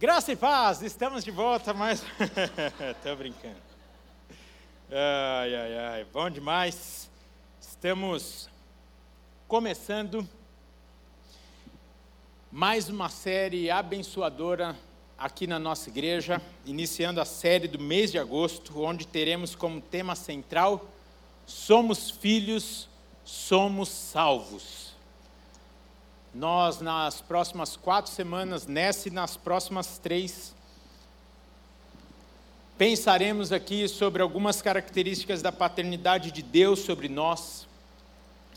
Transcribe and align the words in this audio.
Graça 0.00 0.32
e 0.32 0.36
paz, 0.36 0.80
estamos 0.80 1.22
de 1.22 1.30
volta, 1.30 1.74
mas. 1.74 2.02
Estou 2.96 3.16
brincando. 3.20 3.60
Ai, 4.90 5.54
ai, 5.54 5.78
ai, 5.78 6.06
bom 6.10 6.30
demais. 6.30 7.10
Estamos 7.60 8.48
começando 9.46 10.26
mais 12.50 12.88
uma 12.88 13.10
série 13.10 13.70
abençoadora 13.70 14.74
aqui 15.18 15.46
na 15.46 15.58
nossa 15.58 15.90
igreja, 15.90 16.40
iniciando 16.64 17.20
a 17.20 17.26
série 17.26 17.68
do 17.68 17.78
mês 17.78 18.10
de 18.10 18.18
agosto, 18.18 18.82
onde 18.82 19.06
teremos 19.06 19.54
como 19.54 19.82
tema 19.82 20.16
central: 20.16 20.82
Somos 21.44 22.08
filhos, 22.10 22.88
somos 23.22 23.90
salvos. 23.90 24.89
Nós, 26.32 26.80
nas 26.80 27.20
próximas 27.20 27.76
quatro 27.76 28.12
semanas, 28.12 28.64
nessa 28.64 29.08
e 29.08 29.10
nas 29.10 29.36
próximas 29.36 29.98
três, 29.98 30.54
pensaremos 32.78 33.50
aqui 33.50 33.88
sobre 33.88 34.22
algumas 34.22 34.62
características 34.62 35.42
da 35.42 35.50
paternidade 35.50 36.30
de 36.30 36.40
Deus 36.40 36.78
sobre 36.80 37.08
nós. 37.08 37.66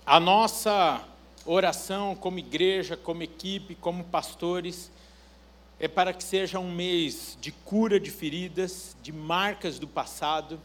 A 0.05 0.19
nossa 0.19 1.03
oração 1.47 2.15
como 2.15 2.37
igreja, 2.37 2.95
como 2.95 3.23
equipe, 3.23 3.73
como 3.73 4.03
pastores, 4.03 4.91
é 5.79 5.87
para 5.87 6.13
que 6.13 6.23
seja 6.23 6.59
um 6.59 6.71
mês 6.71 7.35
de 7.41 7.51
cura 7.51 7.99
de 7.99 8.11
feridas, 8.11 8.95
de 9.01 9.11
marcas 9.11 9.79
do 9.79 9.87
passado, 9.87 10.61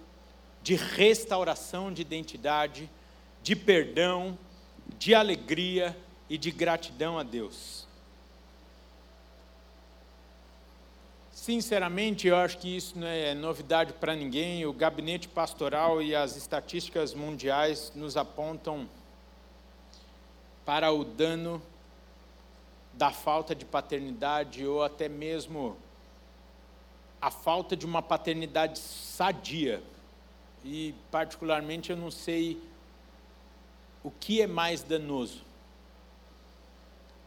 de 0.62 0.74
restauração 0.74 1.90
de 1.90 2.02
identidade, 2.02 2.90
de 3.42 3.56
perdão, 3.56 4.36
de 4.98 5.14
alegria 5.14 5.96
e 6.28 6.36
de 6.36 6.50
gratidão 6.50 7.18
a 7.18 7.22
Deus. 7.22 7.86
Sinceramente, 11.32 12.28
eu 12.28 12.36
acho 12.36 12.58
que 12.58 12.76
isso 12.76 12.98
não 12.98 13.06
é 13.06 13.32
novidade 13.32 13.94
para 13.94 14.14
ninguém. 14.14 14.66
O 14.66 14.72
gabinete 14.72 15.28
pastoral 15.28 16.02
e 16.02 16.14
as 16.14 16.36
estatísticas 16.36 17.14
mundiais 17.14 17.90
nos 17.94 18.16
apontam 18.18 18.86
para 20.66 20.92
o 20.92 21.04
dano 21.04 21.62
da 22.92 23.10
falta 23.10 23.54
de 23.54 23.64
paternidade 23.64 24.66
ou 24.66 24.82
até 24.82 25.08
mesmo 25.08 25.76
a 27.18 27.30
falta 27.30 27.74
de 27.74 27.86
uma 27.86 28.02
paternidade 28.02 28.78
sadia. 28.78 29.82
E, 30.62 30.94
particularmente, 31.10 31.88
eu 31.88 31.96
não 31.96 32.10
sei 32.10 32.60
o 34.04 34.10
que 34.10 34.42
é 34.42 34.46
mais 34.46 34.82
danoso 34.82 35.47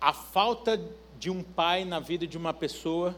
a 0.01 0.11
falta 0.11 0.81
de 1.19 1.29
um 1.29 1.43
pai 1.43 1.85
na 1.85 1.99
vida 1.99 2.25
de 2.25 2.35
uma 2.35 2.51
pessoa 2.51 3.15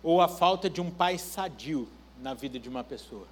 ou 0.00 0.20
a 0.20 0.28
falta 0.28 0.70
de 0.70 0.80
um 0.80 0.90
pai 0.90 1.18
sadio 1.18 1.88
na 2.20 2.32
vida 2.32 2.58
de 2.58 2.68
uma 2.68 2.84
pessoa. 2.84 3.26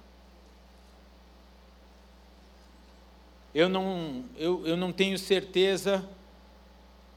Eu 3.55 3.69
não, 3.69 4.25
eu, 4.35 4.67
eu 4.67 4.75
não 4.75 4.91
tenho 4.91 5.17
certeza 5.17 6.07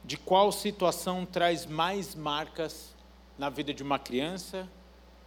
de 0.05 0.15
qual 0.15 0.51
situação 0.51 1.25
traz 1.25 1.65
mais 1.65 2.15
marcas 2.15 2.95
na 3.37 3.49
vida 3.49 3.73
de 3.73 3.83
uma 3.83 3.99
criança, 3.99 4.69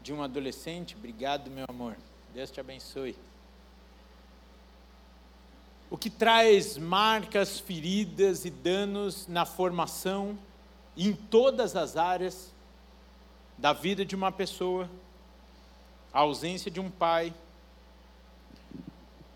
de 0.01 0.13
um 0.13 0.23
adolescente. 0.23 0.97
Obrigado, 0.97 1.51
meu 1.51 1.67
amor. 1.69 1.97
Deus 2.33 2.51
te 2.51 2.61
abençoe 2.61 3.15
o 5.91 5.99
que 5.99 6.09
traz 6.09 6.79
marcas, 6.79 7.59
feridas 7.59 8.45
e 8.45 8.51
danos 8.51 9.27
na 9.27 9.45
formação, 9.45 10.39
em 10.97 11.13
todas 11.13 11.75
as 11.75 11.97
áreas 11.97 12.55
da 13.59 13.73
vida 13.73 14.05
de 14.05 14.15
uma 14.15 14.31
pessoa, 14.31 14.89
a 16.13 16.21
ausência 16.21 16.71
de 16.71 16.79
um 16.79 16.89
pai, 16.89 17.35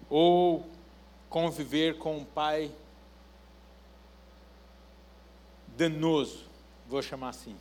ou 0.09 0.65
conviver 1.29 1.99
com 1.99 2.19
um 2.19 2.25
pai 2.25 2.71
danoso, 5.77 6.45
vou 6.89 7.03
chamar 7.03 7.31
assim. 7.31 7.57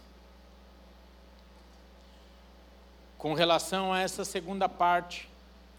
Com 3.18 3.34
relação 3.34 3.92
a 3.92 4.02
essa 4.02 4.24
segunda 4.24 4.70
parte, 4.70 5.28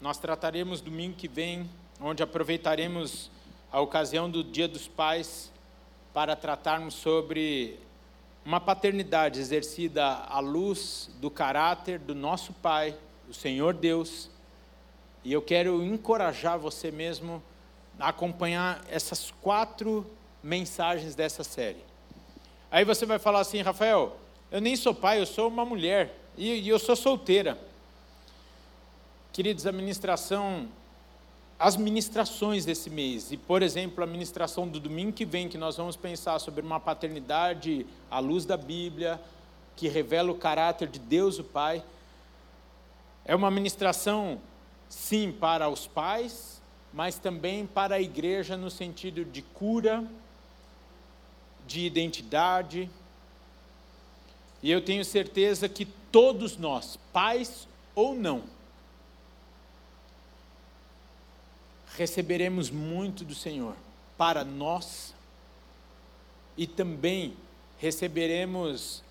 nós 0.01 0.17
trataremos 0.17 0.81
domingo 0.81 1.15
que 1.15 1.29
vem 1.29 1.69
onde 1.99 2.21
aproveitaremos 2.21 3.31
a 3.71 3.79
ocasião 3.79 4.29
do 4.29 4.43
Dia 4.43 4.67
dos 4.67 4.87
Pais 4.87 5.51
para 6.13 6.35
tratarmos 6.35 6.93
sobre 6.93 7.79
uma 8.45 8.59
paternidade 8.59 9.39
exercida 9.39 10.05
à 10.05 10.39
luz 10.39 11.09
do 11.19 11.31
caráter 11.31 11.99
do 11.99 12.13
nosso 12.13 12.53
Pai, 12.53 12.95
o 13.29 13.33
Senhor 13.33 13.73
Deus. 13.73 14.29
E 15.23 15.33
eu 15.33 15.41
quero 15.41 15.83
encorajar 15.83 16.59
você 16.59 16.91
mesmo 16.91 17.41
a 17.99 18.09
acompanhar 18.09 18.83
essas 18.89 19.31
quatro 19.41 20.05
mensagens 20.43 21.15
dessa 21.15 21.43
série. 21.43 21.83
Aí 22.69 22.83
você 22.83 23.05
vai 23.05 23.17
falar 23.17 23.39
assim, 23.39 23.61
Rafael, 23.61 24.17
eu 24.51 24.61
nem 24.61 24.75
sou 24.75 24.93
pai, 24.93 25.19
eu 25.19 25.25
sou 25.25 25.47
uma 25.47 25.65
mulher 25.65 26.15
e, 26.37 26.61
e 26.61 26.69
eu 26.69 26.77
sou 26.77 26.95
solteira. 26.95 27.57
Queridos, 29.31 29.65
a 29.65 29.71
ministração 29.71 30.67
as 31.57 31.77
ministrações 31.77 32.65
desse 32.65 32.89
mês. 32.89 33.31
E, 33.31 33.37
por 33.37 33.61
exemplo, 33.61 34.03
a 34.03 34.07
ministração 34.07 34.67
do 34.67 34.79
domingo 34.79 35.13
que 35.13 35.25
vem, 35.25 35.47
que 35.47 35.57
nós 35.57 35.77
vamos 35.77 35.95
pensar 35.95 36.39
sobre 36.39 36.61
uma 36.61 36.79
paternidade 36.79 37.85
à 38.11 38.19
luz 38.19 38.45
da 38.45 38.57
Bíblia, 38.57 39.19
que 39.75 39.87
revela 39.87 40.31
o 40.31 40.35
caráter 40.35 40.87
de 40.87 40.99
Deus 40.99 41.39
o 41.39 41.43
Pai. 41.43 41.83
É 43.23 43.35
uma 43.35 43.49
ministração, 43.49 44.39
sim, 44.89 45.31
para 45.31 45.69
os 45.69 45.87
pais, 45.87 46.61
mas 46.93 47.17
também 47.17 47.65
para 47.65 47.95
a 47.95 48.01
igreja 48.01 48.57
no 48.57 48.69
sentido 48.69 49.23
de 49.23 49.41
cura, 49.41 50.03
de 51.65 51.81
identidade. 51.85 52.89
E 54.61 54.69
eu 54.69 54.81
tenho 54.81 55.03
certeza 55.05 55.69
que 55.69 55.85
todos 55.85 56.57
nós, 56.57 56.97
pais 57.11 57.67
ou 57.93 58.13
não, 58.13 58.43
receberemos 61.97 62.69
muito 62.69 63.23
do 63.23 63.33
Senhor 63.33 63.75
para 64.17 64.43
nós 64.43 65.13
e 66.57 66.67
também 66.67 67.35
receberemos 67.77 69.03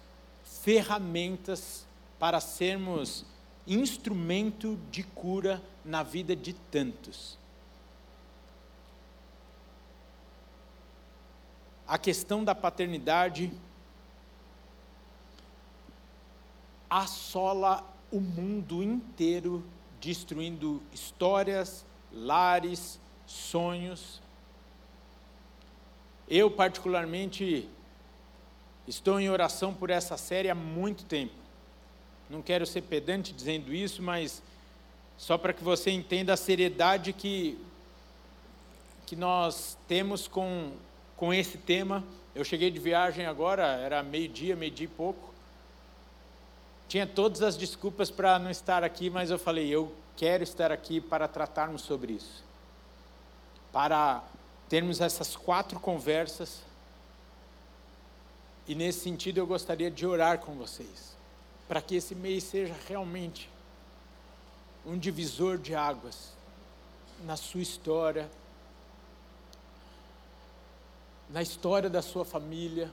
ferramentas 0.44 1.86
para 2.18 2.40
sermos 2.40 3.24
instrumento 3.66 4.78
de 4.90 5.02
cura 5.02 5.62
na 5.84 6.02
vida 6.02 6.36
de 6.36 6.52
tantos. 6.52 7.38
A 11.86 11.98
questão 11.98 12.42
da 12.44 12.54
paternidade 12.54 13.52
assola 16.88 17.84
o 18.10 18.20
mundo 18.20 18.82
inteiro, 18.82 19.64
destruindo 20.00 20.82
histórias, 20.92 21.84
lares, 22.16 22.98
sonhos. 23.26 24.20
Eu, 26.28 26.50
particularmente, 26.50 27.68
estou 28.86 29.20
em 29.20 29.28
oração 29.28 29.74
por 29.74 29.90
essa 29.90 30.16
série 30.16 30.48
há 30.48 30.54
muito 30.54 31.04
tempo. 31.04 31.34
Não 32.30 32.40
quero 32.40 32.66
ser 32.66 32.82
pedante 32.82 33.32
dizendo 33.32 33.74
isso, 33.74 34.02
mas 34.02 34.42
só 35.16 35.36
para 35.36 35.52
que 35.52 35.62
você 35.62 35.90
entenda 35.90 36.32
a 36.32 36.36
seriedade 36.36 37.12
que, 37.12 37.58
que 39.06 39.14
nós 39.14 39.76
temos 39.86 40.26
com, 40.26 40.72
com 41.16 41.32
esse 41.32 41.58
tema. 41.58 42.02
Eu 42.34 42.44
cheguei 42.44 42.70
de 42.70 42.78
viagem 42.78 43.26
agora, 43.26 43.64
era 43.64 44.02
meio-dia, 44.02 44.56
meio-dia 44.56 44.86
e 44.86 44.88
pouco. 44.88 45.32
Tinha 46.88 47.06
todas 47.06 47.42
as 47.42 47.56
desculpas 47.56 48.10
para 48.10 48.38
não 48.38 48.50
estar 48.50 48.82
aqui, 48.82 49.10
mas 49.10 49.30
eu 49.30 49.38
falei, 49.38 49.68
eu 49.68 49.92
quero 50.16 50.42
estar 50.42 50.70
aqui 50.72 51.00
para 51.00 51.28
tratarmos 51.28 51.82
sobre 51.82 52.14
isso. 52.14 52.42
Para 53.72 54.22
termos 54.68 55.00
essas 55.00 55.36
quatro 55.36 55.78
conversas. 55.80 56.60
E 58.66 58.74
nesse 58.74 59.00
sentido 59.00 59.38
eu 59.38 59.46
gostaria 59.46 59.90
de 59.90 60.06
orar 60.06 60.38
com 60.38 60.54
vocês, 60.54 61.14
para 61.68 61.82
que 61.82 61.96
esse 61.96 62.14
mês 62.14 62.44
seja 62.44 62.74
realmente 62.88 63.50
um 64.86 64.96
divisor 64.96 65.58
de 65.58 65.74
águas 65.74 66.32
na 67.24 67.36
sua 67.36 67.60
história, 67.60 68.30
na 71.28 71.42
história 71.42 71.90
da 71.90 72.00
sua 72.00 72.24
família, 72.24 72.90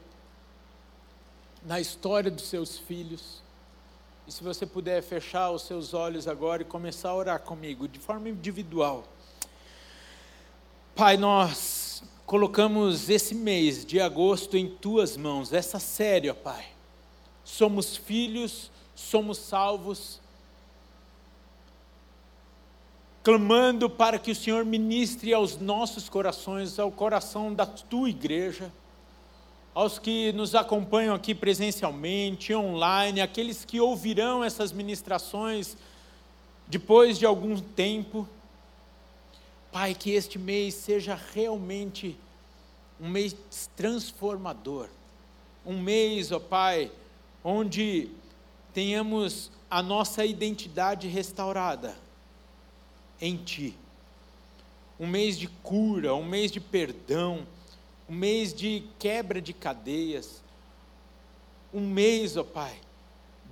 na 1.63 1.79
história 1.79 2.29
dos 2.29 2.47
seus 2.47 2.77
filhos 2.77 3.41
se 4.31 4.41
você 4.45 4.65
puder 4.65 5.03
fechar 5.03 5.51
os 5.51 5.63
seus 5.63 5.93
olhos 5.93 6.25
agora 6.25 6.61
e 6.61 6.65
começar 6.65 7.09
a 7.09 7.15
orar 7.15 7.39
comigo, 7.41 7.85
de 7.85 7.99
forma 7.99 8.29
individual. 8.29 9.03
Pai, 10.95 11.17
nós 11.17 12.01
colocamos 12.25 13.09
esse 13.09 13.35
mês 13.35 13.85
de 13.85 13.99
agosto 13.99 14.55
em 14.55 14.69
tuas 14.69 15.17
mãos, 15.17 15.51
essa 15.51 15.79
série, 15.79 16.29
ó 16.29 16.33
Pai. 16.33 16.65
somos 17.43 17.97
filhos, 17.97 18.71
somos 18.95 19.37
salvos, 19.37 20.21
clamando 23.21 23.89
para 23.89 24.17
que 24.17 24.31
o 24.31 24.35
Senhor 24.35 24.63
ministre 24.63 25.33
aos 25.33 25.57
nossos 25.57 26.07
corações, 26.07 26.79
ao 26.79 26.89
coração 26.89 27.53
da 27.53 27.65
tua 27.65 28.09
igreja, 28.09 28.71
aos 29.73 29.97
que 29.97 30.31
nos 30.33 30.53
acompanham 30.53 31.15
aqui 31.15 31.33
presencialmente, 31.33 32.53
online, 32.53 33.21
aqueles 33.21 33.63
que 33.63 33.79
ouvirão 33.79 34.43
essas 34.43 34.71
ministrações 34.71 35.77
depois 36.67 37.17
de 37.17 37.25
algum 37.25 37.59
tempo. 37.59 38.27
Pai, 39.71 39.95
que 39.95 40.11
este 40.11 40.37
mês 40.37 40.73
seja 40.73 41.17
realmente 41.33 42.17
um 42.99 43.09
mês 43.09 43.35
transformador, 43.75 44.89
um 45.65 45.79
mês, 45.79 46.31
ó 46.31 46.39
Pai, 46.39 46.91
onde 47.43 48.09
tenhamos 48.73 49.49
a 49.69 49.81
nossa 49.81 50.25
identidade 50.25 51.07
restaurada 51.07 51.95
em 53.21 53.37
Ti. 53.37 53.73
Um 54.99 55.07
mês 55.07 55.39
de 55.39 55.47
cura, 55.47 56.13
um 56.13 56.25
mês 56.25 56.51
de 56.51 56.59
perdão, 56.59 57.47
um 58.11 58.13
mês 58.13 58.53
de 58.53 58.83
quebra 58.99 59.41
de 59.41 59.53
cadeias, 59.53 60.43
um 61.73 61.79
mês, 61.79 62.35
ó 62.35 62.43
Pai, 62.43 62.77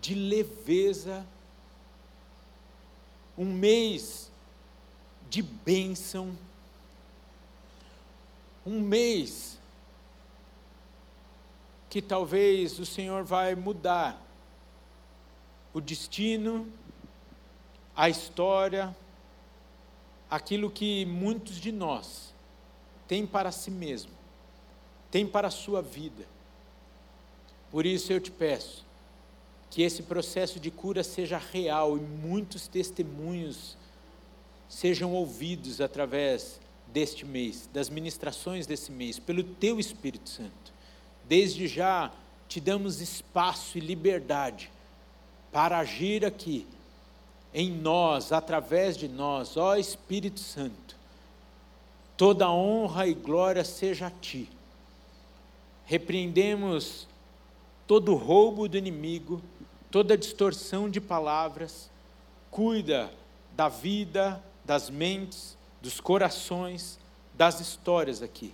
de 0.01 0.13
leveza, 0.13 1.25
um 3.37 3.45
mês 3.45 4.29
de 5.29 5.41
bênção, 5.41 6.37
um 8.65 8.81
mês 8.81 9.57
que 11.89 12.01
talvez 12.01 12.79
o 12.79 12.85
Senhor 12.85 13.23
vai 13.23 13.55
mudar 13.55 14.21
o 15.73 15.79
destino, 15.79 16.67
a 17.95 18.09
história, 18.09 18.93
aquilo 20.29 20.69
que 20.69 21.05
muitos 21.05 21.55
de 21.61 21.71
nós 21.71 22.33
têm 23.07 23.25
para 23.25 23.53
si 23.53 23.71
mesmo, 23.71 24.18
têm 25.11 25.25
para 25.25 25.47
a 25.47 25.51
sua 25.51 25.81
vida. 25.81 26.25
Por 27.71 27.85
isso 27.85 28.11
eu 28.11 28.19
te 28.19 28.31
peço 28.31 28.85
que 29.69 29.83
esse 29.83 30.03
processo 30.03 30.59
de 30.59 30.71
cura 30.71 31.03
seja 31.03 31.37
real 31.37 31.97
e 31.97 32.01
muitos 32.01 32.67
testemunhos 32.67 33.77
sejam 34.67 35.13
ouvidos 35.13 35.79
através 35.79 36.59
deste 36.87 37.25
mês, 37.25 37.69
das 37.71 37.89
ministrações 37.89 38.65
desse 38.65 38.91
mês, 38.91 39.19
pelo 39.19 39.43
teu 39.43 39.79
Espírito 39.79 40.29
Santo. 40.29 40.73
Desde 41.27 41.67
já 41.67 42.11
te 42.47 42.59
damos 42.59 42.99
espaço 42.99 43.77
e 43.77 43.81
liberdade 43.81 44.71
para 45.51 45.77
agir 45.79 46.25
aqui 46.25 46.65
em 47.53 47.71
nós, 47.71 48.31
através 48.31 48.97
de 48.97 49.07
nós, 49.07 49.57
ó 49.57 49.75
Espírito 49.75 50.39
Santo. 50.39 50.95
Toda 52.17 52.51
honra 52.51 53.07
e 53.07 53.13
glória 53.13 53.63
seja 53.63 54.07
a 54.07 54.11
ti. 54.11 54.49
Repreendemos 55.89 57.07
todo 57.87 58.13
roubo 58.13 58.69
do 58.69 58.77
inimigo, 58.77 59.41
toda 59.89 60.15
distorção 60.15 60.87
de 60.87 61.01
palavras. 61.01 61.89
Cuida 62.51 63.11
da 63.55 63.69
vida, 63.69 64.39
das 64.63 64.87
mentes, 64.87 65.57
dos 65.81 65.99
corações, 65.99 66.99
das 67.33 67.59
histórias 67.59 68.21
aqui. 68.21 68.53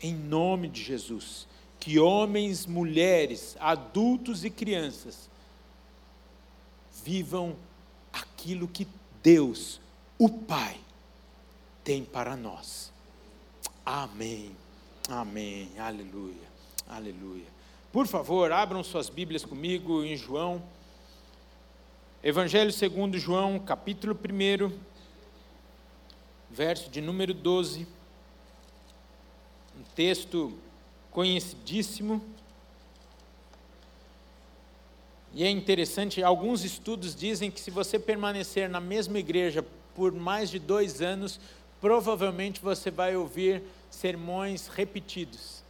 Em 0.00 0.14
nome 0.14 0.66
de 0.68 0.82
Jesus, 0.82 1.46
que 1.78 1.98
homens, 1.98 2.64
mulheres, 2.64 3.54
adultos 3.60 4.42
e 4.42 4.48
crianças 4.48 5.28
vivam 7.04 7.54
aquilo 8.10 8.66
que 8.66 8.88
Deus, 9.22 9.78
o 10.18 10.30
Pai, 10.30 10.80
tem 11.84 12.02
para 12.02 12.34
nós. 12.34 12.90
Amém. 13.84 14.56
Amém. 15.10 15.68
Aleluia. 15.76 16.48
Aleluia. 16.88 17.46
Por 17.92 18.06
favor, 18.06 18.52
abram 18.52 18.84
suas 18.84 19.08
Bíblias 19.08 19.44
comigo 19.44 20.04
em 20.04 20.16
João. 20.16 20.62
Evangelho 22.22 22.70
segundo 22.70 23.18
João, 23.18 23.58
capítulo 23.58 24.14
1, 24.14 24.72
verso 26.48 26.88
de 26.88 27.00
número 27.00 27.34
12. 27.34 27.88
Um 29.76 29.82
texto 29.96 30.56
conhecidíssimo. 31.10 32.24
E 35.34 35.42
é 35.42 35.50
interessante, 35.50 36.22
alguns 36.22 36.62
estudos 36.62 37.16
dizem 37.16 37.50
que 37.50 37.60
se 37.60 37.72
você 37.72 37.98
permanecer 37.98 38.68
na 38.68 38.80
mesma 38.80 39.18
igreja 39.18 39.66
por 39.92 40.12
mais 40.12 40.50
de 40.50 40.60
dois 40.60 41.02
anos, 41.02 41.40
provavelmente 41.80 42.60
você 42.60 42.90
vai 42.90 43.16
ouvir 43.16 43.62
sermões 43.90 44.68
repetidos. 44.68 45.62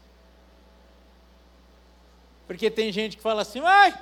Porque 2.46 2.70
tem 2.70 2.92
gente 2.92 3.16
que 3.16 3.22
fala 3.22 3.42
assim, 3.42 3.60
ai, 3.60 3.96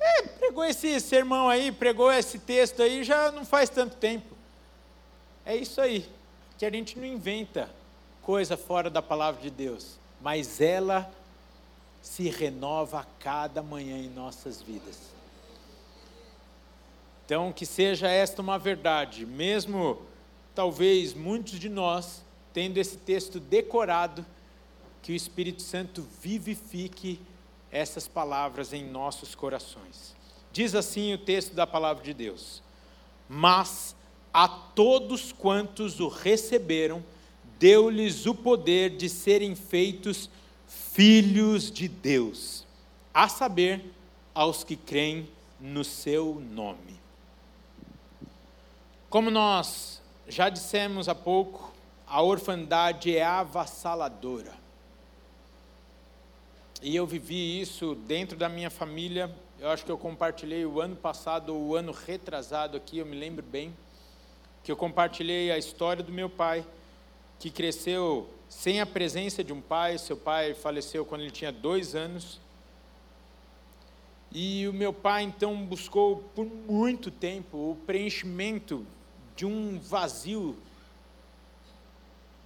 é, 0.00 0.22
pregou 0.22 0.64
esse 0.64 1.00
sermão 1.00 1.48
aí, 1.48 1.70
pregou 1.70 2.12
esse 2.12 2.38
texto 2.38 2.82
aí, 2.82 3.04
já 3.04 3.30
não 3.30 3.44
faz 3.44 3.70
tanto 3.70 3.96
tempo. 3.96 4.34
É 5.46 5.54
isso 5.54 5.80
aí, 5.80 6.08
que 6.58 6.66
a 6.66 6.70
gente 6.70 6.98
não 6.98 7.06
inventa 7.06 7.70
coisa 8.20 8.56
fora 8.56 8.90
da 8.90 9.00
palavra 9.00 9.40
de 9.40 9.50
Deus, 9.50 9.96
mas 10.20 10.60
ela 10.60 11.10
se 12.02 12.28
renova 12.28 13.00
a 13.00 13.04
cada 13.18 13.62
manhã 13.62 13.96
em 13.96 14.08
nossas 14.08 14.60
vidas. 14.60 14.98
Então, 17.24 17.52
que 17.52 17.64
seja 17.64 18.08
esta 18.08 18.42
uma 18.42 18.58
verdade, 18.58 19.24
mesmo 19.24 20.02
talvez 20.54 21.14
muitos 21.14 21.58
de 21.58 21.68
nós 21.68 22.22
tendo 22.54 22.78
esse 22.78 22.96
texto 22.96 23.40
decorado, 23.40 24.24
que 25.02 25.12
o 25.12 25.14
Espírito 25.14 25.60
Santo 25.60 26.06
vivifique 26.22 27.20
essas 27.70 28.06
palavras 28.06 28.72
em 28.72 28.88
nossos 28.88 29.34
corações. 29.34 30.14
Diz 30.52 30.74
assim 30.74 31.12
o 31.12 31.18
texto 31.18 31.52
da 31.52 31.66
palavra 31.66 32.02
de 32.02 32.14
Deus: 32.14 32.62
Mas 33.28 33.96
a 34.32 34.48
todos 34.48 35.32
quantos 35.32 35.98
o 35.98 36.08
receberam, 36.08 37.04
deu-lhes 37.58 38.24
o 38.24 38.34
poder 38.34 38.96
de 38.96 39.08
serem 39.08 39.56
feitos 39.56 40.30
filhos 40.66 41.70
de 41.70 41.88
Deus, 41.88 42.64
a 43.12 43.28
saber, 43.28 43.92
aos 44.32 44.64
que 44.64 44.76
creem 44.76 45.28
no 45.60 45.84
seu 45.84 46.40
nome. 46.50 47.00
Como 49.08 49.30
nós 49.30 50.02
já 50.28 50.48
dissemos 50.48 51.08
há 51.08 51.14
pouco, 51.14 51.72
a 52.06 52.22
orfandade 52.22 53.16
é 53.16 53.22
avassaladora. 53.22 54.52
E 56.82 56.94
eu 56.94 57.06
vivi 57.06 57.60
isso 57.60 57.94
dentro 57.94 58.36
da 58.36 58.48
minha 58.48 58.70
família. 58.70 59.34
Eu 59.58 59.70
acho 59.70 59.84
que 59.84 59.90
eu 59.90 59.98
compartilhei 59.98 60.66
o 60.66 60.80
ano 60.80 60.96
passado, 60.96 61.54
ou 61.54 61.62
o 61.68 61.76
ano 61.76 61.92
retrasado 61.92 62.76
aqui, 62.76 62.98
eu 62.98 63.06
me 63.06 63.16
lembro 63.16 63.44
bem, 63.44 63.74
que 64.62 64.70
eu 64.70 64.76
compartilhei 64.76 65.50
a 65.50 65.58
história 65.58 66.02
do 66.02 66.12
meu 66.12 66.28
pai, 66.28 66.64
que 67.38 67.50
cresceu 67.50 68.28
sem 68.48 68.80
a 68.80 68.86
presença 68.86 69.42
de 69.42 69.52
um 69.52 69.60
pai. 69.60 69.98
Seu 69.98 70.16
pai 70.16 70.54
faleceu 70.54 71.04
quando 71.04 71.22
ele 71.22 71.30
tinha 71.30 71.52
dois 71.52 71.94
anos. 71.94 72.40
E 74.32 74.66
o 74.66 74.72
meu 74.72 74.92
pai 74.92 75.22
então 75.22 75.64
buscou 75.64 76.16
por 76.34 76.44
muito 76.44 77.10
tempo 77.10 77.56
o 77.56 77.76
preenchimento 77.86 78.86
de 79.36 79.44
um 79.44 79.78
vazio 79.78 80.56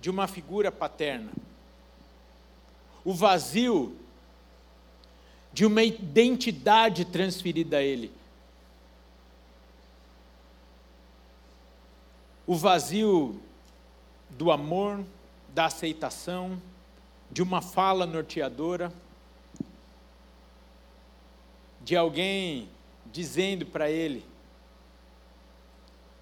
de 0.00 0.10
uma 0.10 0.26
figura 0.26 0.70
paterna. 0.70 1.30
O 3.04 3.12
vazio 3.12 3.96
de 5.52 5.64
uma 5.66 5.82
identidade 5.82 7.04
transferida 7.04 7.78
a 7.78 7.82
ele. 7.82 8.12
O 12.46 12.54
vazio 12.54 13.40
do 14.30 14.50
amor, 14.50 15.04
da 15.54 15.66
aceitação, 15.66 16.60
de 17.30 17.42
uma 17.42 17.60
fala 17.60 18.06
norteadora, 18.06 18.92
de 21.82 21.96
alguém 21.96 22.68
dizendo 23.06 23.66
para 23.66 23.90
ele 23.90 24.24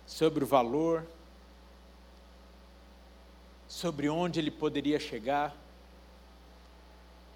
sobre 0.07 0.45
o 0.45 0.47
valor, 0.47 1.05
sobre 3.69 4.09
onde 4.09 4.39
ele 4.39 4.51
poderia 4.51 5.01
chegar, 5.01 5.55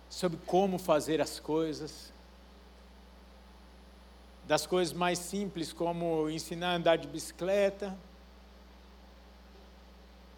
sobre 0.08 0.38
como 0.46 0.78
fazer 0.78 1.20
as 1.20 1.40
coisas, 1.40 2.12
das 4.46 4.66
coisas 4.66 4.92
mais 4.92 5.18
simples 5.18 5.72
como 5.72 6.28
ensinar 6.30 6.72
a 6.72 6.76
andar 6.76 6.96
de 6.96 7.06
bicicleta, 7.06 7.96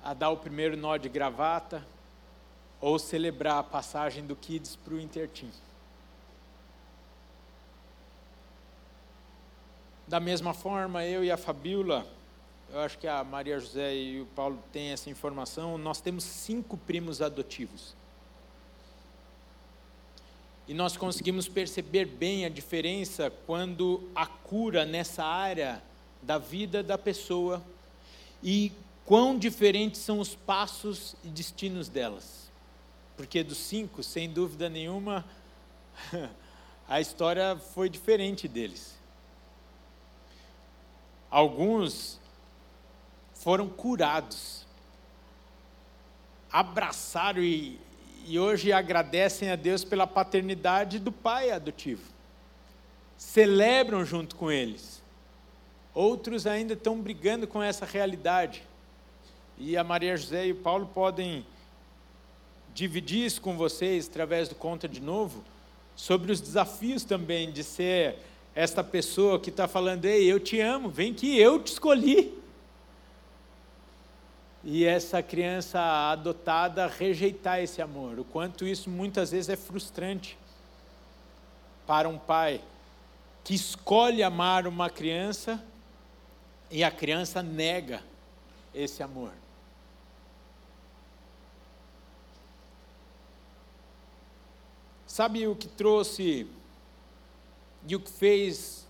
a 0.03 0.13
dar 0.13 0.31
o 0.31 0.37
primeiro 0.37 0.77
nó 0.77 0.97
de 0.97 1.09
gravata 1.09 1.87
ou 2.81 2.99
celebrar 2.99 3.59
a 3.59 3.63
passagem 3.63 4.27
do 4.27 4.35
Kids 4.35 4.75
para 4.75 4.95
o 4.95 5.01
Intertim. 5.01 5.51
Da 10.07 10.19
mesma 10.19 10.53
forma, 10.53 11.05
eu 11.05 11.25
e 11.25 11.31
a 11.31 11.37
Fabiola, 11.37 12.05
eu 12.73 12.81
acho 12.81 12.99
que 12.99 13.07
a 13.07 13.23
Maria 13.23 13.61
José 13.61 13.95
e 13.95 14.23
o 14.23 14.27
Paulo 14.27 14.59
têm 14.73 14.93
essa 14.93 15.11
informação, 15.11 15.77
nós 15.77 16.01
temos 16.01 16.25
cinco 16.25 16.79
primos 16.79 17.21
adotivos. 17.21 17.95
E 20.67 20.73
nós 20.73 20.97
conseguimos 20.97 21.47
perceber 21.47 22.07
bem 22.07 22.47
a 22.47 22.49
diferença 22.49 23.31
quando 23.47 24.09
a 24.15 24.27
cura 24.27 24.87
nessa 24.87 25.23
área 25.23 25.83
da 26.23 26.39
vida 26.39 26.83
da 26.83 26.97
pessoa 26.97 27.63
e 28.43 28.73
quão 29.05 29.39
diferentes 29.39 30.01
são 30.01 30.19
os 30.19 30.35
passos 30.35 31.15
e 31.23 31.29
destinos 31.29 31.91
delas. 31.91 32.51
Porque 33.19 33.43
dos 33.43 33.59
cinco, 33.59 34.03
sem 34.03 34.31
dúvida 34.31 34.71
nenhuma, 34.71 35.27
a 36.89 37.03
história 37.03 37.55
foi 37.75 37.91
diferente 37.91 38.49
deles. 38.49 38.97
Alguns 41.31 42.22
foram 43.43 43.69
curados, 43.69 44.65
abraçaram 46.51 47.43
e, 47.43 47.77
e 48.25 48.39
hoje 48.39 48.73
agradecem 48.73 49.51
a 49.51 49.57
Deus 49.57 49.83
pela 49.83 50.07
paternidade 50.07 51.01
do 51.01 51.11
pai 51.11 51.51
adotivo. 51.51 52.05
Celebram 53.19 54.05
junto 54.05 54.37
com 54.37 54.51
eles. 54.51 55.03
Outros 55.93 56.47
ainda 56.47 56.75
estão 56.75 57.01
brigando 57.01 57.49
com 57.49 57.61
essa 57.61 57.85
realidade. 57.85 58.63
E 59.59 59.77
a 59.77 59.83
Maria 59.83 60.17
José 60.17 60.47
e 60.47 60.53
o 60.53 60.57
Paulo 60.57 60.87
podem 60.87 61.45
dividir 62.73 63.27
isso 63.27 63.41
com 63.41 63.57
vocês 63.57 64.09
através 64.09 64.49
do 64.49 64.55
Conta 64.55 64.89
de 64.89 65.01
Novo, 65.01 65.43
sobre 65.97 66.31
os 66.31 66.41
desafios 66.41 67.03
também 67.03 67.51
de 67.51 67.65
ser 67.65 68.19
esta 68.55 68.85
pessoa 68.85 69.41
que 69.41 69.51
está 69.51 69.67
falando: 69.67 70.05
Ei, 70.05 70.31
eu 70.31 70.39
te 70.39 70.61
amo, 70.61 70.89
vem 70.89 71.13
que 71.13 71.37
eu 71.37 71.59
te 71.59 71.73
escolhi. 71.73 72.42
E 74.65 74.85
essa 74.85 75.23
criança 75.23 75.81
adotada 76.11 76.87
rejeitar 76.87 77.61
esse 77.61 77.83
amor, 77.83 78.19
o 78.21 78.25
quanto 78.25 78.67
isso 78.67 78.89
muitas 78.89 79.33
vezes 79.33 79.49
é 79.49 79.57
frustrante 79.57 80.39
para 81.87 82.09
um 82.09 82.17
pai 82.17 82.61
que 83.43 83.55
escolhe 83.55 84.23
amar 84.23 84.69
uma 84.69 84.89
criança 84.89 85.63
e 86.71 86.85
a 86.85 86.91
criança 86.91 87.43
nega 87.43 88.03
esse 88.73 89.03
amor. 89.03 89.33
Sabe 95.07 95.47
o 95.47 95.55
que 95.55 95.69
trouxe 95.69 96.47
e 97.87 97.97
o 97.97 98.01
que 98.01 98.11
fez 98.11 98.87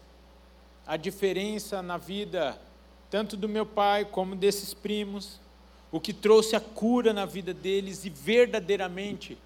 a 0.86 0.96
diferença 0.96 1.82
na 1.82 1.96
vida 1.96 2.60
tanto 3.10 3.36
do 3.36 3.48
meu 3.48 3.66
pai 3.66 4.04
como 4.04 4.36
desses 4.36 4.72
primos? 4.72 5.41
O 5.92 6.00
que 6.00 6.12
trouxe 6.12 6.56
a 6.56 6.60
cura 6.60 7.12
na 7.12 7.26
vida 7.26 7.52
deles 7.54 8.04
e 8.04 8.10
verdadeiramente, 8.10 9.38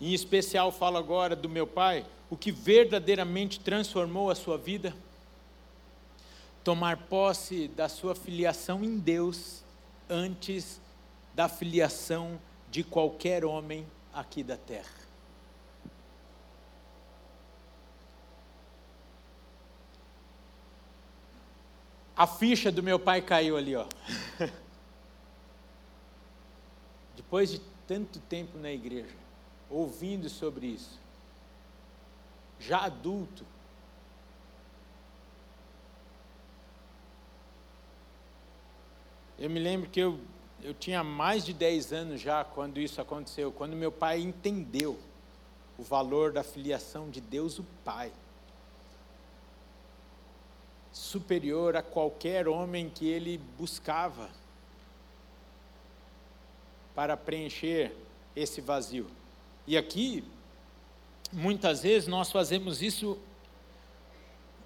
em 0.00 0.14
especial 0.14 0.70
falo 0.72 0.96
agora 0.96 1.34
do 1.34 1.48
meu 1.48 1.66
pai, 1.66 2.06
o 2.30 2.36
que 2.36 2.52
verdadeiramente 2.52 3.58
transformou 3.58 4.30
a 4.30 4.34
sua 4.34 4.56
vida? 4.56 4.94
Tomar 6.62 6.96
posse 7.08 7.66
da 7.68 7.88
sua 7.88 8.14
filiação 8.14 8.84
em 8.84 8.96
Deus 8.96 9.64
antes 10.08 10.80
da 11.34 11.48
filiação 11.48 12.38
de 12.70 12.84
qualquer 12.84 13.44
homem 13.44 13.84
aqui 14.12 14.44
da 14.44 14.56
terra. 14.56 15.08
a 22.18 22.26
ficha 22.26 22.72
do 22.72 22.82
meu 22.82 22.98
pai 22.98 23.22
caiu 23.22 23.56
ali, 23.56 23.76
ó. 23.76 23.86
Depois 27.18 27.50
de 27.50 27.60
tanto 27.84 28.20
tempo 28.20 28.56
na 28.56 28.70
igreja, 28.70 29.16
ouvindo 29.68 30.28
sobre 30.30 30.68
isso, 30.68 31.00
já 32.60 32.84
adulto, 32.84 33.44
eu 39.36 39.50
me 39.50 39.58
lembro 39.58 39.90
que 39.90 39.98
eu, 39.98 40.20
eu 40.62 40.72
tinha 40.72 41.02
mais 41.02 41.44
de 41.44 41.52
10 41.52 41.92
anos 41.92 42.20
já 42.20 42.44
quando 42.44 42.78
isso 42.78 43.00
aconteceu, 43.00 43.50
quando 43.50 43.74
meu 43.74 43.90
pai 43.90 44.20
entendeu 44.20 44.96
o 45.76 45.82
valor 45.82 46.30
da 46.30 46.44
filiação 46.44 47.10
de 47.10 47.20
Deus 47.20 47.58
o 47.58 47.64
Pai 47.84 48.12
superior 50.92 51.74
a 51.74 51.82
qualquer 51.82 52.46
homem 52.46 52.88
que 52.88 53.08
ele 53.08 53.38
buscava 53.58 54.30
para 56.98 57.16
preencher 57.16 57.92
esse 58.34 58.60
vazio. 58.60 59.06
E 59.68 59.76
aqui, 59.76 60.24
muitas 61.32 61.82
vezes 61.84 62.08
nós 62.08 62.32
fazemos 62.32 62.82
isso 62.82 63.16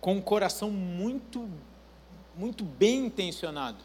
com 0.00 0.14
um 0.14 0.20
coração 0.22 0.70
muito, 0.70 1.46
muito 2.34 2.64
bem 2.64 3.04
intencionado. 3.04 3.76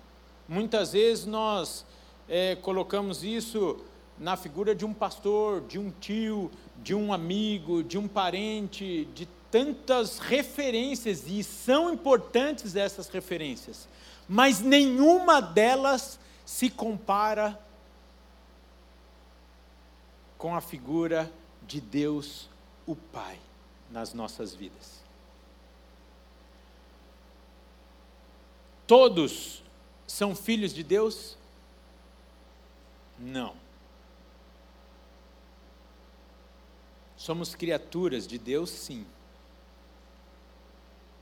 Muitas 0.47 0.93
vezes 0.93 1.25
nós 1.25 1.85
é, 2.29 2.55
colocamos 2.55 3.21
isso 3.21 3.83
na 4.17 4.37
figura 4.37 4.73
de 4.73 4.85
um 4.85 4.93
pastor, 4.93 5.59
de 5.67 5.77
um 5.77 5.91
tio, 5.91 6.49
de 6.81 6.95
um 6.95 7.11
amigo, 7.11 7.83
de 7.83 7.97
um 7.97 8.07
parente, 8.07 9.09
de 9.13 9.27
tantas 9.51 10.19
referências 10.19 11.25
e 11.27 11.43
são 11.43 11.93
importantes 11.93 12.77
essas 12.77 13.09
referências, 13.09 13.89
mas 14.25 14.61
nenhuma 14.61 15.41
delas 15.41 16.17
se 16.45 16.69
compara 16.69 17.66
com 20.37 20.55
a 20.55 20.61
figura 20.61 21.31
de 21.65 21.81
Deus, 21.81 22.49
o 22.85 22.95
Pai, 22.95 23.39
nas 23.91 24.13
nossas 24.13 24.53
vidas. 24.53 25.01
Todos 28.85 29.63
são 30.05 30.35
filhos 30.35 30.73
de 30.73 30.83
Deus? 30.83 31.37
Não. 33.19 33.55
Somos 37.17 37.55
criaturas 37.55 38.25
de 38.27 38.37
Deus, 38.37 38.69
sim 38.69 39.05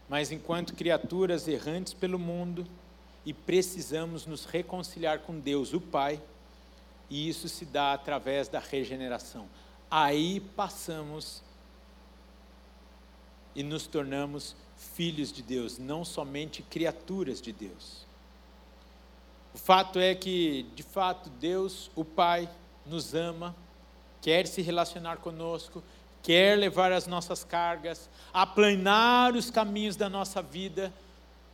mas 0.07 0.31
enquanto 0.31 0.75
criaturas 0.75 1.47
errantes 1.47 1.93
pelo 1.93 2.19
mundo 2.19 2.65
e 3.25 3.33
precisamos 3.33 4.25
nos 4.25 4.45
reconciliar 4.45 5.19
com 5.19 5.39
Deus, 5.39 5.73
o 5.73 5.81
Pai, 5.81 6.21
e 7.09 7.29
isso 7.29 7.47
se 7.47 7.65
dá 7.65 7.93
através 7.93 8.47
da 8.47 8.59
regeneração. 8.59 9.47
Aí 9.89 10.39
passamos 10.39 11.43
e 13.55 13.63
nos 13.63 13.87
tornamos 13.87 14.55
filhos 14.75 15.31
de 15.31 15.41
Deus, 15.41 15.77
não 15.77 16.03
somente 16.03 16.61
criaturas 16.63 17.41
de 17.41 17.53
Deus. 17.53 18.05
O 19.53 19.57
fato 19.57 19.99
é 19.99 20.13
que, 20.13 20.63
de 20.75 20.83
fato, 20.83 21.29
Deus, 21.29 21.89
o 21.95 22.03
Pai, 22.03 22.49
nos 22.85 23.15
ama, 23.15 23.55
quer 24.21 24.45
se 24.47 24.61
relacionar 24.61 25.17
conosco, 25.17 25.81
quer 26.21 26.57
levar 26.57 26.91
as 26.91 27.07
nossas 27.07 27.43
cargas, 27.43 28.09
aplanar 28.33 29.33
os 29.33 29.49
caminhos 29.49 29.95
da 29.95 30.09
nossa 30.09 30.41
vida, 30.41 30.93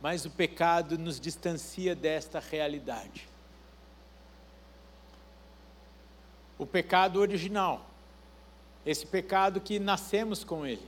mas 0.00 0.24
o 0.24 0.30
pecado 0.30 0.98
nos 0.98 1.20
distancia 1.20 1.94
desta 1.94 2.40
realidade. 2.40 3.28
O 6.62 6.66
pecado 6.66 7.18
original, 7.18 7.84
esse 8.86 9.04
pecado 9.04 9.60
que 9.60 9.80
nascemos 9.80 10.44
com 10.44 10.64
ele. 10.64 10.86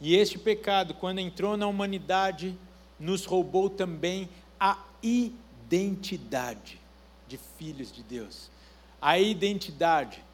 E 0.00 0.16
este 0.16 0.38
pecado, 0.38 0.94
quando 0.94 1.18
entrou 1.18 1.58
na 1.58 1.66
humanidade, 1.66 2.56
nos 2.98 3.26
roubou 3.26 3.68
também 3.68 4.30
a 4.58 4.82
identidade 5.02 6.80
de 7.28 7.36
filhos 7.36 7.92
de 7.92 8.02
Deus. 8.02 8.50
A 8.98 9.18
identidade 9.18 10.24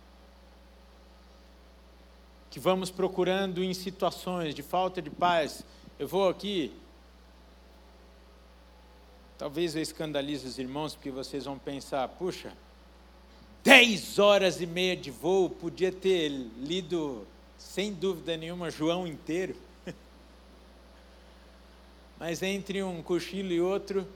que 2.49 2.61
vamos 2.61 2.93
procurando 2.93 3.61
em 3.61 3.75
situações 3.75 4.55
de 4.55 4.63
falta 4.63 5.03
de 5.03 5.11
paz. 5.11 5.65
Eu 5.99 6.07
vou 6.07 6.29
aqui. 6.29 6.73
Talvez 9.41 9.75
eu 9.75 9.81
escandalize 9.81 10.47
os 10.47 10.59
irmãos, 10.59 10.95
porque 10.95 11.11
vocês 11.11 11.47
vão 11.47 11.59
pensar: 11.59 12.07
puxa, 12.07 12.53
dez 13.65 14.19
horas 14.19 14.61
e 14.61 14.67
meia 14.67 14.95
de 14.95 15.11
voo, 15.11 15.49
podia 15.49 15.91
ter 15.91 16.29
lido, 16.29 17.27
sem 17.57 17.91
dúvida 17.91 18.37
nenhuma, 18.37 18.71
João 18.71 19.07
inteiro. 19.07 19.57
Mas 22.21 22.43
entre 22.43 22.83
um 22.83 23.03
cochilo 23.03 23.51
e 23.51 23.63
outro, 23.63 24.07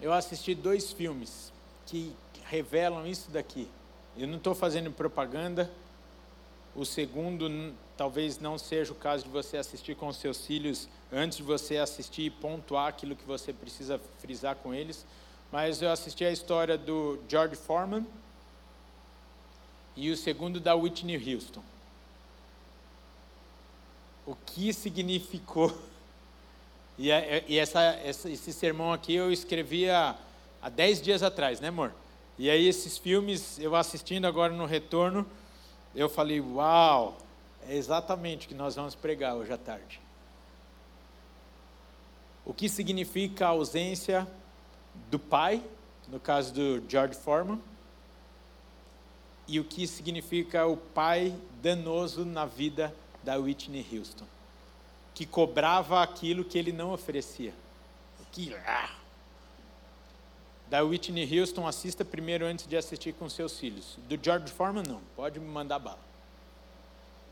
eu 0.00 0.12
assisti 0.12 0.52
dois 0.52 0.90
filmes 0.90 1.52
que 1.86 2.12
revelam 2.44 3.06
isso 3.06 3.30
daqui. 3.30 3.68
Eu 4.16 4.26
não 4.26 4.38
estou 4.38 4.52
fazendo 4.52 4.90
propaganda, 4.90 5.70
O 6.78 6.84
segundo, 6.84 7.74
talvez 7.96 8.38
não 8.38 8.56
seja 8.56 8.92
o 8.92 8.94
caso 8.94 9.24
de 9.24 9.30
você 9.30 9.56
assistir 9.56 9.96
com 9.96 10.06
os 10.06 10.16
seus 10.16 10.46
filhos 10.46 10.88
antes 11.12 11.38
de 11.38 11.42
você 11.42 11.76
assistir 11.76 12.22
e 12.26 12.30
pontuar 12.30 12.86
aquilo 12.86 13.16
que 13.16 13.24
você 13.24 13.52
precisa 13.52 14.00
frisar 14.20 14.54
com 14.54 14.72
eles. 14.72 15.04
Mas 15.50 15.82
eu 15.82 15.90
assisti 15.90 16.24
a 16.24 16.30
história 16.30 16.78
do 16.78 17.18
George 17.28 17.56
Foreman 17.56 18.06
e 19.96 20.08
o 20.12 20.16
segundo 20.16 20.60
da 20.60 20.76
Whitney 20.76 21.34
Houston. 21.34 21.64
O 24.24 24.36
que 24.46 24.72
significou? 24.72 25.76
E, 27.00 27.10
e 27.46 27.56
essa, 27.56 27.96
esse 28.04 28.52
sermão 28.52 28.92
aqui 28.92 29.14
eu 29.14 29.30
escrevia 29.30 30.16
há 30.60 30.68
10 30.68 31.00
dias 31.00 31.22
atrás, 31.22 31.60
né, 31.60 31.68
amor? 31.68 31.94
E 32.36 32.50
aí 32.50 32.66
esses 32.66 32.98
filmes, 32.98 33.56
eu 33.60 33.76
assistindo 33.76 34.24
agora 34.26 34.52
no 34.52 34.66
retorno, 34.66 35.24
eu 35.94 36.08
falei, 36.08 36.40
uau, 36.40 37.18
é 37.66 37.74
exatamente 37.74 38.46
o 38.46 38.48
que 38.48 38.54
nós 38.54 38.76
vamos 38.76 38.94
pregar 38.94 39.34
hoje 39.34 39.52
à 39.52 39.58
tarde. 39.58 40.00
O 42.44 42.54
que 42.54 42.68
significa 42.68 43.46
a 43.46 43.50
ausência 43.50 44.26
do 45.10 45.18
pai, 45.18 45.62
no 46.08 46.18
caso 46.18 46.52
do 46.52 46.82
George 46.88 47.14
Foreman, 47.14 47.60
e 49.46 49.58
o 49.58 49.64
que 49.64 49.86
significa 49.86 50.66
o 50.66 50.76
pai 50.76 51.34
danoso 51.62 52.24
na 52.24 52.44
vida 52.44 52.94
da 53.22 53.36
Whitney 53.36 53.86
Houston, 53.92 54.26
que 55.14 55.26
cobrava 55.26 56.02
aquilo 56.02 56.44
que 56.44 56.58
ele 56.58 56.72
não 56.72 56.92
oferecia. 56.92 57.52
Que, 58.30 58.54
ah, 58.66 58.94
da 60.68 60.82
Whitney 60.82 61.38
Houston, 61.38 61.66
assista 61.66 62.04
primeiro 62.04 62.44
antes 62.44 62.66
de 62.66 62.76
assistir 62.76 63.14
com 63.14 63.28
seus 63.28 63.58
filhos. 63.58 63.98
Do 64.08 64.18
George 64.22 64.52
Foreman, 64.52 64.82
não. 64.86 65.00
Pode 65.16 65.40
me 65.40 65.46
mandar 65.46 65.78
bala. 65.78 65.98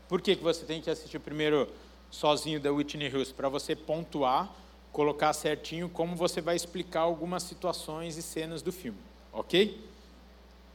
Por 0.09 0.21
que, 0.21 0.35
que 0.35 0.43
você 0.43 0.65
tem 0.65 0.81
que 0.81 0.89
assistir 0.89 1.19
primeiro 1.19 1.69
sozinho 2.09 2.59
da 2.59 2.71
Whitney 2.71 3.13
Houston? 3.13 3.35
Para 3.35 3.49
você 3.49 3.75
pontuar, 3.75 4.51
colocar 4.91 5.33
certinho 5.33 5.89
como 5.89 6.15
você 6.15 6.41
vai 6.41 6.55
explicar 6.55 7.01
algumas 7.01 7.43
situações 7.43 8.17
e 8.17 8.23
cenas 8.23 8.61
do 8.61 8.71
filme. 8.71 8.97
Ok? 9.31 9.79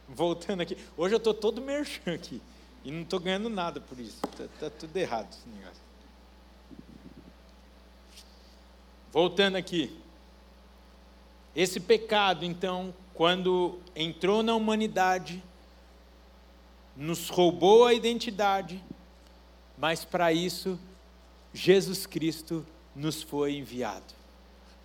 Voltando 0.07 0.61
aqui. 0.61 0.77
Hoje 0.95 1.15
eu 1.15 1.17
estou 1.17 1.33
todo 1.33 1.61
merchan 1.61 2.13
aqui. 2.13 2.41
E 2.85 2.91
não 2.91 3.01
estou 3.01 3.19
ganhando 3.19 3.49
nada 3.49 3.81
por 3.81 3.99
isso. 3.99 4.19
Está 4.25 4.47
tá 4.59 4.69
tudo 4.69 4.95
errado 4.95 5.27
esse 5.31 5.47
negócio. 5.49 5.81
Voltando 9.11 9.55
aqui. 9.55 10.02
Esse 11.55 11.79
pecado, 11.79 12.43
então, 12.43 12.93
quando 13.13 13.79
entrou 13.95 14.41
na 14.41 14.55
humanidade, 14.55 15.43
nos 16.95 17.29
roubou 17.29 17.85
a 17.85 17.93
identidade, 17.93 18.83
mas 19.77 20.03
para 20.03 20.33
isso, 20.33 20.79
Jesus 21.53 22.05
Cristo 22.05 22.65
nos 22.95 23.21
foi 23.21 23.55
enviado 23.55 24.13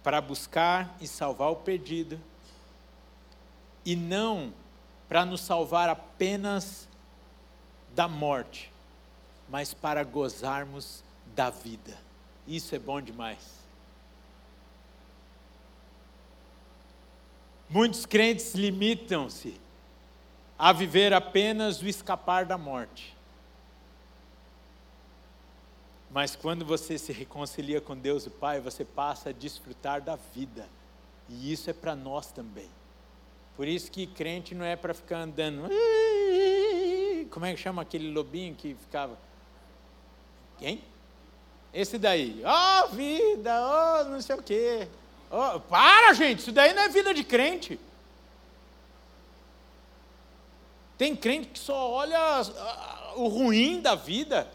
para 0.03 0.21
buscar 0.21 0.97
e 1.01 1.07
salvar 1.07 1.51
o 1.51 1.57
perdido, 1.57 2.21
e 3.85 3.97
não 3.97 4.53
para 5.09 5.25
nos 5.25 5.41
salvar 5.41 5.89
apenas 5.89 6.89
da 7.95 8.07
morte, 8.07 8.71
mas 9.49 9.73
para 9.73 10.05
gozarmos 10.05 11.03
da 11.35 11.51
vida. 11.51 11.97
Isso 12.47 12.75
é 12.75 12.79
bom 12.79 13.01
demais. 13.01 13.58
Muitos 17.71 18.07
crentes 18.07 18.55
limitam-se 18.55 19.61
a 20.59 20.73
viver 20.73 21.13
apenas 21.13 21.83
o 21.83 21.87
escapar 21.87 22.47
da 22.47 22.57
morte. 22.57 23.17
Mas 26.11 26.35
quando 26.35 26.65
você 26.65 26.97
se 26.97 27.13
reconcilia 27.13 27.81
com 27.81 27.95
Deus 27.95 28.27
o 28.27 28.31
Pai, 28.31 28.61
você 28.61 28.85
passa 28.85 29.29
a 29.29 29.33
desfrutar 29.33 30.01
da 30.01 30.17
vida. 30.35 30.67
E 31.29 31.53
isso 31.53 31.69
é 31.69 31.75
para 31.75 31.95
nós 31.95 32.33
também. 32.33 32.69
Por 33.55 33.69
isso 33.69 33.91
que 33.91 34.07
crente 34.07 34.55
não 34.55 34.65
é 34.65 34.75
para 34.75 34.95
ficar 34.95 35.19
andando. 35.19 35.69
Como 37.31 37.45
é 37.45 37.53
que 37.53 37.61
chama 37.61 37.83
aquele 37.83 38.11
lobinho 38.11 38.55
que 38.55 38.75
ficava? 38.75 39.19
Quem? 40.59 40.83
Esse 41.75 41.99
daí. 41.99 42.43
Oh, 42.45 42.89
vida, 42.89 43.53
oh, 43.53 44.05
não 44.09 44.21
sei 44.23 44.37
o 44.37 44.43
quê. 44.43 44.89
Oh, 45.31 45.61
para, 45.61 46.13
gente, 46.15 46.41
isso 46.41 46.53
daí 46.53 46.73
não 46.73 46.83
é 46.83 46.89
vida 46.89 47.13
de 47.13 47.23
crente. 47.23 47.79
Tem 50.97 51.15
crente 51.15 51.49
que 51.49 51.59
só 51.59 51.91
olha 51.91 52.19
o 53.17 53.29
ruim 53.29 53.81
da 53.81 53.95
vida. 53.95 54.51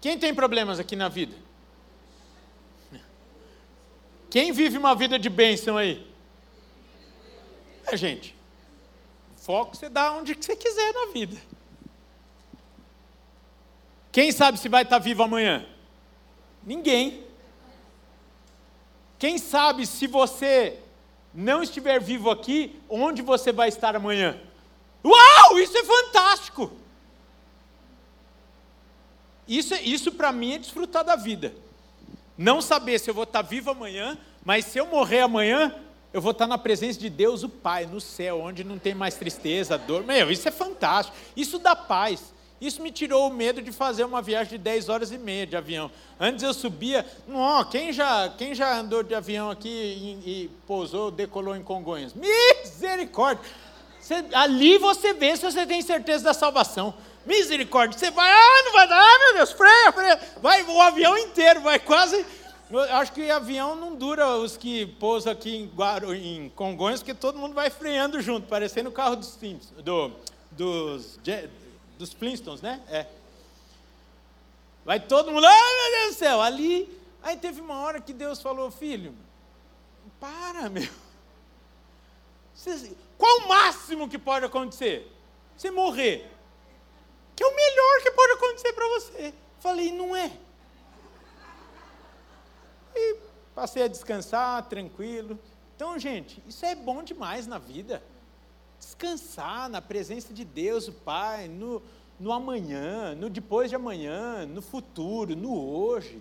Quem 0.00 0.18
tem 0.18 0.34
problemas 0.34 0.78
aqui 0.78 0.96
na 0.96 1.08
vida? 1.08 1.36
Quem 4.28 4.50
vive 4.52 4.76
uma 4.76 4.94
vida 4.94 5.18
de 5.18 5.30
bênção 5.30 5.76
aí? 5.76 6.06
É, 7.86 7.96
gente. 7.96 8.34
Foco 9.36 9.76
você 9.76 9.88
dá 9.88 10.12
onde 10.12 10.34
você 10.34 10.56
quiser 10.56 10.92
na 10.92 11.12
vida. 11.12 11.36
Quem 14.10 14.30
sabe 14.30 14.58
se 14.58 14.68
vai 14.68 14.82
estar 14.82 14.98
vivo 14.98 15.22
amanhã? 15.22 15.66
Ninguém. 16.62 17.24
Quem 19.22 19.38
sabe 19.38 19.86
se 19.86 20.08
você 20.08 20.80
não 21.32 21.62
estiver 21.62 22.00
vivo 22.00 22.28
aqui, 22.28 22.74
onde 22.88 23.22
você 23.22 23.52
vai 23.52 23.68
estar 23.68 23.94
amanhã? 23.94 24.36
Uau, 25.04 25.60
isso 25.60 25.78
é 25.78 25.84
fantástico! 25.84 26.72
Isso, 29.46 29.74
isso 29.76 30.10
para 30.10 30.32
mim 30.32 30.54
é 30.54 30.58
desfrutar 30.58 31.04
da 31.04 31.14
vida. 31.14 31.54
Não 32.36 32.60
saber 32.60 32.98
se 32.98 33.10
eu 33.10 33.14
vou 33.14 33.22
estar 33.22 33.42
vivo 33.42 33.70
amanhã, 33.70 34.18
mas 34.44 34.64
se 34.64 34.78
eu 34.78 34.88
morrer 34.88 35.20
amanhã, 35.20 35.72
eu 36.12 36.20
vou 36.20 36.32
estar 36.32 36.48
na 36.48 36.58
presença 36.58 36.98
de 36.98 37.08
Deus, 37.08 37.44
o 37.44 37.48
Pai, 37.48 37.86
no 37.86 38.00
céu, 38.00 38.40
onde 38.40 38.64
não 38.64 38.76
tem 38.76 38.92
mais 38.92 39.14
tristeza, 39.14 39.78
dor. 39.78 40.02
Meu, 40.02 40.32
isso 40.32 40.48
é 40.48 40.50
fantástico. 40.50 41.16
Isso 41.36 41.60
dá 41.60 41.76
paz. 41.76 42.34
Isso 42.62 42.80
me 42.80 42.92
tirou 42.92 43.26
o 43.26 43.34
medo 43.34 43.60
de 43.60 43.72
fazer 43.72 44.04
uma 44.04 44.22
viagem 44.22 44.52
de 44.52 44.58
10 44.58 44.88
horas 44.88 45.10
e 45.10 45.18
meia 45.18 45.44
de 45.44 45.56
avião. 45.56 45.90
Antes 46.18 46.44
eu 46.44 46.54
subia, 46.54 47.04
não, 47.26 47.64
quem 47.64 47.92
já, 47.92 48.28
quem 48.38 48.54
já 48.54 48.78
andou 48.78 49.02
de 49.02 49.12
avião 49.16 49.50
aqui 49.50 49.68
e, 49.68 50.30
e 50.30 50.50
pousou, 50.64 51.10
decolou 51.10 51.56
em 51.56 51.62
Congonhas? 51.64 52.14
Misericórdia! 52.14 53.44
Você, 53.98 54.24
ali 54.32 54.78
você 54.78 55.12
vê 55.12 55.36
se 55.36 55.42
você 55.44 55.66
tem 55.66 55.82
certeza 55.82 56.22
da 56.22 56.32
salvação. 56.32 56.94
Misericórdia, 57.26 57.98
você 57.98 58.12
vai, 58.12 58.30
ah, 58.30 58.62
não 58.64 58.72
vai 58.72 58.86
dar, 58.86 59.00
ah, 59.00 59.18
meu 59.18 59.34
Deus, 59.34 59.50
freia, 59.50 59.92
freia. 59.92 60.20
Vai 60.40 60.62
o 60.62 60.80
avião 60.80 61.18
inteiro, 61.18 61.62
vai 61.62 61.80
quase. 61.80 62.24
Eu 62.70 62.80
acho 62.94 63.10
que 63.10 63.28
avião 63.28 63.74
não 63.74 63.96
dura 63.96 64.36
os 64.36 64.56
que 64.56 64.86
pousam 64.86 65.32
aqui 65.32 65.56
em, 65.56 65.70
em 66.14 66.48
Congonhas, 66.50 67.00
porque 67.00 67.12
todo 67.12 67.40
mundo 67.40 67.54
vai 67.54 67.70
freando 67.70 68.20
junto, 68.20 68.46
parecendo 68.46 68.88
o 68.88 68.92
carro 68.92 69.16
dos, 69.16 69.36
do, 69.82 70.12
dos 70.52 71.18
dos 71.98 72.12
Flintstones, 72.12 72.60
né? 72.60 72.82
É. 72.88 73.06
Vai 74.84 74.98
todo 75.00 75.30
mundo, 75.30 75.46
ai 75.46 75.90
meu 75.90 76.00
Deus 76.00 76.14
do 76.14 76.18
céu, 76.18 76.40
ali. 76.40 77.00
Aí 77.22 77.36
teve 77.36 77.60
uma 77.60 77.78
hora 77.80 78.00
que 78.00 78.12
Deus 78.12 78.42
falou, 78.42 78.70
filho, 78.70 79.14
para, 80.18 80.68
meu. 80.70 80.88
Qual 83.16 83.38
o 83.38 83.48
máximo 83.48 84.08
que 84.08 84.18
pode 84.18 84.44
acontecer? 84.44 85.10
Você 85.56 85.70
morrer. 85.70 86.30
Que 87.34 87.44
é 87.44 87.46
o 87.46 87.54
melhor 87.54 88.02
que 88.02 88.10
pode 88.10 88.32
acontecer 88.32 88.72
para 88.72 88.88
você. 88.88 89.34
Falei, 89.60 89.92
não 89.92 90.14
é. 90.14 90.32
E 92.94 93.16
passei 93.54 93.84
a 93.84 93.88
descansar, 93.88 94.68
tranquilo. 94.68 95.38
Então, 95.76 95.98
gente, 95.98 96.42
isso 96.46 96.64
é 96.64 96.74
bom 96.74 97.02
demais 97.02 97.46
na 97.46 97.58
vida 97.58 98.02
descansar 98.82 99.68
na 99.68 99.80
presença 99.80 100.34
de 100.34 100.44
Deus, 100.44 100.88
o 100.88 100.92
Pai, 100.92 101.46
no, 101.46 101.80
no 102.18 102.32
amanhã, 102.32 103.14
no 103.14 103.30
depois 103.30 103.70
de 103.70 103.76
amanhã, 103.76 104.44
no 104.44 104.60
futuro, 104.60 105.36
no 105.36 105.56
hoje. 105.56 106.20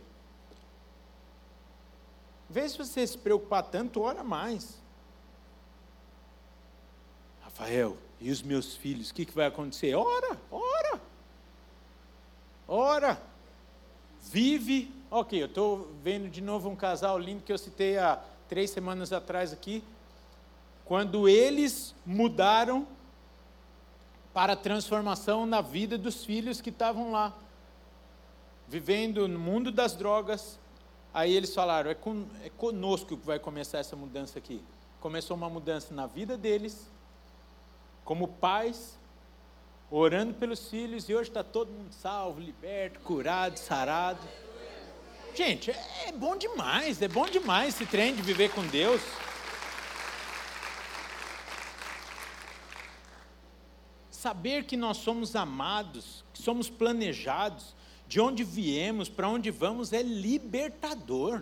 Em 2.49 2.53
vez 2.53 2.73
de 2.73 2.77
você 2.77 3.05
se 3.07 3.17
preocupar 3.17 3.63
tanto, 3.63 4.01
ora 4.01 4.23
mais. 4.23 4.79
Rafael, 7.41 7.97
e 8.19 8.29
os 8.29 8.43
meus 8.43 8.75
filhos, 8.75 9.09
o 9.09 9.13
que, 9.15 9.25
que 9.25 9.33
vai 9.33 9.47
acontecer? 9.47 9.95
Ora, 9.95 10.37
ora, 10.51 11.01
ora. 12.67 13.21
Vive. 14.21 14.93
Ok, 15.09 15.41
eu 15.41 15.47
estou 15.47 15.91
vendo 16.03 16.29
de 16.29 16.41
novo 16.41 16.69
um 16.69 16.75
casal 16.75 17.17
lindo 17.17 17.43
que 17.43 17.51
eu 17.51 17.57
citei 17.57 17.97
há 17.97 18.23
três 18.47 18.69
semanas 18.69 19.11
atrás 19.11 19.51
aqui 19.51 19.83
quando 20.91 21.29
eles 21.29 21.95
mudaram 22.05 22.85
para 24.33 24.51
a 24.51 24.55
transformação 24.57 25.45
na 25.45 25.61
vida 25.61 25.97
dos 25.97 26.25
filhos 26.25 26.59
que 26.59 26.69
estavam 26.69 27.13
lá, 27.13 27.33
vivendo 28.67 29.25
no 29.25 29.39
mundo 29.39 29.71
das 29.71 29.95
drogas. 29.95 30.59
Aí 31.13 31.33
eles 31.33 31.55
falaram: 31.55 31.89
é, 31.89 31.95
é 32.43 32.49
conosco 32.49 33.15
que 33.15 33.25
vai 33.25 33.39
começar 33.39 33.77
essa 33.77 33.95
mudança 33.95 34.37
aqui. 34.37 34.61
Começou 34.99 35.37
uma 35.37 35.49
mudança 35.49 35.93
na 35.93 36.07
vida 36.07 36.35
deles, 36.35 36.91
como 38.03 38.27
pais, 38.27 38.99
orando 39.89 40.33
pelos 40.33 40.67
filhos 40.67 41.07
e 41.07 41.15
hoje 41.15 41.29
está 41.29 41.41
todo 41.41 41.71
mundo 41.71 41.93
salvo, 41.93 42.41
liberto, 42.41 42.99
curado, 42.99 43.57
sarado. 43.57 44.27
Gente, 45.33 45.71
é 45.71 46.11
bom 46.11 46.35
demais, 46.35 47.01
é 47.01 47.07
bom 47.07 47.27
demais 47.27 47.75
esse 47.75 47.85
trem 47.85 48.13
de 48.13 48.21
viver 48.21 48.51
com 48.51 48.67
Deus. 48.67 49.01
Saber 54.21 54.65
que 54.65 54.77
nós 54.77 54.97
somos 54.97 55.35
amados, 55.35 56.23
que 56.31 56.39
somos 56.39 56.69
planejados, 56.69 57.73
de 58.07 58.21
onde 58.21 58.43
viemos, 58.43 59.09
para 59.09 59.27
onde 59.27 59.49
vamos, 59.49 59.91
é 59.93 60.03
libertador. 60.03 61.41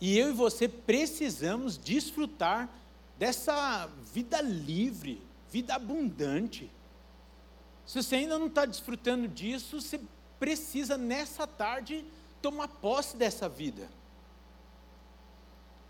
E 0.00 0.16
eu 0.16 0.28
e 0.28 0.32
você 0.32 0.68
precisamos 0.68 1.76
desfrutar 1.76 2.70
dessa 3.18 3.90
vida 4.14 4.40
livre, 4.40 5.20
vida 5.50 5.74
abundante. 5.74 6.70
Se 7.84 8.00
você 8.00 8.14
ainda 8.14 8.38
não 8.38 8.46
está 8.46 8.64
desfrutando 8.64 9.26
disso, 9.26 9.80
você 9.80 10.00
precisa 10.38 10.96
nessa 10.96 11.48
tarde 11.48 12.04
tomar 12.40 12.68
posse 12.68 13.16
dessa 13.16 13.48
vida. 13.48 13.90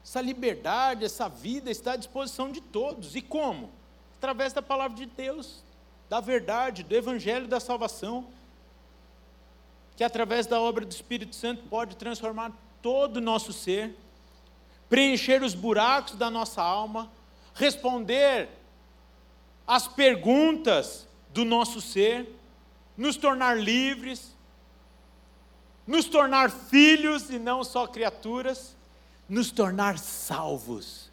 Essa 0.02 0.22
liberdade, 0.22 1.04
essa 1.04 1.28
vida 1.28 1.70
está 1.70 1.92
à 1.92 1.96
disposição 1.96 2.50
de 2.50 2.62
todos. 2.62 3.14
E 3.14 3.20
como? 3.20 3.70
Através 4.18 4.52
da 4.52 4.62
palavra 4.62 4.96
de 4.96 5.06
Deus, 5.06 5.62
da 6.08 6.20
verdade, 6.20 6.82
do 6.82 6.94
evangelho 6.94 7.46
da 7.46 7.60
salvação, 7.60 8.26
que 9.96 10.04
através 10.04 10.46
da 10.46 10.60
obra 10.60 10.84
do 10.84 10.92
Espírito 10.92 11.34
Santo 11.34 11.64
pode 11.68 11.96
transformar 11.96 12.52
todo 12.80 13.16
o 13.16 13.20
nosso 13.20 13.52
ser, 13.52 13.96
preencher 14.88 15.42
os 15.42 15.54
buracos 15.54 16.14
da 16.14 16.30
nossa 16.30 16.62
alma, 16.62 17.10
responder 17.54 18.48
às 19.66 19.88
perguntas 19.88 21.06
do 21.30 21.44
nosso 21.44 21.80
ser, 21.80 22.28
nos 22.96 23.16
tornar 23.16 23.58
livres, 23.58 24.34
nos 25.86 26.06
tornar 26.06 26.50
filhos 26.50 27.30
e 27.30 27.38
não 27.38 27.62
só 27.62 27.86
criaturas, 27.86 28.76
nos 29.28 29.50
tornar 29.50 29.98
salvos 29.98 31.05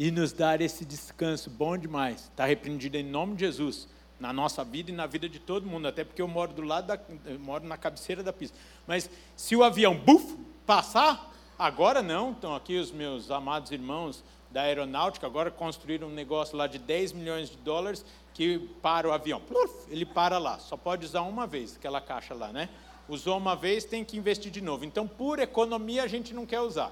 e 0.00 0.10
nos 0.10 0.32
dar 0.32 0.62
esse 0.62 0.82
descanso 0.82 1.50
bom 1.50 1.76
demais. 1.76 2.22
Está 2.22 2.46
repreendido 2.46 2.96
em 2.96 3.02
nome 3.02 3.34
de 3.34 3.44
Jesus 3.44 3.86
na 4.18 4.32
nossa 4.32 4.64
vida 4.64 4.90
e 4.90 4.94
na 4.94 5.06
vida 5.06 5.28
de 5.28 5.38
todo 5.38 5.66
mundo, 5.66 5.86
até 5.86 6.04
porque 6.04 6.22
eu 6.22 6.26
moro 6.26 6.54
do 6.54 6.62
lado 6.62 6.86
da, 6.86 6.98
moro 7.38 7.66
na 7.66 7.76
cabeceira 7.76 8.22
da 8.22 8.32
pista. 8.32 8.56
Mas 8.86 9.10
se 9.36 9.54
o 9.54 9.62
avião 9.62 9.94
buf, 9.94 10.38
passar, 10.64 11.30
agora 11.58 12.00
não, 12.00 12.32
estão 12.32 12.54
aqui 12.54 12.78
os 12.78 12.90
meus 12.90 13.30
amados 13.30 13.72
irmãos 13.72 14.24
da 14.50 14.62
aeronáutica, 14.62 15.26
agora 15.26 15.50
construíram 15.50 16.08
um 16.08 16.14
negócio 16.14 16.56
lá 16.56 16.66
de 16.66 16.78
10 16.78 17.12
milhões 17.12 17.50
de 17.50 17.58
dólares 17.58 18.02
que 18.32 18.58
para 18.80 19.06
o 19.06 19.12
avião. 19.12 19.42
Ele 19.90 20.06
para 20.06 20.38
lá, 20.38 20.58
só 20.60 20.78
pode 20.78 21.04
usar 21.04 21.20
uma 21.20 21.46
vez 21.46 21.76
aquela 21.76 22.00
caixa 22.00 22.32
lá, 22.32 22.50
né? 22.50 22.70
Usou 23.06 23.36
uma 23.36 23.54
vez, 23.54 23.84
tem 23.84 24.02
que 24.02 24.16
investir 24.16 24.50
de 24.50 24.62
novo. 24.62 24.82
Então, 24.86 25.06
por 25.06 25.38
economia, 25.38 26.04
a 26.04 26.08
gente 26.08 26.32
não 26.32 26.46
quer 26.46 26.62
usar. 26.62 26.90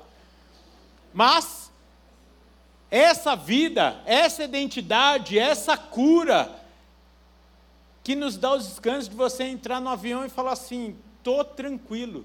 Mas, 1.15 1.73
essa 2.91 3.37
vida, 3.37 4.01
essa 4.07 4.45
identidade, 4.45 5.39
essa 5.39 5.77
cura, 5.77 6.59
que 8.03 8.17
nos 8.17 8.37
dá 8.39 8.55
os 8.55 8.67
descansos 8.67 9.09
de 9.09 9.15
você 9.15 9.45
entrar 9.45 9.81
no 9.81 9.91
avião 9.91 10.25
e 10.25 10.29
falar 10.29 10.53
assim: 10.53 10.97
estou 11.19 11.45
tranquilo, 11.45 12.25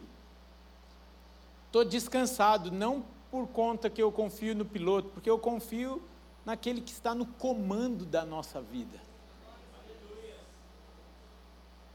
estou 1.68 1.84
descansado, 1.84 2.72
não 2.72 3.04
por 3.30 3.48
conta 3.48 3.90
que 3.90 4.02
eu 4.02 4.12
confio 4.12 4.56
no 4.56 4.64
piloto, 4.64 5.10
porque 5.10 5.30
eu 5.30 5.38
confio 5.38 6.02
naquele 6.46 6.82
que 6.82 6.92
está 6.92 7.14
no 7.16 7.26
comando 7.26 8.06
da 8.06 8.24
nossa 8.24 8.62
vida. 8.62 9.02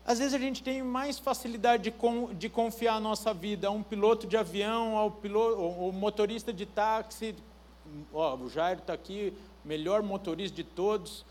Às 0.05 0.19
vezes 0.19 0.33
a 0.33 0.39
gente 0.39 0.63
tem 0.63 0.83
mais 0.83 1.19
facilidade 1.19 1.83
de, 1.83 1.91
com, 1.91 2.33
de 2.33 2.49
confiar 2.49 2.95
a 2.95 3.01
nossa 3.01 3.35
vida 3.35 3.69
a 3.69 3.71
um 3.71 3.83
piloto 3.83 4.27
de 4.27 4.39
avião, 4.39 4.97
ao 4.97 5.11
piloto, 5.11 5.61
ao 5.61 5.93
motorista 5.93 6.51
de 6.51 6.65
táxi. 6.65 7.35
Ó, 8.13 8.37
o 8.37 8.49
Jairo 8.49 8.81
está 8.81 8.93
aqui, 8.93 9.33
melhor 9.65 10.03
motorista 10.03 10.57
de 10.57 10.65
todos 10.65 11.25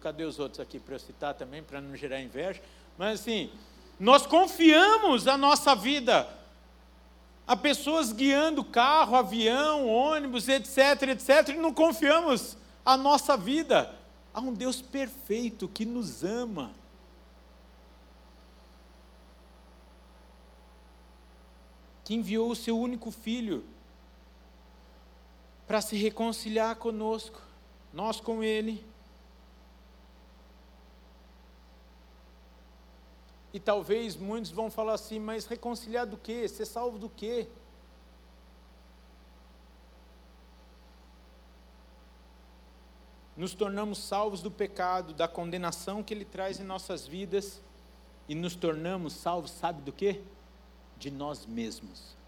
cadê 0.00 0.24
os 0.24 0.38
outros 0.38 0.60
aqui 0.60 0.78
para 0.78 0.94
eu 0.94 0.98
citar 0.98 1.34
também, 1.34 1.62
para 1.62 1.80
não 1.80 1.96
gerar 1.96 2.20
inveja? 2.20 2.60
Mas 2.98 3.20
assim, 3.20 3.50
nós 3.98 4.26
confiamos 4.26 5.26
a 5.26 5.36
nossa 5.36 5.74
vida 5.74 6.28
a 7.46 7.56
pessoas 7.56 8.12
guiando 8.12 8.64
carro, 8.64 9.16
avião, 9.16 9.88
ônibus, 9.88 10.48
etc, 10.48 11.02
etc, 11.08 11.48
e 11.48 11.52
não 11.54 11.72
confiamos 11.72 12.56
a 12.84 12.96
nossa 12.96 13.36
vida 13.36 13.92
a 14.32 14.40
um 14.40 14.52
Deus 14.52 14.80
perfeito 14.80 15.68
que 15.68 15.84
nos 15.84 16.22
ama. 16.22 16.70
Que 22.04 22.14
enviou 22.14 22.50
o 22.50 22.56
seu 22.56 22.78
único 22.78 23.10
filho 23.10 23.64
para 25.70 25.80
se 25.80 25.94
reconciliar 25.94 26.74
conosco, 26.74 27.40
nós 27.92 28.20
com 28.20 28.42
Ele 28.42 28.84
E 33.52 33.60
talvez 33.60 34.16
muitos 34.16 34.50
vão 34.50 34.68
falar 34.68 34.94
assim, 34.94 35.20
mas 35.20 35.46
reconciliar 35.46 36.06
do 36.06 36.16
quê? 36.16 36.48
Ser 36.48 36.66
salvo 36.66 36.98
do 36.98 37.08
quê? 37.08 37.46
Nos 43.36 43.54
tornamos 43.54 43.98
salvos 43.98 44.42
do 44.42 44.50
pecado, 44.50 45.14
da 45.14 45.28
condenação 45.28 46.02
que 46.02 46.12
ele 46.12 46.24
traz 46.24 46.58
em 46.58 46.64
nossas 46.64 47.06
vidas, 47.06 47.60
e 48.28 48.34
nos 48.34 48.56
tornamos 48.56 49.12
salvos, 49.12 49.52
sabe 49.52 49.82
do 49.82 49.92
quê? 49.92 50.20
De 50.98 51.12
nós 51.12 51.46
mesmos. 51.46 52.19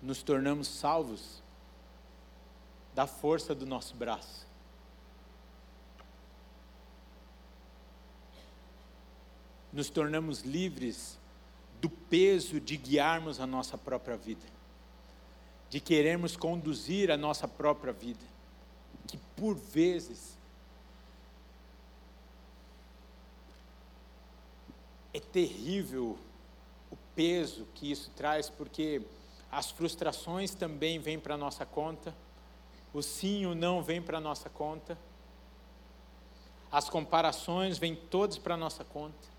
Nos 0.00 0.22
tornamos 0.22 0.68
salvos 0.68 1.42
da 2.94 3.06
força 3.06 3.54
do 3.54 3.66
nosso 3.66 3.94
braço. 3.94 4.48
nos 9.72 9.90
tornamos 9.90 10.40
livres 10.40 11.18
do 11.80 11.88
peso 11.88 12.60
de 12.60 12.76
guiarmos 12.76 13.40
a 13.40 13.46
nossa 13.46 13.76
própria 13.76 14.16
vida, 14.16 14.44
de 15.70 15.80
querermos 15.80 16.36
conduzir 16.36 17.10
a 17.10 17.16
nossa 17.16 17.46
própria 17.46 17.92
vida, 17.92 18.24
que 19.06 19.16
por 19.36 19.54
vezes 19.54 20.36
é 25.12 25.20
terrível 25.20 26.18
o 26.90 26.96
peso 27.14 27.66
que 27.74 27.90
isso 27.90 28.10
traz, 28.16 28.50
porque 28.50 29.02
as 29.50 29.70
frustrações 29.70 30.54
também 30.54 30.98
vêm 30.98 31.18
para 31.18 31.36
nossa 31.36 31.64
conta, 31.64 32.14
o 32.92 33.02
sim 33.02 33.42
e 33.42 33.46
o 33.46 33.54
não 33.54 33.82
vêm 33.82 34.00
para 34.02 34.20
nossa 34.20 34.48
conta, 34.50 34.98
as 36.70 36.88
comparações 36.90 37.78
vêm 37.78 37.94
todas 37.94 38.38
para 38.38 38.56
nossa 38.56 38.84
conta. 38.84 39.38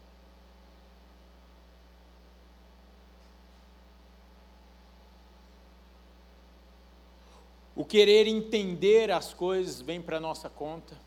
O 7.75 7.85
querer 7.85 8.27
entender 8.27 9.09
as 9.09 9.33
coisas 9.33 9.79
vem 9.79 10.01
para 10.01 10.19
nossa 10.19 10.49
conta. 10.49 10.97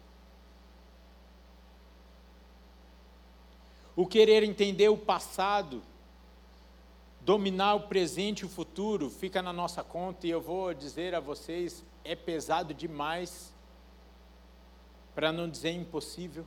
O 3.95 4.07
querer 4.07 4.43
entender 4.43 4.89
o 4.89 4.97
passado, 4.97 5.83
dominar 7.25 7.75
o 7.75 7.81
presente 7.83 8.41
e 8.41 8.45
o 8.45 8.49
futuro, 8.49 9.09
fica 9.09 9.41
na 9.41 9.53
nossa 9.53 9.83
conta, 9.83 10.27
e 10.27 10.31
eu 10.31 10.41
vou 10.41 10.75
dizer 10.75 11.15
a 11.15 11.21
vocês: 11.21 11.85
é 12.05 12.15
pesado 12.15 12.75
demais, 12.75 13.53
para 15.15 15.33
não 15.33 15.49
dizer 15.49 15.71
impossível. 15.71 16.45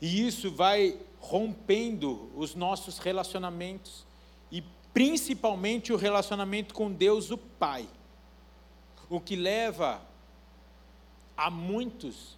E 0.00 0.26
isso 0.26 0.50
vai 0.50 1.00
rompendo 1.18 2.30
os 2.36 2.54
nossos 2.54 2.98
relacionamentos 2.98 4.04
e 4.50 4.62
principalmente 4.92 5.92
o 5.92 5.96
relacionamento 5.96 6.74
com 6.74 6.92
Deus, 6.92 7.30
o 7.30 7.38
Pai. 7.38 7.88
O 9.08 9.18
que 9.18 9.34
leva 9.34 10.02
a 11.36 11.48
muitos 11.48 12.36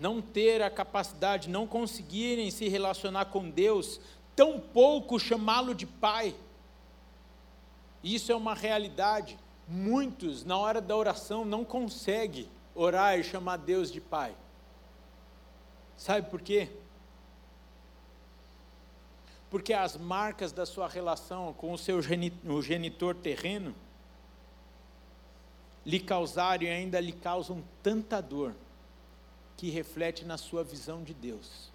não 0.00 0.20
ter 0.20 0.62
a 0.62 0.70
capacidade, 0.70 1.48
não 1.48 1.66
conseguirem 1.66 2.50
se 2.50 2.68
relacionar 2.68 3.26
com 3.26 3.48
Deus, 3.48 4.00
tão 4.34 4.58
pouco 4.58 5.18
chamá-lo 5.18 5.74
de 5.74 5.86
Pai. 5.86 6.34
Isso 8.02 8.32
é 8.32 8.34
uma 8.34 8.54
realidade. 8.54 9.38
Muitos, 9.68 10.44
na 10.44 10.56
hora 10.56 10.80
da 10.80 10.96
oração, 10.96 11.44
não 11.44 11.64
conseguem 11.64 12.48
orar 12.74 13.18
e 13.18 13.22
chamar 13.22 13.58
Deus 13.58 13.92
de 13.92 14.00
Pai. 14.00 14.34
Sabe 15.96 16.28
por 16.28 16.40
quê? 16.40 16.68
porque 19.50 19.72
as 19.72 19.96
marcas 19.96 20.52
da 20.52 20.64
sua 20.64 20.88
relação 20.88 21.52
com 21.54 21.72
o 21.72 21.78
seu 21.78 22.00
genitor 22.00 23.16
terreno 23.16 23.74
lhe 25.84 25.98
causaram 25.98 26.62
e 26.62 26.68
ainda 26.68 27.00
lhe 27.00 27.12
causam 27.12 27.62
tanta 27.82 28.22
dor 28.22 28.54
que 29.60 29.68
reflete 29.68 30.24
na 30.24 30.38
sua 30.38 30.64
visão 30.64 31.04
de 31.04 31.12
Deus. 31.12 31.70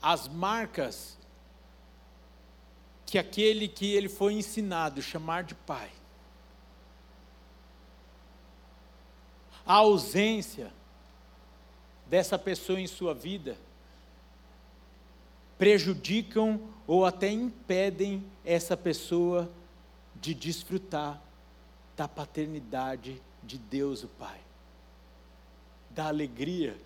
As 0.00 0.26
marcas 0.26 1.18
que 3.04 3.18
aquele 3.18 3.68
que 3.68 3.92
ele 3.92 4.08
foi 4.08 4.32
ensinado 4.32 5.02
chamar 5.02 5.44
de 5.44 5.54
pai. 5.54 5.92
A 9.66 9.74
ausência 9.74 10.72
dessa 12.06 12.38
pessoa 12.38 12.80
em 12.80 12.86
sua 12.86 13.12
vida 13.12 13.58
prejudicam 15.58 16.58
ou 16.86 17.04
até 17.04 17.30
impedem 17.30 18.24
essa 18.42 18.74
pessoa 18.74 19.52
de 20.16 20.32
desfrutar 20.32 21.22
da 21.94 22.08
paternidade 22.08 23.20
de 23.46 23.58
Deus 23.58 24.02
o 24.02 24.08
Pai, 24.08 24.40
da 25.90 26.06
alegria 26.06 26.76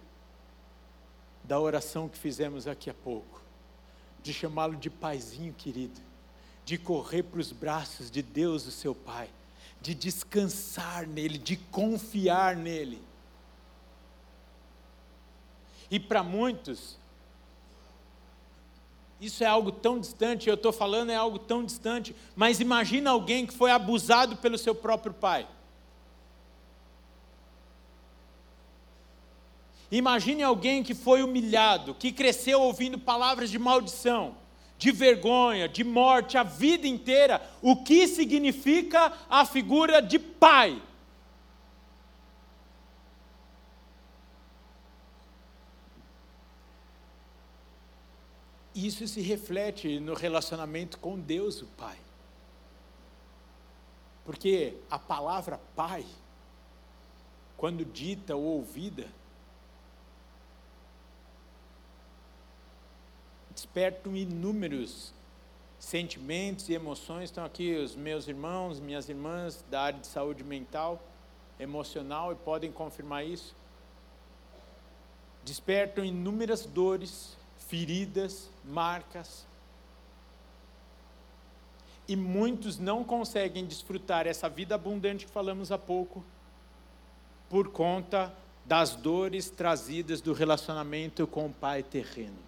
da 1.48 1.58
oração 1.58 2.10
que 2.10 2.18
fizemos 2.18 2.68
aqui 2.68 2.90
há 2.90 2.94
pouco, 2.94 3.40
de 4.22 4.34
chamá-lo 4.34 4.76
de 4.76 4.90
paizinho 4.90 5.54
querido, 5.54 5.98
de 6.62 6.76
correr 6.76 7.22
para 7.22 7.40
os 7.40 7.50
braços 7.52 8.10
de 8.10 8.20
Deus, 8.20 8.66
o 8.66 8.70
seu 8.70 8.94
Pai, 8.94 9.30
de 9.80 9.94
descansar 9.94 11.06
nele, 11.06 11.38
de 11.38 11.56
confiar 11.56 12.54
nele. 12.54 13.02
E 15.90 15.98
para 15.98 16.22
muitos, 16.22 16.98
isso 19.18 19.42
é 19.42 19.46
algo 19.46 19.72
tão 19.72 19.98
distante, 19.98 20.50
eu 20.50 20.54
estou 20.54 20.70
falando 20.72 21.10
é 21.10 21.16
algo 21.16 21.38
tão 21.38 21.64
distante, 21.64 22.14
mas 22.36 22.60
imagina 22.60 23.10
alguém 23.10 23.46
que 23.46 23.54
foi 23.54 23.70
abusado 23.70 24.36
pelo 24.36 24.58
seu 24.58 24.74
próprio 24.74 25.14
pai. 25.14 25.48
Imagine 29.90 30.42
alguém 30.42 30.82
que 30.82 30.94
foi 30.94 31.22
humilhado, 31.22 31.94
que 31.94 32.12
cresceu 32.12 32.60
ouvindo 32.60 32.98
palavras 32.98 33.50
de 33.50 33.58
maldição, 33.58 34.36
de 34.76 34.92
vergonha, 34.92 35.68
de 35.68 35.82
morte 35.82 36.36
a 36.36 36.42
vida 36.42 36.86
inteira. 36.86 37.40
O 37.62 37.76
que 37.76 38.06
significa 38.06 39.12
a 39.30 39.46
figura 39.46 40.02
de 40.02 40.18
pai? 40.18 40.82
Isso 48.74 49.08
se 49.08 49.20
reflete 49.20 49.98
no 49.98 50.14
relacionamento 50.14 50.98
com 50.98 51.18
Deus, 51.18 51.60
o 51.62 51.66
Pai. 51.66 51.98
Porque 54.24 54.76
a 54.88 54.96
palavra 55.00 55.58
Pai, 55.74 56.06
quando 57.56 57.84
dita 57.84 58.36
ou 58.36 58.44
ouvida, 58.44 59.08
despertam 63.58 64.14
inúmeros 64.14 65.12
sentimentos 65.80 66.68
e 66.68 66.74
emoções. 66.74 67.24
Estão 67.24 67.44
aqui 67.44 67.74
os 67.74 67.96
meus 67.96 68.28
irmãos, 68.28 68.78
minhas 68.78 69.08
irmãs 69.08 69.64
da 69.68 69.82
área 69.82 69.98
de 69.98 70.06
saúde 70.06 70.44
mental, 70.44 71.02
emocional 71.58 72.30
e 72.30 72.36
podem 72.36 72.70
confirmar 72.70 73.26
isso. 73.26 73.56
Despertam 75.44 76.04
inúmeras 76.04 76.64
dores, 76.66 77.36
feridas, 77.68 78.48
marcas. 78.64 79.44
E 82.06 82.14
muitos 82.14 82.78
não 82.78 83.02
conseguem 83.02 83.66
desfrutar 83.66 84.28
essa 84.28 84.48
vida 84.48 84.76
abundante 84.76 85.26
que 85.26 85.32
falamos 85.32 85.72
há 85.72 85.78
pouco, 85.78 86.24
por 87.50 87.72
conta 87.72 88.32
das 88.64 88.94
dores 88.94 89.50
trazidas 89.50 90.20
do 90.20 90.32
relacionamento 90.32 91.26
com 91.26 91.46
o 91.46 91.52
Pai 91.52 91.82
terreno. 91.82 92.47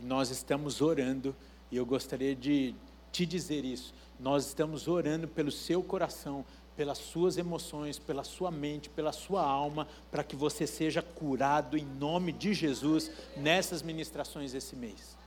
Nós 0.00 0.30
estamos 0.30 0.80
orando, 0.80 1.34
e 1.70 1.76
eu 1.76 1.84
gostaria 1.84 2.34
de 2.34 2.74
te 3.10 3.26
dizer 3.26 3.64
isso. 3.64 3.92
Nós 4.18 4.46
estamos 4.46 4.88
orando 4.88 5.26
pelo 5.26 5.50
seu 5.50 5.82
coração, 5.82 6.44
pelas 6.76 6.98
suas 6.98 7.36
emoções, 7.36 7.98
pela 7.98 8.22
sua 8.22 8.50
mente, 8.50 8.88
pela 8.88 9.12
sua 9.12 9.42
alma, 9.42 9.88
para 10.10 10.22
que 10.22 10.36
você 10.36 10.66
seja 10.66 11.02
curado 11.02 11.76
em 11.76 11.84
nome 11.84 12.32
de 12.32 12.54
Jesus 12.54 13.10
nessas 13.36 13.82
ministrações 13.82 14.54
esse 14.54 14.76
mês. 14.76 15.18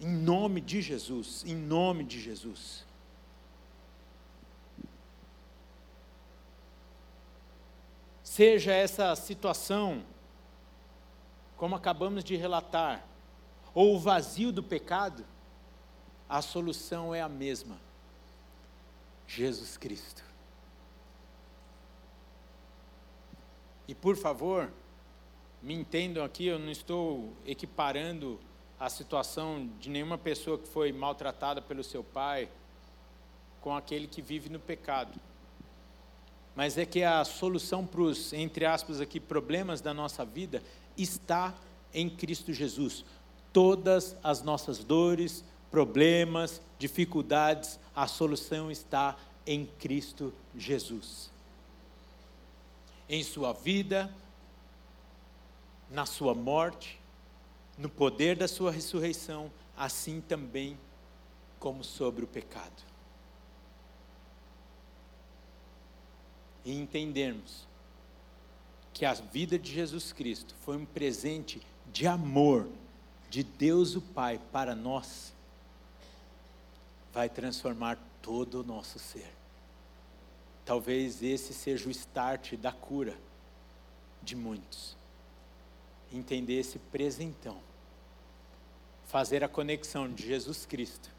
Em 0.00 0.08
nome 0.08 0.60
de 0.60 0.80
Jesus, 0.80 1.44
em 1.46 1.54
nome 1.54 2.04
de 2.04 2.20
Jesus. 2.20 2.84
Seja 8.22 8.72
essa 8.72 9.14
situação, 9.16 10.04
como 11.56 11.74
acabamos 11.74 12.22
de 12.22 12.36
relatar, 12.36 13.07
ou 13.74 13.94
o 13.94 13.98
vazio 13.98 14.52
do 14.52 14.62
pecado, 14.62 15.24
a 16.28 16.42
solução 16.42 17.14
é 17.14 17.20
a 17.20 17.28
mesma: 17.28 17.78
Jesus 19.26 19.76
Cristo. 19.76 20.22
E 23.86 23.94
por 23.94 24.16
favor, 24.16 24.70
me 25.62 25.74
entendam 25.74 26.22
aqui, 26.22 26.46
eu 26.46 26.58
não 26.58 26.70
estou 26.70 27.32
equiparando 27.46 28.38
a 28.78 28.88
situação 28.88 29.68
de 29.80 29.88
nenhuma 29.88 30.18
pessoa 30.18 30.58
que 30.58 30.68
foi 30.68 30.92
maltratada 30.92 31.60
pelo 31.60 31.82
seu 31.82 32.04
pai 32.04 32.48
com 33.60 33.74
aquele 33.74 34.06
que 34.06 34.22
vive 34.22 34.48
no 34.48 34.60
pecado. 34.60 35.18
Mas 36.54 36.76
é 36.76 36.84
que 36.84 37.02
a 37.02 37.24
solução 37.24 37.86
para 37.86 38.02
os, 38.02 38.32
entre 38.32 38.66
aspas 38.66 39.00
aqui, 39.00 39.18
problemas 39.18 39.80
da 39.80 39.94
nossa 39.94 40.24
vida 40.24 40.62
está 40.96 41.54
em 41.92 42.10
Cristo 42.10 42.52
Jesus. 42.52 43.04
Todas 43.52 44.16
as 44.22 44.42
nossas 44.42 44.84
dores, 44.84 45.44
problemas, 45.70 46.60
dificuldades, 46.78 47.78
a 47.94 48.06
solução 48.06 48.70
está 48.70 49.16
em 49.46 49.66
Cristo 49.78 50.32
Jesus 50.56 51.30
em 53.08 53.22
sua 53.22 53.52
vida, 53.52 54.12
na 55.90 56.04
sua 56.04 56.34
morte, 56.34 57.00
no 57.78 57.88
poder 57.88 58.36
da 58.36 58.46
sua 58.46 58.70
ressurreição, 58.70 59.50
assim 59.76 60.20
também 60.20 60.78
como 61.58 61.82
sobre 61.82 62.24
o 62.24 62.28
pecado. 62.28 62.82
E 66.64 66.76
entendermos 66.76 67.66
que 68.92 69.06
a 69.06 69.14
vida 69.14 69.58
de 69.58 69.72
Jesus 69.72 70.12
Cristo 70.12 70.54
foi 70.60 70.76
um 70.76 70.84
presente 70.84 71.62
de 71.90 72.06
amor 72.06 72.68
de 73.28 73.42
Deus 73.42 73.94
o 73.94 74.00
Pai 74.00 74.40
para 74.52 74.74
nós, 74.74 75.32
vai 77.12 77.28
transformar 77.28 77.98
todo 78.22 78.60
o 78.60 78.64
nosso 78.64 78.98
ser. 78.98 79.30
Talvez 80.64 81.22
esse 81.22 81.54
seja 81.54 81.88
o 81.88 81.90
start 81.90 82.54
da 82.54 82.72
cura 82.72 83.16
de 84.22 84.36
muitos. 84.36 84.96
Entender 86.12 86.60
esse 86.60 86.78
presentão. 86.78 87.58
Fazer 89.06 89.42
a 89.42 89.48
conexão 89.48 90.12
de 90.12 90.26
Jesus 90.26 90.66
Cristo 90.66 91.10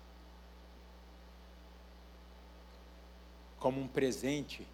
como 3.59 3.81
um 3.81 3.87
presente 3.87 4.65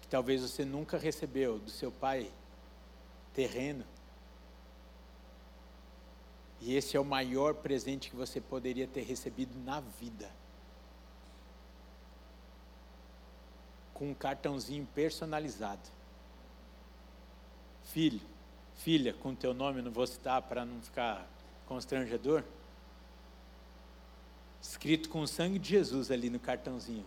que 0.00 0.08
talvez 0.08 0.42
você 0.42 0.64
nunca 0.64 0.98
recebeu 0.98 1.58
do 1.58 1.70
seu 1.70 1.90
pai 1.90 2.30
terreno. 3.32 3.84
E 6.66 6.74
esse 6.74 6.98
é 6.98 7.00
o 7.00 7.04
maior 7.04 7.54
presente 7.54 8.10
que 8.10 8.16
você 8.16 8.42
poderia 8.42 8.86
ter 8.86 9.02
recebido 9.02 9.58
na 9.64 9.80
vida. 9.80 10.28
com 13.96 14.10
um 14.10 14.14
cartãozinho 14.14 14.86
personalizado. 14.94 15.88
Filho, 17.84 18.20
filha, 18.74 19.14
com 19.14 19.34
teu 19.34 19.54
nome, 19.54 19.80
não 19.80 19.90
vou 19.90 20.06
citar 20.06 20.42
para 20.42 20.66
não 20.66 20.82
ficar 20.82 21.26
constrangedor. 21.66 22.44
Escrito 24.60 25.08
com 25.08 25.22
o 25.22 25.26
sangue 25.26 25.58
de 25.58 25.70
Jesus 25.70 26.10
ali 26.10 26.28
no 26.28 26.38
cartãozinho. 26.38 27.06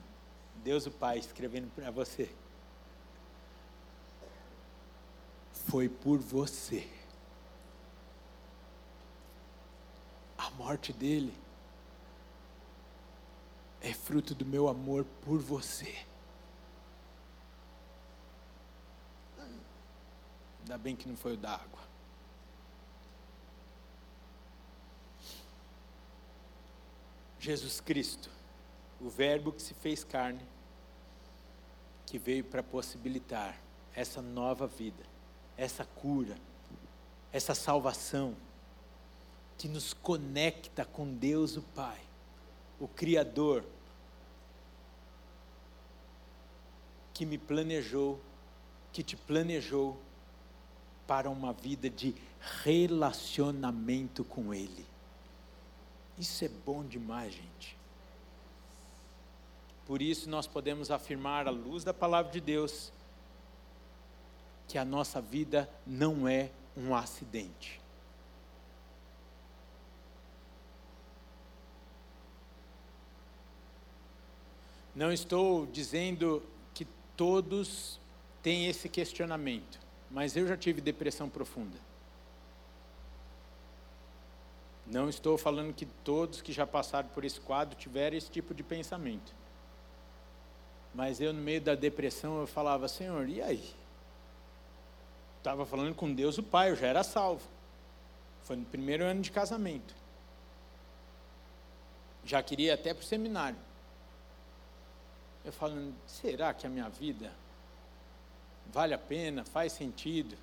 Deus 0.64 0.88
o 0.88 0.92
Pai 0.92 1.20
escrevendo 1.20 1.70
para 1.76 1.92
você. 1.92 2.28
Foi 5.54 5.88
por 5.88 6.18
você. 6.18 6.88
morte 10.70 10.94
dele 10.94 11.34
é 13.82 13.92
fruto 13.92 14.36
do 14.36 14.46
meu 14.46 14.68
amor 14.68 15.04
por 15.26 15.40
você. 15.40 15.98
Ainda 20.60 20.78
bem 20.78 20.96
que 20.96 21.10
não 21.10 21.18
foi 21.18 21.34
o 21.34 21.38
da 21.38 21.56
água. 21.56 21.80
Jesus 27.40 27.82
Cristo, 27.82 28.30
o 29.02 29.10
Verbo 29.10 29.52
que 29.52 29.64
se 29.64 29.74
fez 29.74 30.04
carne, 30.04 30.46
que 32.06 32.20
veio 32.20 32.44
para 32.44 32.62
possibilitar 32.62 33.60
essa 33.96 34.22
nova 34.22 34.68
vida, 34.68 35.04
essa 35.58 35.84
cura, 35.84 36.38
essa 37.34 37.56
salvação 37.56 38.38
que 39.60 39.68
nos 39.68 39.94
conecta 39.94 40.86
com 40.86 41.14
Deus 41.14 41.58
o 41.58 41.62
Pai, 41.62 42.00
o 42.80 42.88
Criador, 42.88 43.66
que 47.14 47.26
me 47.26 47.38
planejou, 47.38 48.22
que 48.94 49.04
te 49.04 49.18
planejou 49.18 50.00
para 51.06 51.30
uma 51.30 51.52
vida 51.52 51.90
de 51.90 52.16
relacionamento 52.64 54.24
com 54.24 54.54
Ele. 54.54 54.86
Isso 56.18 56.46
é 56.46 56.48
bom 56.48 56.82
demais, 56.86 57.34
gente. 57.34 57.78
Por 59.86 60.02
isso 60.02 60.30
nós 60.30 60.48
podemos 60.48 60.90
afirmar, 60.90 61.50
à 61.50 61.52
luz 61.52 61.84
da 61.84 61.94
palavra 61.94 62.32
de 62.32 62.40
Deus, 62.40 62.94
que 64.70 64.78
a 64.78 64.86
nossa 64.86 65.20
vida 65.20 65.70
não 65.86 66.26
é 66.26 66.50
um 66.78 66.96
acidente. 66.96 67.79
Não 74.96 75.12
estou 75.12 75.66
dizendo 75.66 76.44
que 76.74 76.86
todos 77.16 78.00
têm 78.42 78.68
esse 78.68 78.90
questionamento, 78.90 79.80
mas 80.10 80.36
eu 80.36 80.48
já 80.48 80.58
tive 80.58 80.82
depressão 80.82 81.30
profunda. 81.30 81.78
Não 84.86 85.08
estou 85.08 85.38
falando 85.38 85.74
que 85.74 85.86
todos 85.86 86.42
que 86.42 86.52
já 86.52 86.66
passaram 86.66 87.10
por 87.10 87.24
esse 87.24 87.40
quadro 87.40 87.78
tiveram 87.78 88.18
esse 88.18 88.32
tipo 88.32 88.56
de 88.56 88.64
pensamento. 88.64 89.36
Mas 90.96 91.22
eu, 91.22 91.32
no 91.32 91.42
meio 91.42 91.62
da 91.62 91.76
depressão, 91.76 92.40
eu 92.40 92.48
falava, 92.48 92.88
Senhor, 92.88 93.30
e 93.30 93.40
aí? 93.40 93.64
Estava 95.38 95.64
falando 95.66 95.94
com 95.94 96.12
Deus 96.12 96.40
o 96.40 96.44
Pai, 96.44 96.72
eu 96.72 96.76
já 96.76 96.88
era 96.88 97.04
salvo. 97.04 97.48
Foi 98.44 98.56
no 98.56 98.66
primeiro 98.66 99.04
ano 99.04 99.22
de 99.22 99.30
casamento. 99.30 99.94
Já 102.26 102.42
queria 102.42 102.74
até 102.74 102.94
para 102.94 103.04
o 103.04 103.06
seminário. 103.06 103.69
Eu 105.44 105.54
falando, 105.54 105.96
será 106.06 106.54
que 106.54 106.68
a 106.68 106.70
minha 106.70 106.90
vida 106.90 107.32
vale 108.72 108.94
a 108.94 108.98
pena, 108.98 109.44
faz 109.44 109.74
sentido? 109.74 110.38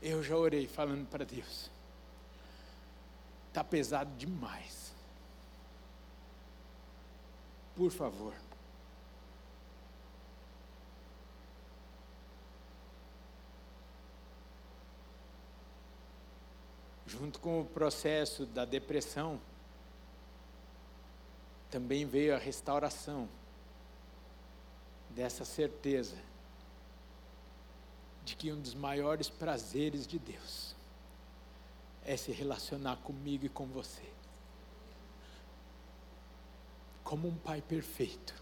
Eu 0.00 0.22
já 0.22 0.36
orei 0.36 0.66
falando 0.66 1.08
para 1.08 1.24
Deus. 1.24 1.70
Está 3.48 3.64
pesado 3.64 4.10
demais. 4.16 4.92
Por 7.74 7.90
favor. 7.90 8.34
Junto 17.06 17.38
com 17.40 17.60
o 17.60 17.64
processo 17.64 18.44
da 18.44 18.64
depressão, 18.64 19.40
também 21.74 22.06
veio 22.06 22.36
a 22.36 22.38
restauração 22.38 23.28
dessa 25.10 25.44
certeza 25.44 26.16
de 28.24 28.36
que 28.36 28.52
um 28.52 28.60
dos 28.60 28.74
maiores 28.74 29.28
prazeres 29.28 30.06
de 30.06 30.16
Deus 30.16 30.76
é 32.04 32.16
se 32.16 32.30
relacionar 32.30 32.98
comigo 32.98 33.46
e 33.46 33.48
com 33.48 33.66
você 33.66 34.08
como 37.02 37.26
um 37.26 37.34
pai 37.34 37.60
perfeito 37.60 38.40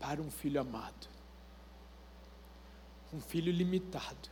para 0.00 0.20
um 0.20 0.28
filho 0.28 0.60
amado. 0.60 1.06
Um 3.12 3.20
filho 3.20 3.52
limitado. 3.52 4.28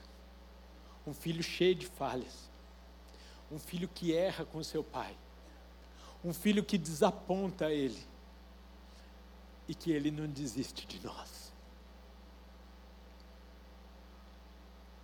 Um 1.07 1.15
filho 1.15 1.43
cheio 1.45 1.77
de 1.77 1.87
falhas. 1.87 2.51
Um 3.49 3.61
filho 3.61 3.87
que 3.87 4.13
erra 4.13 4.45
com 4.45 4.61
seu 4.65 4.83
pai. 4.83 5.17
Um 6.25 6.33
filho 6.35 6.65
que 6.65 6.77
desaponta 6.77 7.71
ele. 7.71 8.03
E 9.67 9.75
que 9.75 9.93
ele 9.93 10.11
não 10.11 10.27
desiste 10.27 10.87
de 10.87 11.05
nós. 11.05 11.53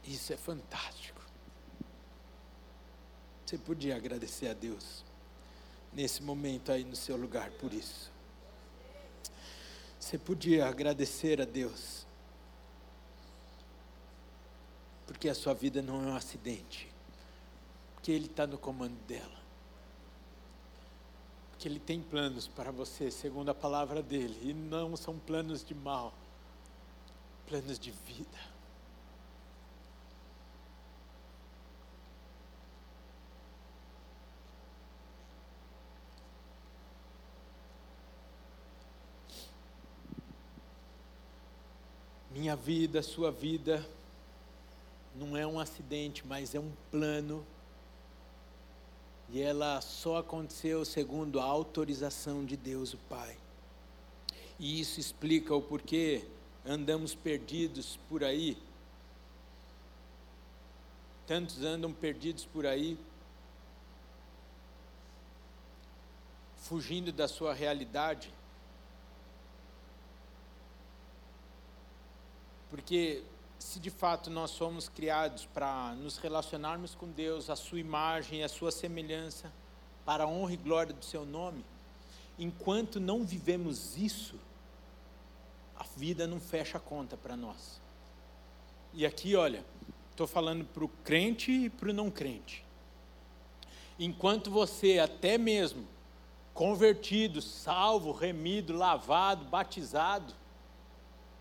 Isso 0.05 0.33
é 0.33 0.37
fantástico. 0.37 1.21
Você 3.45 3.59
podia 3.59 3.97
agradecer 3.97 4.49
a 4.49 4.55
Deus 4.55 5.05
nesse 5.93 6.23
momento 6.23 6.71
aí 6.71 6.85
no 6.85 6.97
seu 6.97 7.17
lugar 7.17 7.51
por 7.53 7.73
isso. 7.73 8.13
Você 9.99 10.19
podia 10.19 10.67
agradecer 10.69 11.41
a 11.41 11.45
Deus, 11.45 12.07
porque 15.07 15.29
a 15.29 15.35
sua 15.35 15.55
vida 15.55 15.83
não 15.83 16.01
é 16.05 16.07
um 16.13 16.15
acidente, 16.15 16.89
porque 17.95 18.13
Ele 18.13 18.27
está 18.27 18.47
no 18.47 18.57
comando 18.57 18.97
dela, 19.07 19.41
porque 21.57 21.69
Ele 21.69 21.81
tem 21.81 22.03
planos 22.03 22.47
para 22.47 22.71
você, 22.71 23.11
segundo 23.11 23.49
a 23.49 23.55
palavra 23.55 24.03
dele, 24.03 24.39
e 24.43 24.53
não 24.53 24.95
são 24.95 25.19
planos 25.19 25.65
de 25.65 25.75
mal, 25.75 26.13
planos 27.49 27.79
de 27.79 27.91
vida. 27.91 28.39
Minha 42.31 42.55
vida, 42.55 43.01
sua 43.01 43.33
vida, 43.33 43.83
não 45.15 45.35
é 45.35 45.47
um 45.47 45.59
acidente, 45.59 46.23
mas 46.27 46.55
é 46.55 46.61
um 46.61 46.71
plano. 46.91 47.47
E 49.29 49.41
ela 49.41 49.81
só 49.81 50.19
aconteceu 50.19 50.85
segundo 50.85 51.41
a 51.41 51.45
autorização 51.45 52.45
de 52.45 52.57
Deus, 52.57 52.95
o 52.95 52.99
Pai. 52.99 53.37
E 54.59 54.81
isso 54.81 55.01
explica 55.01 55.55
o 55.55 55.61
porquê 55.61 56.25
andamos 56.65 57.15
perdidos 57.15 57.99
por 58.09 58.23
aí. 58.23 58.57
Tantos 61.27 61.63
andam 61.63 61.93
perdidos 61.93 62.45
por 62.45 62.65
aí, 62.65 62.97
fugindo 66.57 67.13
da 67.13 67.27
sua 67.27 67.53
realidade 67.53 68.33
Porque 72.71 73.23
se 73.59 73.81
de 73.81 73.91
fato 73.91 74.31
nós 74.31 74.51
somos 74.51 74.89
criados 74.89 75.47
para 75.47 75.95
nos 75.95 76.19
relacionarmos 76.19 76.95
com 76.95 77.09
Deus, 77.09 77.49
a 77.51 77.57
sua 77.57 77.81
imagem, 77.81 78.43
a 78.43 78.49
sua 78.49 78.71
semelhança, 78.71 79.53
para 80.05 80.25
a 80.25 80.27
honra 80.29 80.53
e 80.53 80.57
glória 80.57 80.93
do 80.93 81.05
seu 81.05 81.27
nome, 81.27 81.65
enquanto 82.39 83.01
não 83.01 83.25
vivemos 83.25 83.97
isso, 83.97 84.39
a 85.77 85.85
vida 85.97 86.27
não 86.27 86.41
fecha 86.41 86.79
a 86.79 86.81
conta 86.81 87.17
para 87.17 87.37
nós. 87.37 87.81
E 88.93 89.05
aqui, 89.05 89.35
olha, 89.35 89.65
estou 90.11 90.27
falando 90.27 90.65
para 90.65 90.85
o 90.85 90.89
crente 90.89 91.51
e 91.51 91.69
para 91.69 91.91
o 91.91 91.93
não 91.93 92.11
crente. 92.11 92.65
Enquanto 93.99 94.51
você, 94.51 94.99
até 94.99 95.37
mesmo 95.37 95.87
convertido, 96.55 97.43
salvo, 97.43 98.13
remido, 98.13 98.75
lavado, 98.75 99.45
batizado, 99.45 100.33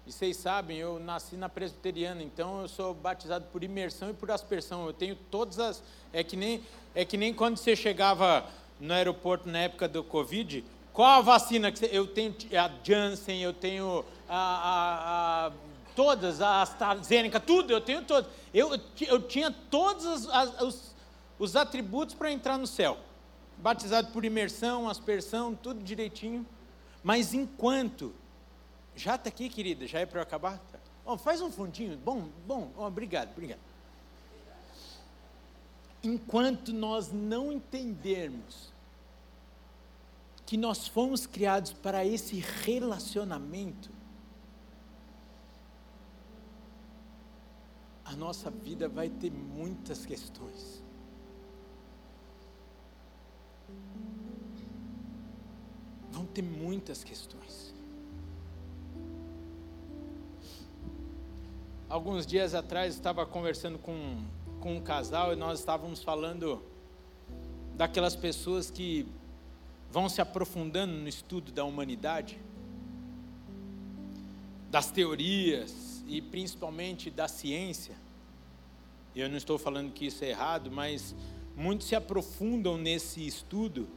e 0.07 0.11
vocês 0.11 0.37
sabem, 0.37 0.77
eu 0.77 0.99
nasci 0.99 1.35
na 1.35 1.49
presbiteriana, 1.49 2.21
então 2.21 2.61
eu 2.61 2.67
sou 2.67 2.93
batizado 2.93 3.45
por 3.51 3.63
imersão 3.63 4.11
e 4.11 4.13
por 4.13 4.29
aspersão. 4.29 4.85
Eu 4.85 4.93
tenho 4.93 5.15
todas 5.15 5.57
as. 5.57 5.83
É 6.13 6.23
que 6.23 6.37
nem, 6.37 6.61
é 6.93 7.03
que 7.03 7.17
nem 7.17 7.33
quando 7.33 7.57
você 7.57 7.75
chegava 7.75 8.45
no 8.79 8.93
aeroporto 8.93 9.49
na 9.49 9.59
época 9.59 9.87
do 9.87 10.03
Covid. 10.03 10.63
Qual 10.93 11.09
a 11.09 11.21
vacina 11.21 11.71
que 11.71 11.79
você, 11.79 11.89
eu 11.91 12.05
tenho? 12.05 12.35
A 12.53 12.71
Janssen, 12.83 13.41
eu 13.41 13.51
tenho 13.51 14.05
a, 14.29 14.37
a, 14.37 15.47
a 15.47 15.51
todas, 15.95 16.39
a 16.39 16.61
AstraZeneca, 16.61 17.39
tudo, 17.39 17.71
eu 17.71 17.81
tenho 17.81 18.03
todas. 18.03 18.29
Eu, 18.53 18.79
eu 19.07 19.21
tinha 19.23 19.49
todos 19.49 20.29
as, 20.29 20.61
os, 20.61 20.95
os 21.39 21.55
atributos 21.55 22.13
para 22.13 22.31
entrar 22.31 22.59
no 22.59 22.67
céu. 22.67 22.99
Batizado 23.57 24.11
por 24.11 24.23
imersão, 24.23 24.87
aspersão, 24.87 25.55
tudo 25.55 25.81
direitinho. 25.83 26.45
Mas 27.03 27.33
enquanto 27.33 28.13
já 28.95 29.15
está 29.15 29.29
aqui, 29.29 29.49
querida? 29.49 29.87
Já 29.87 29.99
é 29.99 30.05
para 30.05 30.19
eu 30.19 30.23
acabar? 30.23 30.61
Oh, 31.05 31.17
faz 31.17 31.41
um 31.41 31.51
fundinho. 31.51 31.97
Bom, 31.97 32.29
bom. 32.47 32.71
Oh, 32.77 32.83
obrigado, 32.85 33.31
obrigado. 33.31 33.59
Enquanto 36.03 36.71
nós 36.71 37.11
não 37.11 37.51
entendermos 37.51 38.73
que 40.45 40.57
nós 40.57 40.87
fomos 40.87 41.25
criados 41.25 41.73
para 41.73 42.05
esse 42.05 42.39
relacionamento, 42.39 43.89
a 48.03 48.15
nossa 48.15 48.51
vida 48.51 48.87
vai 48.87 49.09
ter 49.09 49.31
muitas 49.31 50.05
questões. 50.05 50.85
ter 56.35 56.41
muitas 56.41 57.01
questões. 57.01 57.73
Alguns 61.87 62.25
dias 62.25 62.55
atrás 62.55 62.95
estava 62.95 63.23
conversando 63.27 63.77
com, 63.77 64.23
com 64.59 64.77
um 64.77 64.81
casal 64.81 65.33
e 65.33 65.35
nós 65.35 65.59
estávamos 65.59 66.01
falando 66.01 66.59
daquelas 67.75 68.15
pessoas 68.15 68.71
que 68.71 69.05
vão 69.91 70.09
se 70.09 70.19
aprofundando 70.19 70.93
no 70.93 71.07
estudo 71.07 71.51
da 71.51 71.63
humanidade, 71.63 72.39
das 74.71 74.89
teorias 74.89 76.03
e 76.07 76.23
principalmente 76.23 77.11
da 77.11 77.27
ciência. 77.27 77.95
Eu 79.15 79.29
não 79.29 79.37
estou 79.37 79.59
falando 79.59 79.93
que 79.93 80.07
isso 80.07 80.23
é 80.23 80.29
errado, 80.29 80.71
mas 80.71 81.15
muitos 81.55 81.87
se 81.87 81.95
aprofundam 81.95 82.79
nesse 82.79 83.25
estudo 83.27 83.87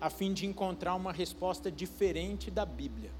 a 0.00 0.08
fim 0.08 0.32
de 0.32 0.46
encontrar 0.46 0.94
uma 0.94 1.12
resposta 1.12 1.70
diferente 1.70 2.50
da 2.50 2.64
Bíblia. 2.64 3.10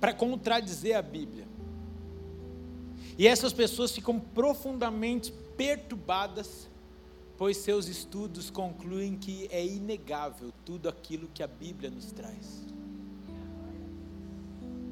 Para 0.00 0.12
contradizer 0.12 0.96
a 0.96 1.02
Bíblia. 1.02 1.46
E 3.18 3.26
essas 3.26 3.52
pessoas 3.52 3.90
ficam 3.90 4.20
profundamente 4.20 5.32
perturbadas, 5.56 6.68
pois 7.36 7.56
seus 7.56 7.88
estudos 7.88 8.48
concluem 8.48 9.16
que 9.16 9.48
é 9.50 9.64
inegável 9.64 10.52
tudo 10.64 10.88
aquilo 10.88 11.28
que 11.34 11.42
a 11.42 11.48
Bíblia 11.48 11.90
nos 11.90 12.12
traz. 12.12 12.64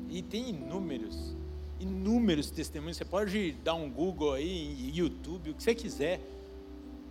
E 0.09 0.23
tem 0.23 0.51
inúmeros, 0.51 1.37
inúmeros 1.79 2.51
testemunhos. 2.51 2.97
Você 2.97 3.05
pode 3.05 3.53
dar 3.63 3.75
um 3.75 3.89
Google 3.89 4.33
aí, 4.33 4.91
YouTube, 4.93 5.51
o 5.51 5.55
que 5.55 5.63
você 5.63 5.75
quiser. 5.75 6.21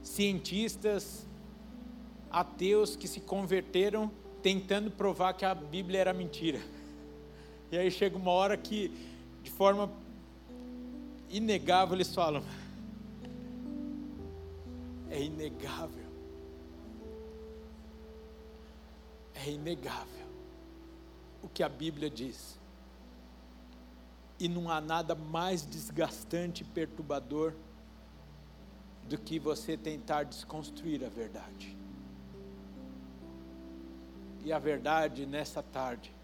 Cientistas, 0.02 1.26
ateus 2.30 2.96
que 2.96 3.08
se 3.08 3.22
converteram 3.22 4.12
tentando 4.42 4.92
provar 4.92 5.34
que 5.34 5.46
a 5.46 5.56
Bíblia 5.56 6.00
era 6.02 6.14
mentira. 6.14 6.60
E 7.72 7.78
aí 7.78 7.90
chega 7.90 8.16
uma 8.18 8.32
hora 8.32 8.56
que, 8.56 8.90
de 9.44 9.52
forma 9.52 9.92
inegável, 11.30 11.96
eles 11.96 12.14
falam: 12.14 12.44
é 15.10 15.22
inegável. 15.22 16.06
É 19.34 19.50
inegável 19.50 20.26
o 21.44 21.50
que 21.50 21.62
a 21.62 21.70
Bíblia 21.70 22.10
diz. 22.10 22.60
E 24.40 24.48
não 24.48 24.70
há 24.70 24.82
nada 24.82 25.16
mais 25.16 25.66
desgastante 25.66 26.64
e 26.64 26.66
perturbador 26.66 27.54
do 29.08 29.18
que 29.18 29.40
você 29.40 29.78
tentar 29.78 30.24
desconstruir 30.24 31.04
a 31.04 31.10
verdade. 31.10 31.76
E 34.44 34.52
a 34.52 34.60
verdade 34.60 35.26
nessa 35.26 35.62
tarde 35.62 36.15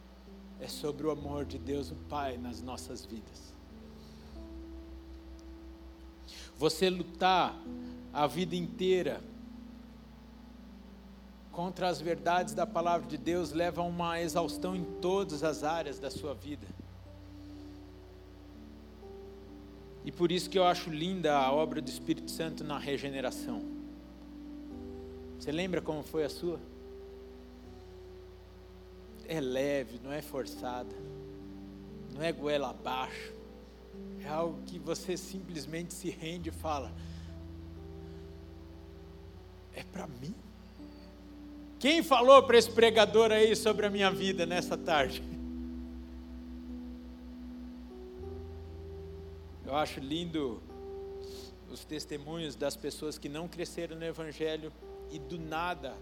é 0.61 0.67
sobre 0.67 1.07
o 1.07 1.11
amor 1.11 1.43
de 1.43 1.57
Deus 1.57 1.89
o 1.89 1.95
Pai 2.07 2.37
nas 2.37 2.61
nossas 2.61 3.03
vidas. 3.03 3.51
Você 6.55 6.87
lutar 6.87 7.59
a 8.13 8.27
vida 8.27 8.55
inteira 8.55 9.19
contra 11.51 11.89
as 11.89 11.99
verdades 11.99 12.53
da 12.53 12.67
palavra 12.67 13.07
de 13.07 13.17
Deus 13.17 13.51
leva 13.51 13.81
a 13.81 13.83
uma 13.83 14.21
exaustão 14.21 14.75
em 14.75 14.83
todas 15.01 15.43
as 15.43 15.63
áreas 15.63 15.97
da 15.97 16.11
sua 16.11 16.35
vida. 16.35 16.67
E 20.05 20.11
por 20.11 20.31
isso 20.31 20.49
que 20.49 20.59
eu 20.59 20.63
acho 20.63 20.91
linda 20.91 21.35
a 21.35 21.51
obra 21.51 21.81
do 21.81 21.89
Espírito 21.89 22.29
Santo 22.29 22.63
na 22.63 22.77
regeneração. 22.77 23.63
Você 25.39 25.51
lembra 25.51 25.81
como 25.81 26.03
foi 26.03 26.23
a 26.23 26.29
sua? 26.29 26.59
É 29.31 29.39
leve, 29.39 29.97
não 30.03 30.11
é 30.11 30.21
forçada, 30.21 30.93
não 32.13 32.21
é 32.21 32.33
goela 32.33 32.71
abaixo. 32.71 33.31
É 34.19 34.27
algo 34.27 34.61
que 34.63 34.77
você 34.77 35.15
simplesmente 35.15 35.93
se 35.93 36.09
rende 36.09 36.49
e 36.49 36.51
fala: 36.51 36.91
é 39.73 39.83
para 39.85 40.05
mim? 40.05 40.35
Quem 41.79 42.03
falou 42.03 42.43
para 42.43 42.57
esse 42.57 42.69
pregador 42.69 43.31
aí 43.31 43.55
sobre 43.55 43.85
a 43.85 43.89
minha 43.89 44.11
vida 44.11 44.45
nessa 44.45 44.77
tarde? 44.77 45.23
Eu 49.65 49.77
acho 49.77 50.01
lindo 50.01 50.61
os 51.69 51.85
testemunhos 51.85 52.57
das 52.57 52.75
pessoas 52.75 53.17
que 53.17 53.29
não 53.29 53.47
cresceram 53.47 53.95
no 53.95 54.03
Evangelho 54.03 54.73
e 55.09 55.17
do 55.17 55.39
nada 55.39 55.95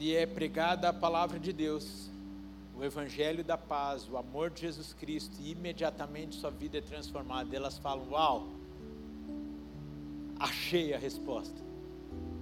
lhe 0.00 0.16
é 0.16 0.24
pregada 0.24 0.88
a 0.88 0.94
palavra 0.94 1.38
de 1.38 1.52
Deus, 1.52 2.08
o 2.74 2.82
Evangelho 2.82 3.44
da 3.44 3.58
paz, 3.58 4.08
o 4.08 4.16
amor 4.16 4.48
de 4.48 4.62
Jesus 4.62 4.94
Cristo, 4.94 5.36
e 5.42 5.50
imediatamente 5.50 6.36
sua 6.36 6.50
vida 6.50 6.78
é 6.78 6.80
transformada. 6.80 7.54
Elas 7.54 7.76
falam: 7.76 8.08
Uau, 8.10 8.48
achei 10.38 10.94
a 10.94 10.98
resposta. 10.98 11.60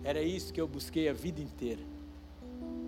Era 0.05 0.23
isso 0.23 0.53
que 0.53 0.61
eu 0.61 0.69
busquei 0.69 1.09
a 1.09 1.13
vida 1.13 1.41
inteira. 1.41 1.83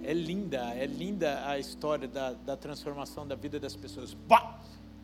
É 0.05 0.15
linda, 0.15 0.73
é 0.73 0.87
linda 0.87 1.45
a 1.49 1.59
história 1.59 2.07
da, 2.07 2.33
da 2.33 2.57
transformação 2.57 3.27
da 3.27 3.35
vida 3.35 3.59
das 3.59 3.75
pessoas. 3.75 4.15
Pá! 4.29 4.61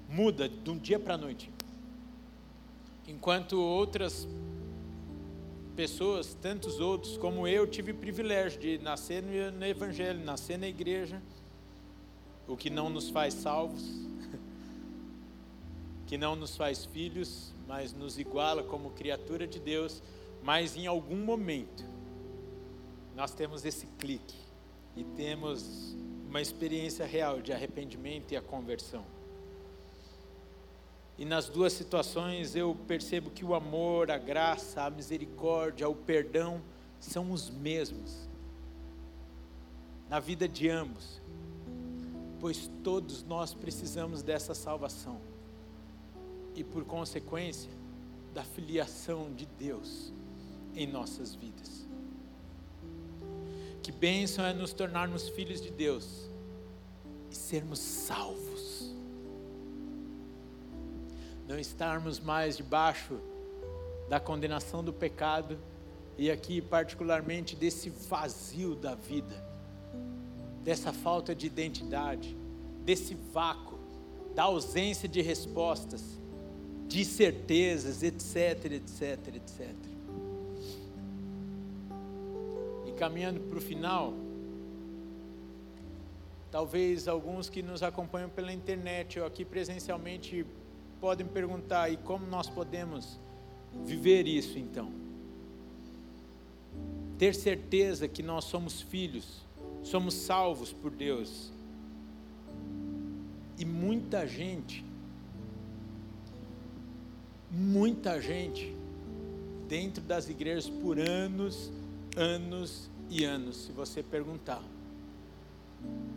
Muda 0.08 0.48
de 0.48 0.70
um 0.70 0.78
dia 0.78 1.00
para 1.00 1.14
a 1.14 1.18
noite. 1.18 1.50
Enquanto 3.08 3.60
outras 3.60 4.28
pessoas, 5.76 6.34
tantos 6.40 6.80
outros 6.80 7.18
como 7.18 7.46
eu, 7.46 7.66
tive 7.66 7.92
o 7.92 7.94
privilégio 7.94 8.58
de 8.58 8.78
nascer 8.78 9.22
no, 9.22 9.66
Evangelho, 9.66 10.24
nascer 10.24 10.58
na 10.58 10.66
igreja, 10.66 11.20
o 12.48 12.56
que 12.56 12.70
não 12.70 12.88
nos 12.88 13.10
faz 13.10 13.34
salvos, 13.34 13.84
que 16.08 16.16
não 16.16 16.34
nos 16.34 16.56
faz 16.56 16.86
filhos, 16.86 17.52
mas 17.68 17.92
nos 17.92 18.18
iguala 18.18 18.62
como 18.62 18.90
criatura 18.90 19.46
de 19.46 19.60
Deus, 19.60 20.02
mas 20.42 20.76
em 20.76 20.86
algum 20.86 21.16
momento 21.16 21.84
nós 23.14 23.34
temos 23.34 23.64
esse 23.64 23.86
clique 23.98 24.36
e 24.96 25.04
temos 25.04 25.94
uma 26.26 26.40
experiência 26.40 27.04
real 27.04 27.42
de 27.42 27.52
arrependimento 27.52 28.32
e 28.32 28.36
a 28.36 28.40
conversão. 28.40 29.04
E 31.18 31.24
nas 31.24 31.48
duas 31.48 31.72
situações 31.72 32.54
eu 32.54 32.76
percebo 32.86 33.30
que 33.30 33.44
o 33.44 33.54
amor, 33.54 34.10
a 34.10 34.18
graça, 34.18 34.82
a 34.82 34.90
misericórdia, 34.90 35.88
o 35.88 35.94
perdão 35.94 36.60
são 37.00 37.30
os 37.30 37.48
mesmos 37.48 38.26
na 40.08 40.20
vida 40.20 40.46
de 40.46 40.68
ambos, 40.68 41.20
pois 42.38 42.70
todos 42.84 43.22
nós 43.24 43.54
precisamos 43.54 44.22
dessa 44.22 44.54
salvação 44.54 45.20
e, 46.54 46.62
por 46.62 46.84
consequência, 46.84 47.70
da 48.32 48.44
filiação 48.44 49.32
de 49.34 49.46
Deus 49.46 50.12
em 50.74 50.86
nossas 50.86 51.34
vidas. 51.34 51.86
Que 53.82 53.90
bênção 53.90 54.44
é 54.44 54.52
nos 54.52 54.72
tornarmos 54.72 55.28
filhos 55.28 55.60
de 55.60 55.70
Deus 55.70 56.28
e 57.30 57.34
sermos 57.34 57.78
salvos. 57.78 58.75
Não 61.46 61.58
estarmos 61.58 62.18
mais 62.18 62.56
debaixo 62.56 63.20
da 64.08 64.18
condenação 64.18 64.82
do 64.82 64.92
pecado 64.92 65.58
e 66.18 66.30
aqui, 66.30 66.60
particularmente, 66.60 67.54
desse 67.54 67.90
vazio 67.90 68.74
da 68.74 68.94
vida, 68.94 69.44
dessa 70.64 70.92
falta 70.92 71.34
de 71.34 71.46
identidade, 71.46 72.36
desse 72.84 73.14
vácuo, 73.14 73.78
da 74.34 74.44
ausência 74.44 75.08
de 75.08 75.20
respostas, 75.20 76.02
de 76.88 77.04
certezas, 77.04 78.02
etc, 78.02 78.72
etc, 78.72 79.34
etc. 79.34 79.96
caminhando 82.96 83.40
para 83.40 83.58
o 83.58 83.60
final, 83.60 84.14
talvez 86.50 87.06
alguns 87.06 87.50
que 87.50 87.62
nos 87.62 87.82
acompanham 87.82 88.30
pela 88.30 88.52
internet 88.52 89.20
ou 89.20 89.26
aqui 89.26 89.44
presencialmente 89.44 90.46
podem 91.00 91.26
perguntar: 91.26 91.90
e 91.90 91.96
como 91.96 92.26
nós 92.26 92.48
podemos 92.48 93.18
viver 93.84 94.26
isso 94.26 94.58
então? 94.58 94.90
Ter 97.18 97.34
certeza 97.34 98.06
que 98.06 98.22
nós 98.22 98.44
somos 98.44 98.80
filhos, 98.80 99.42
somos 99.82 100.14
salvos 100.14 100.72
por 100.72 100.90
Deus. 100.90 101.50
E 103.58 103.64
muita 103.64 104.26
gente, 104.26 104.84
muita 107.50 108.20
gente, 108.20 108.74
dentro 109.66 110.02
das 110.02 110.28
igrejas 110.28 110.68
por 110.68 110.98
anos 110.98 111.72
anos 112.16 112.90
e 113.10 113.24
anos, 113.24 113.56
se 113.58 113.72
você 113.72 114.02
perguntar 114.02 114.62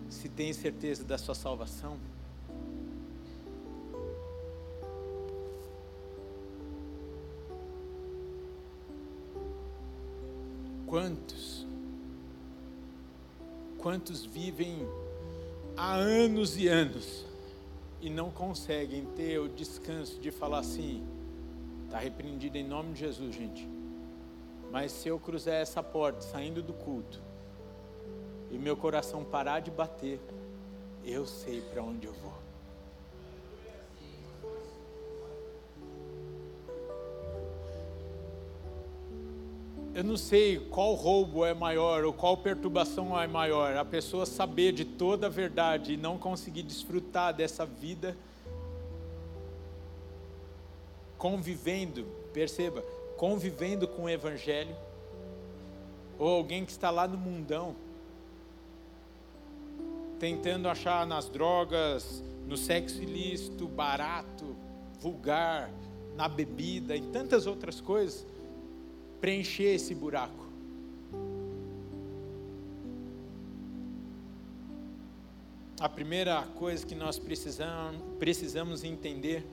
se 0.09 0.29
tem 0.29 0.51
certeza 0.53 1.03
da 1.03 1.17
sua 1.17 1.35
salvação, 1.35 1.97
Quantos? 10.89 11.67
Quantos 13.77 14.25
vivem 14.25 14.89
há 15.77 15.93
anos 15.93 16.57
e 16.57 16.67
anos 16.67 17.27
e 18.01 18.09
não 18.09 18.31
conseguem 18.31 19.05
ter 19.15 19.37
o 19.37 19.47
descanso 19.47 20.19
de 20.19 20.31
falar 20.31 20.57
assim: 20.59 21.07
está 21.85 21.99
repreendido 21.99 22.57
em 22.57 22.67
nome 22.67 22.93
de 22.93 23.01
Jesus, 23.01 23.35
gente. 23.35 23.69
Mas 24.71 24.91
se 24.91 25.07
eu 25.07 25.19
cruzar 25.19 25.53
essa 25.53 25.83
porta 25.83 26.21
saindo 26.21 26.63
do 26.63 26.73
culto 26.73 27.21
e 28.49 28.57
meu 28.57 28.75
coração 28.75 29.23
parar 29.23 29.59
de 29.59 29.69
bater, 29.69 30.19
eu 31.05 31.27
sei 31.27 31.61
para 31.61 31.83
onde 31.83 32.07
eu 32.07 32.13
vou. 32.13 32.48
Eu 39.99 40.03
não 40.05 40.15
sei 40.15 40.57
qual 40.57 40.93
roubo 40.93 41.45
é 41.45 41.53
maior 41.53 42.05
ou 42.05 42.13
qual 42.13 42.37
perturbação 42.37 43.19
é 43.19 43.27
maior. 43.27 43.75
A 43.75 43.83
pessoa 43.83 44.25
saber 44.25 44.71
de 44.71 44.85
toda 44.85 45.27
a 45.27 45.29
verdade 45.29 45.91
e 45.91 45.97
não 45.97 46.17
conseguir 46.17 46.63
desfrutar 46.63 47.33
dessa 47.33 47.65
vida 47.65 48.15
convivendo, 51.17 52.05
perceba, 52.31 52.81
convivendo 53.17 53.89
com 53.89 54.03
o 54.03 54.09
Evangelho, 54.09 54.73
ou 56.17 56.29
alguém 56.29 56.63
que 56.63 56.71
está 56.71 56.89
lá 56.89 57.05
no 57.05 57.17
mundão, 57.17 57.75
tentando 60.17 60.69
achar 60.69 61.05
nas 61.05 61.27
drogas, 61.27 62.23
no 62.47 62.55
sexo 62.55 63.03
ilícito, 63.03 63.67
barato, 63.67 64.55
vulgar, 65.01 65.69
na 66.15 66.29
bebida 66.29 66.95
e 66.95 67.01
tantas 67.01 67.45
outras 67.45 67.81
coisas, 67.81 68.25
preencher 69.19 69.75
esse 69.75 69.93
buraco. 69.93 70.47
A 75.79 75.87
primeira 75.87 76.43
coisa 76.55 76.85
que 76.85 76.93
nós 76.93 77.17
precisamos, 77.17 78.83
entender 78.83 79.45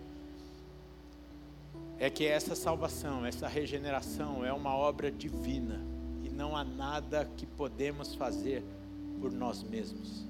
é 1.99 2.11
que 2.11 2.27
essa 2.27 2.57
salvação, 2.57 3.25
essa 3.25 3.47
regeneração 3.47 4.45
é 4.45 4.53
uma 4.53 4.75
obra 4.75 5.11
divina 5.11 5.81
e 6.25 6.29
não 6.29 6.57
há 6.57 6.65
nada 6.65 7.31
que 7.37 7.47
podemos 7.47 8.15
fazer 8.17 8.65
por 9.21 9.31
nós 9.31 9.63
mesmos. 9.63 10.27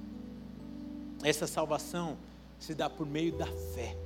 Essa 1.22 1.46
salvação 1.46 2.18
se 2.58 2.74
dá 2.74 2.90
por 2.90 3.06
meio 3.06 3.32
da 3.32 3.46
fé. 3.46 3.96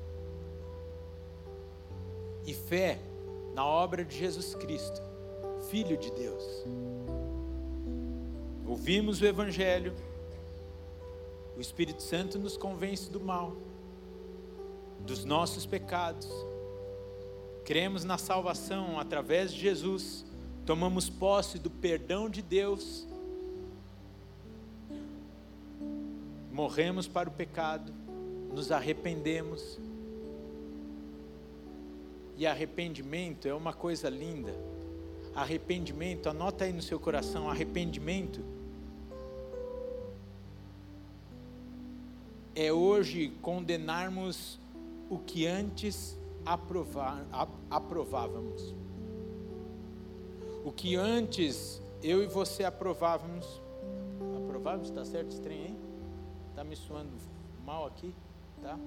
E 2.47 2.55
fé 2.55 3.01
na 3.53 3.67
obra 3.67 4.05
de 4.05 4.17
Jesus 4.17 4.55
Cristo, 4.55 5.10
Filho 5.69 5.97
de 5.97 6.11
Deus. 6.13 6.45
Ouvimos 8.67 9.21
o 9.21 9.27
Evangelho, 9.27 9.95
o 11.57 11.61
Espírito 11.61 12.03
Santo 12.03 12.39
nos 12.39 12.57
convence 12.57 13.11
do 13.11 13.21
mal, 13.21 13.57
dos 15.05 15.25
nossos 15.25 15.67
pecados 15.67 16.29
cremos 17.71 18.03
na 18.03 18.19
salvação 18.19 18.99
através 18.99 19.53
de 19.53 19.61
Jesus, 19.61 20.25
tomamos 20.67 21.09
posse 21.09 21.57
do 21.57 21.71
perdão 21.71 22.29
de 22.29 22.43
Deus, 22.43 23.07
morremos 26.51 27.07
para 27.07 27.29
o 27.29 27.33
pecado, 27.33 27.93
nos 28.53 28.73
arrependemos. 28.73 29.79
E 32.37 32.45
arrependimento 32.45 33.47
é 33.47 33.55
uma 33.55 33.73
coisa 33.73 34.11
linda. 34.11 34.53
Arrependimento, 35.35 36.29
anota 36.29 36.65
aí 36.65 36.73
no 36.73 36.83
seu 36.83 36.99
coração, 36.99 37.49
arrependimento 37.49 38.41
é 42.55 42.73
hoje 42.73 43.31
condenarmos 43.41 44.59
o 45.09 45.19
que 45.19 45.47
antes 45.47 46.19
aprovar, 46.45 47.25
aprovávamos. 47.71 48.75
O 50.65 50.71
que 50.71 50.95
antes 50.95 51.81
eu 52.03 52.23
e 52.23 52.27
você 52.27 52.65
aprovávamos, 52.65 53.47
aprovávamos, 54.37 54.89
está 54.89 55.05
certo 55.05 55.41
trem, 55.41 55.69
hein? 55.69 55.77
Está 56.51 56.63
me 56.63 56.77
suando 56.77 57.11
mal 57.65 57.87
aqui, 57.87 58.15
tá? 58.61 58.79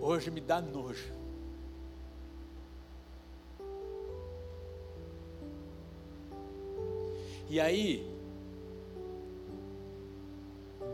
Hoje 0.00 0.30
me 0.30 0.40
dá 0.40 0.60
nojo. 0.60 1.12
E 7.50 7.58
aí, 7.58 8.06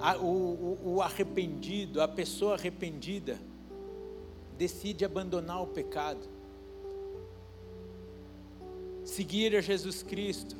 a, 0.01 0.17
o, 0.17 0.79
o, 0.85 0.95
o 0.95 1.03
arrependido, 1.03 2.01
a 2.01 2.07
pessoa 2.07 2.55
arrependida, 2.55 3.39
decide 4.57 5.05
abandonar 5.05 5.63
o 5.63 5.67
pecado, 5.67 6.29
seguir 9.05 9.57
a 9.57 9.61
Jesus 9.61 10.03
Cristo. 10.03 10.57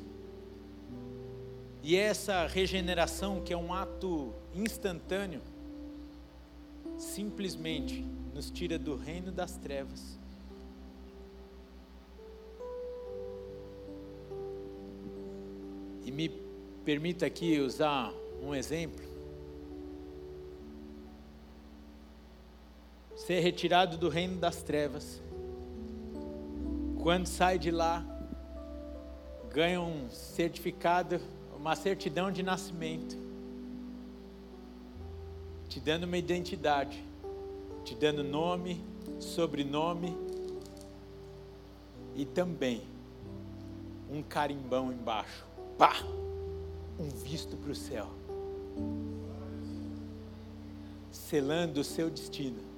E 1.81 1.95
essa 1.95 2.47
regeneração, 2.47 3.41
que 3.41 3.53
é 3.53 3.57
um 3.57 3.73
ato 3.73 4.33
instantâneo, 4.53 5.41
simplesmente 6.97 8.03
nos 8.33 8.49
tira 8.49 8.77
do 8.77 8.95
reino 8.95 9.31
das 9.31 9.55
trevas. 9.57 10.19
Permita 16.85 17.25
aqui 17.25 17.59
usar 17.59 18.13
um 18.41 18.53
exemplo. 18.53 19.15
ser 23.25 23.39
retirado 23.39 23.97
do 23.97 24.07
reino 24.07 24.37
das 24.37 24.61
trevas. 24.61 25.19
Quando 27.01 27.25
sai 27.25 27.57
de 27.57 27.71
lá, 27.71 28.05
ganha 29.51 29.81
um 29.81 30.09
certificado, 30.11 31.19
uma 31.57 31.75
certidão 31.75 32.31
de 32.31 32.43
nascimento, 32.43 33.17
te 35.67 35.79
dando 35.79 36.03
uma 36.03 36.17
identidade, 36.17 37.03
te 37.83 37.95
dando 37.95 38.23
nome, 38.23 38.83
sobrenome 39.19 40.15
e 42.15 42.25
também 42.25 42.83
um 44.11 44.21
carimbão 44.21 44.91
embaixo. 44.91 45.45
Pá! 45.77 45.95
Um 46.99 47.09
visto 47.09 47.57
para 47.57 47.71
o 47.71 47.75
céu. 47.75 48.07
Selando 51.11 51.81
o 51.81 51.83
seu 51.83 52.09
destino 52.09 52.75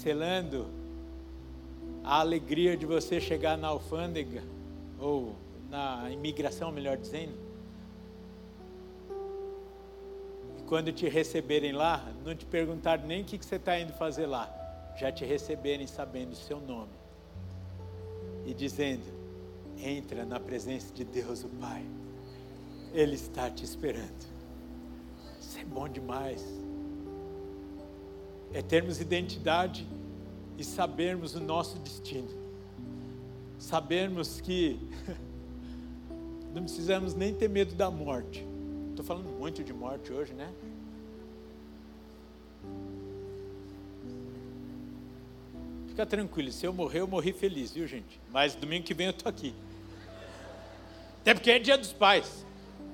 selando 0.00 0.66
a 2.02 2.20
alegria 2.20 2.76
de 2.76 2.86
você 2.86 3.20
chegar 3.20 3.58
na 3.58 3.68
alfândega, 3.68 4.42
ou 4.98 5.34
na 5.68 6.10
imigração, 6.10 6.72
melhor 6.72 6.96
dizendo. 6.96 7.34
E 10.58 10.62
quando 10.62 10.92
te 10.92 11.08
receberem 11.08 11.72
lá, 11.72 12.10
não 12.24 12.34
te 12.34 12.46
perguntar 12.46 12.98
nem 12.98 13.22
o 13.22 13.24
que 13.24 13.44
você 13.44 13.56
está 13.56 13.78
indo 13.78 13.92
fazer 13.92 14.26
lá, 14.26 14.48
já 14.98 15.12
te 15.12 15.24
receberem 15.24 15.86
sabendo 15.86 16.32
o 16.32 16.36
seu 16.36 16.60
nome 16.60 16.92
e 18.46 18.54
dizendo: 18.54 19.04
entra 19.78 20.24
na 20.24 20.40
presença 20.40 20.92
de 20.94 21.04
Deus, 21.04 21.44
o 21.44 21.48
Pai, 21.48 21.84
Ele 22.92 23.14
está 23.14 23.50
te 23.50 23.64
esperando. 23.64 24.28
Isso 25.40 25.58
é 25.58 25.64
bom 25.64 25.88
demais 25.88 26.60
é 28.52 28.62
termos 28.62 29.00
identidade 29.00 29.86
e 30.58 30.64
sabermos 30.64 31.34
o 31.34 31.40
nosso 31.40 31.78
destino. 31.78 32.28
Sabermos 33.58 34.40
que 34.40 34.78
não 36.52 36.62
precisamos 36.62 37.14
nem 37.14 37.34
ter 37.34 37.48
medo 37.48 37.74
da 37.74 37.90
morte. 37.90 38.44
Estou 38.90 39.04
falando 39.04 39.28
muito 39.38 39.62
de 39.62 39.72
morte 39.72 40.12
hoje, 40.12 40.32
né? 40.32 40.52
Fica 45.88 46.04
tranquilo, 46.06 46.50
se 46.50 46.66
eu 46.66 46.72
morrer, 46.72 47.00
eu 47.00 47.06
morri 47.06 47.32
feliz, 47.32 47.72
viu 47.72 47.86
gente? 47.86 48.20
Mas 48.32 48.54
domingo 48.54 48.84
que 48.84 48.94
vem 48.94 49.06
eu 49.06 49.10
estou 49.10 49.28
aqui. 49.28 49.54
Até 51.20 51.34
porque 51.34 51.50
é 51.50 51.58
dia 51.58 51.76
dos 51.76 51.92
pais. 51.92 52.44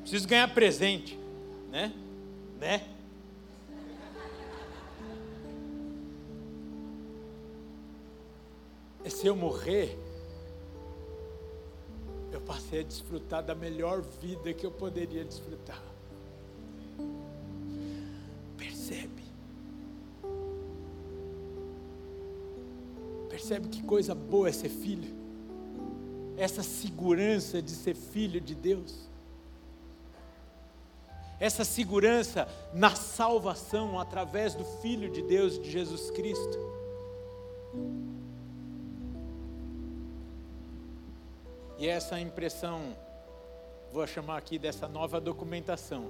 Preciso 0.06 0.28
ganhar 0.28 0.54
presente, 0.54 1.18
né? 1.68 1.92
Né? 2.60 2.80
é 9.04 9.10
se 9.10 9.26
eu 9.26 9.34
morrer, 9.34 9.98
eu 12.30 12.40
passei 12.40 12.80
a 12.80 12.82
desfrutar 12.84 13.42
da 13.42 13.52
melhor 13.52 14.00
vida 14.22 14.54
que 14.54 14.64
eu 14.64 14.70
poderia 14.70 15.24
desfrutar. 15.24 15.82
Percebe? 18.56 19.24
Percebe 23.28 23.68
que 23.70 23.82
coisa 23.82 24.14
boa 24.14 24.48
é 24.48 24.52
ser 24.52 24.68
filho? 24.68 25.12
Essa 26.36 26.62
segurança 26.62 27.60
de 27.60 27.72
ser 27.72 27.96
filho 27.96 28.40
de 28.40 28.54
Deus. 28.54 29.15
Essa 31.38 31.64
segurança 31.64 32.48
na 32.72 32.94
salvação 32.94 34.00
através 34.00 34.54
do 34.54 34.64
Filho 34.80 35.10
de 35.10 35.22
Deus, 35.22 35.60
de 35.60 35.70
Jesus 35.70 36.10
Cristo. 36.10 36.58
E 41.78 41.86
essa 41.86 42.18
impressão, 42.18 42.96
vou 43.92 44.06
chamar 44.06 44.38
aqui 44.38 44.58
dessa 44.58 44.88
nova 44.88 45.20
documentação, 45.20 46.04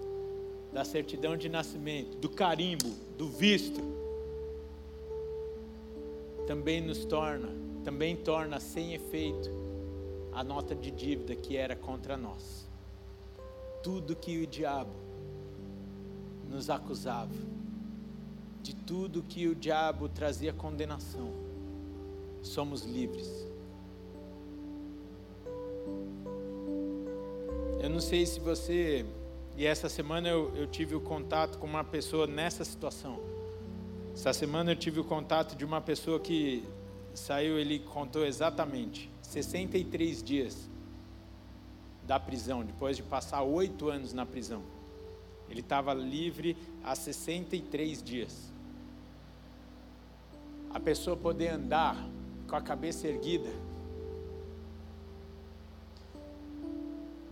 da 0.72 0.84
certidão 0.84 1.36
de 1.36 1.48
nascimento, 1.48 2.16
do 2.18 2.30
carimbo, 2.30 2.88
do 3.18 3.28
visto, 3.28 3.80
também 6.46 6.80
nos 6.80 7.04
torna, 7.04 7.48
também 7.84 8.14
torna 8.16 8.60
sem 8.60 8.94
efeito 8.94 9.50
a 10.32 10.44
nota 10.44 10.74
de 10.74 10.92
dívida 10.92 11.34
que 11.34 11.56
era 11.56 11.74
contra 11.74 12.16
nós. 12.16 12.68
Tudo 13.82 14.14
que 14.14 14.38
o 14.38 14.46
diabo 14.46 15.05
nos 16.48 16.70
acusava, 16.70 17.34
de 18.62 18.74
tudo 18.74 19.22
que 19.22 19.46
o 19.46 19.54
diabo 19.54 20.08
trazia 20.08 20.52
condenação, 20.52 21.32
somos 22.42 22.84
livres. 22.84 23.28
Eu 27.80 27.90
não 27.90 28.00
sei 28.00 28.26
se 28.26 28.40
você, 28.40 29.06
e 29.56 29.66
essa 29.66 29.88
semana 29.88 30.28
eu, 30.28 30.54
eu 30.56 30.66
tive 30.66 30.94
o 30.94 31.00
contato 31.00 31.58
com 31.58 31.66
uma 31.66 31.84
pessoa 31.84 32.26
nessa 32.26 32.64
situação 32.64 33.36
essa 34.16 34.32
semana 34.32 34.72
eu 34.72 34.76
tive 34.76 34.98
o 34.98 35.04
contato 35.04 35.54
de 35.54 35.62
uma 35.62 35.78
pessoa 35.78 36.18
que 36.18 36.64
saiu, 37.12 37.58
ele 37.58 37.78
contou 37.80 38.24
exatamente 38.24 39.10
63 39.20 40.22
dias 40.22 40.70
da 42.06 42.18
prisão, 42.18 42.64
depois 42.64 42.96
de 42.96 43.02
passar 43.02 43.42
oito 43.42 43.90
anos 43.90 44.14
na 44.14 44.24
prisão. 44.24 44.62
Ele 45.48 45.60
estava 45.60 45.94
livre 45.94 46.56
há 46.82 46.94
63 46.94 48.02
dias. 48.02 48.52
A 50.72 50.80
pessoa 50.80 51.16
poder 51.16 51.48
andar 51.48 51.96
com 52.48 52.56
a 52.56 52.60
cabeça 52.60 53.06
erguida, 53.08 53.48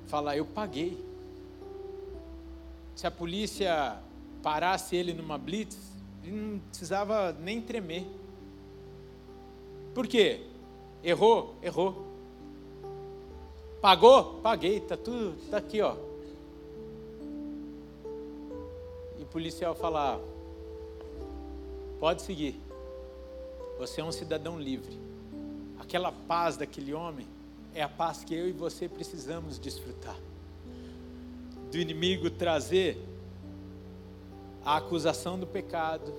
falar: 0.06 0.36
Eu 0.36 0.46
paguei. 0.46 1.04
Se 2.94 3.06
a 3.06 3.10
polícia 3.10 3.98
parasse 4.42 4.94
ele 4.94 5.12
numa 5.12 5.36
blitz, 5.36 5.76
ele 6.22 6.36
não 6.36 6.58
precisava 6.60 7.32
nem 7.32 7.60
tremer. 7.60 8.06
Por 9.92 10.06
quê? 10.06 10.42
Errou? 11.02 11.54
Errou. 11.62 12.06
Pagou? 13.80 14.40
Paguei, 14.40 14.80
tá 14.80 14.96
tudo, 14.96 15.36
tá 15.50 15.58
aqui, 15.58 15.80
ó. 15.82 16.13
Policial 19.35 19.74
falar: 19.74 20.20
Pode 21.99 22.22
seguir. 22.22 22.61
Você 23.80 24.01
é 24.01 24.05
um 24.05 24.12
cidadão 24.12 24.57
livre. 24.61 24.97
Aquela 25.80 26.12
paz 26.12 26.57
daquele 26.57 26.95
homem 26.95 27.26
é 27.74 27.82
a 27.82 27.89
paz 27.89 28.22
que 28.22 28.32
eu 28.32 28.49
e 28.49 28.53
você 28.53 28.89
precisamos 28.89 29.59
desfrutar. 29.59 30.16
Do 31.68 31.76
inimigo 31.76 32.30
trazer 32.30 32.97
a 34.64 34.76
acusação 34.76 35.37
do 35.37 35.49
pecado 35.49 36.14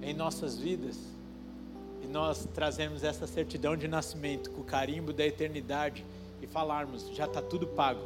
em 0.00 0.14
nossas 0.14 0.56
vidas 0.56 0.96
e 2.02 2.06
nós 2.06 2.48
trazemos 2.54 3.04
essa 3.04 3.26
certidão 3.26 3.76
de 3.76 3.86
nascimento 3.86 4.50
com 4.50 4.62
o 4.62 4.64
carimbo 4.64 5.12
da 5.12 5.26
eternidade 5.26 6.06
e 6.40 6.46
falarmos, 6.46 7.10
já 7.14 7.26
está 7.26 7.42
tudo 7.42 7.66
pago. 7.66 8.00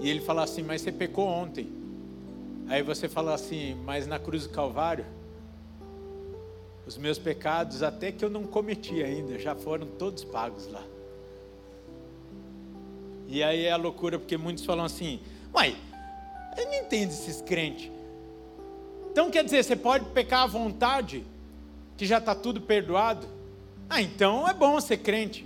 E 0.00 0.08
ele 0.08 0.20
fala 0.20 0.44
assim, 0.44 0.62
mas 0.62 0.80
você 0.80 0.92
pecou 0.92 1.26
ontem. 1.26 1.81
Aí 2.72 2.80
você 2.82 3.06
fala 3.06 3.34
assim, 3.34 3.74
mas 3.84 4.06
na 4.06 4.18
cruz 4.18 4.44
do 4.44 4.48
Calvário, 4.48 5.04
os 6.86 6.96
meus 6.96 7.18
pecados, 7.18 7.82
até 7.82 8.10
que 8.10 8.24
eu 8.24 8.30
não 8.30 8.44
cometi 8.44 9.02
ainda, 9.02 9.38
já 9.38 9.54
foram 9.54 9.86
todos 9.86 10.24
pagos 10.24 10.66
lá. 10.68 10.82
E 13.28 13.42
aí 13.42 13.66
é 13.66 13.72
a 13.72 13.76
loucura, 13.76 14.18
porque 14.18 14.38
muitos 14.38 14.64
falam 14.64 14.86
assim, 14.86 15.20
mãe, 15.52 15.76
eu 16.56 16.64
não 16.64 16.72
entendo 16.72 17.10
esses 17.10 17.42
crentes. 17.42 17.92
Então 19.10 19.30
quer 19.30 19.44
dizer, 19.44 19.62
você 19.62 19.76
pode 19.76 20.06
pecar 20.06 20.44
à 20.44 20.46
vontade, 20.46 21.26
que 21.98 22.06
já 22.06 22.16
está 22.16 22.34
tudo 22.34 22.58
perdoado? 22.58 23.26
Ah, 23.86 24.00
então 24.00 24.48
é 24.48 24.54
bom 24.54 24.80
ser 24.80 24.96
crente. 24.96 25.44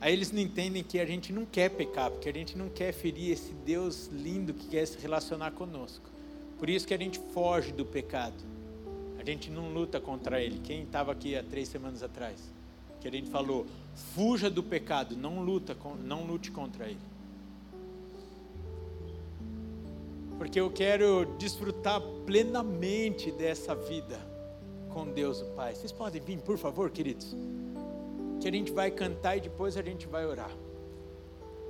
Aí 0.00 0.12
eles 0.12 0.32
não 0.32 0.40
entendem 0.40 0.82
que 0.82 0.98
a 0.98 1.06
gente 1.06 1.32
não 1.32 1.46
quer 1.46 1.70
pecar, 1.70 2.10
porque 2.10 2.28
a 2.28 2.32
gente 2.32 2.58
não 2.58 2.68
quer 2.68 2.92
ferir 2.92 3.30
esse 3.30 3.52
Deus 3.64 4.08
lindo 4.08 4.52
que 4.52 4.66
quer 4.66 4.84
se 4.86 4.98
relacionar 4.98 5.52
conosco. 5.52 6.11
Por 6.62 6.70
isso 6.70 6.86
que 6.86 6.94
a 6.94 6.98
gente 6.98 7.18
foge 7.34 7.72
do 7.72 7.84
pecado. 7.84 8.40
A 9.18 9.24
gente 9.24 9.50
não 9.50 9.72
luta 9.72 9.98
contra 9.98 10.40
ele. 10.40 10.60
Quem 10.62 10.84
estava 10.84 11.10
aqui 11.10 11.34
há 11.34 11.42
três 11.42 11.66
semanas 11.66 12.04
atrás? 12.04 12.38
Que 13.00 13.08
a 13.08 13.10
gente 13.10 13.28
falou, 13.28 13.66
fuja 14.14 14.48
do 14.48 14.62
pecado, 14.62 15.16
não 15.16 15.42
luta, 15.42 15.76
não 16.04 16.24
lute 16.24 16.52
contra 16.52 16.86
ele. 16.86 17.00
porque 20.42 20.58
eu 20.58 20.68
quero 20.70 21.24
desfrutar 21.38 22.00
plenamente 22.26 23.30
dessa 23.30 23.76
vida 23.76 24.18
com 24.92 25.06
Deus 25.06 25.40
o 25.40 25.44
Pai. 25.54 25.72
Vocês 25.72 25.92
podem 25.92 26.20
vir, 26.20 26.38
por 26.40 26.58
favor, 26.58 26.90
queridos? 26.90 27.36
Que 28.40 28.48
a 28.48 28.50
gente 28.50 28.72
vai 28.72 28.90
cantar 28.90 29.36
e 29.36 29.40
depois 29.40 29.76
a 29.76 29.82
gente 29.82 30.04
vai 30.08 30.26
orar. 30.26 30.50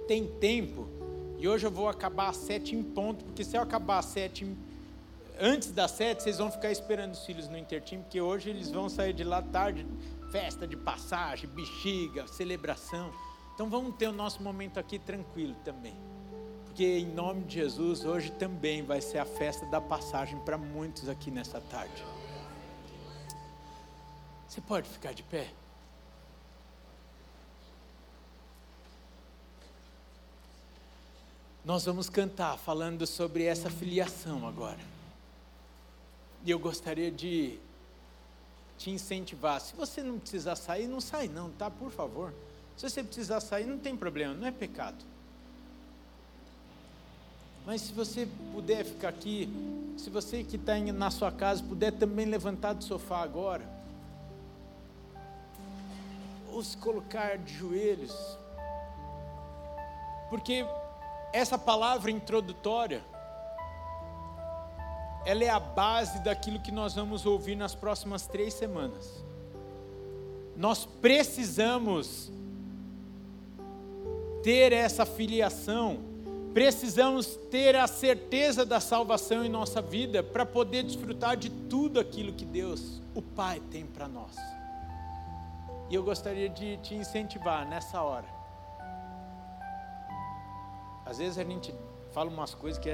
Tem 0.09 0.26
tempo, 0.26 0.88
e 1.38 1.47
hoje 1.47 1.66
eu 1.66 1.70
vou 1.70 1.86
acabar 1.86 2.30
às 2.30 2.38
sete 2.38 2.74
em 2.74 2.82
ponto, 2.82 3.26
porque 3.26 3.45
se 3.45 3.59
eu 3.59 3.61
acabar 3.61 3.99
às 3.99 4.07
sete, 4.07 4.47
antes 5.43 5.72
das 5.72 5.90
sete, 5.90 6.22
vocês 6.22 6.38
vão 6.38 6.51
ficar 6.51 6.70
esperando 6.70 7.12
os 7.12 7.26
filhos 7.26 7.49
no 7.49 7.59
intertim, 7.59 8.01
porque 8.01 8.20
hoje 8.20 8.49
eles 8.49 8.70
vão 8.70 8.88
sair 8.88 9.12
de 9.12 9.24
lá 9.24 9.43
tarde, 9.43 9.86
festa 10.30 10.66
de 10.66 10.76
passagem, 10.76 11.51
bexiga, 11.51 12.26
celebração. 12.26 13.12
Então 13.55 13.68
vamos 13.68 13.97
ter 13.97 14.09
o 14.09 14.12
nosso 14.12 14.43
momento 14.43 14.80
aqui 14.80 14.99
tranquilo 14.99 15.55
também 15.64 15.95
porque 16.72 16.84
em 16.86 17.05
nome 17.05 17.45
de 17.45 17.57
Jesus, 17.57 18.03
hoje 18.03 18.32
também 18.32 18.82
vai 18.82 18.99
ser 19.03 19.18
a 19.18 19.26
festa 19.26 19.66
da 19.66 19.78
passagem 19.78 20.38
para 20.40 20.57
muitos 20.57 21.07
aqui 21.07 21.30
nessa 21.30 21.61
tarde. 21.61 22.03
Você 24.49 24.59
pode 24.62 24.88
ficar 24.88 25.12
de 25.12 25.22
pé? 25.22 25.51
Nós 31.62 31.84
vamos 31.84 32.09
cantar 32.09 32.57
falando 32.57 33.07
sobre 33.07 33.45
essa 33.45 33.68
filiação 33.68 34.49
agora. 34.49 34.91
E 36.45 36.51
eu 36.51 36.59
gostaria 36.59 37.11
de 37.11 37.59
te 38.76 38.90
incentivar. 38.90 39.61
Se 39.61 39.74
você 39.76 40.03
não 40.03 40.18
precisar 40.18 40.57
sair, 40.57 40.88
não 40.88 41.01
sai 41.01 41.28
não, 41.28 41.51
tá? 41.51 41.70
Por 41.70 41.90
favor. 41.90 42.34
Se 42.76 42.88
você 42.88 43.03
precisar 43.03 43.40
sair, 43.40 43.64
não 43.64 43.78
tem 43.78 43.97
problema, 43.97 44.34
não 44.34 44.47
é 44.47 44.51
pecado. 44.51 45.05
Mas 47.64 47.82
se 47.82 47.93
você 47.93 48.26
puder 48.53 48.84
ficar 48.84 49.11
aqui, 49.11 49.49
se 49.97 50.11
você 50.11 50.43
que 50.43 50.57
está 50.57 50.76
na 50.78 51.11
sua 51.11 51.30
casa 51.30 51.62
puder 51.62 51.93
também 51.93 52.26
levantar 52.26 52.72
do 52.72 52.82
sofá 52.82 53.22
agora, 53.22 53.64
ou 56.51 56.62
se 56.62 56.76
colocar 56.76 57.38
de 57.38 57.55
joelhos, 57.55 58.14
porque 60.28 60.66
essa 61.32 61.57
palavra 61.57 62.11
introdutória, 62.11 63.05
ela 65.25 65.45
é 65.45 65.49
a 65.49 65.61
base 65.61 66.18
daquilo 66.20 66.61
que 66.61 66.73
nós 66.73 66.95
vamos 66.95 67.27
ouvir 67.27 67.57
nas 67.57 67.75
próximas 67.75 68.27
três 68.27 68.55
semanas. 68.55 69.25
Nós 70.57 70.85
precisamos 70.85 72.31
ter 74.43 74.73
essa 74.73 75.07
filiação 75.07 76.12
Precisamos 76.53 77.35
ter 77.51 77.75
a 77.77 77.87
certeza 77.87 78.66
da 78.66 78.79
salvação 78.79 79.43
em 79.43 79.49
nossa 79.49 79.81
vida 79.81 80.23
para 80.23 80.45
poder 80.45 80.83
desfrutar 80.83 81.35
de 81.35 81.49
tudo 81.49 81.99
aquilo 81.99 82.35
que 82.35 82.45
Deus, 82.45 83.01
o 83.14 83.23
Pai, 83.23 83.59
tem 83.70 83.87
para 83.87 84.07
nós. 84.07 84.37
E 85.89 85.95
eu 85.95 86.03
gostaria 86.03 86.51
de 86.51 86.77
te 86.79 86.95
incentivar 86.95 87.66
nessa 87.66 88.03
hora. 88.03 88.27
Às 91.07 91.16
vezes 91.18 91.39
a 91.39 91.45
gente 91.45 91.75
fala 92.12 92.29
umas 92.29 92.53
coisas 92.53 92.79
que 92.79 92.91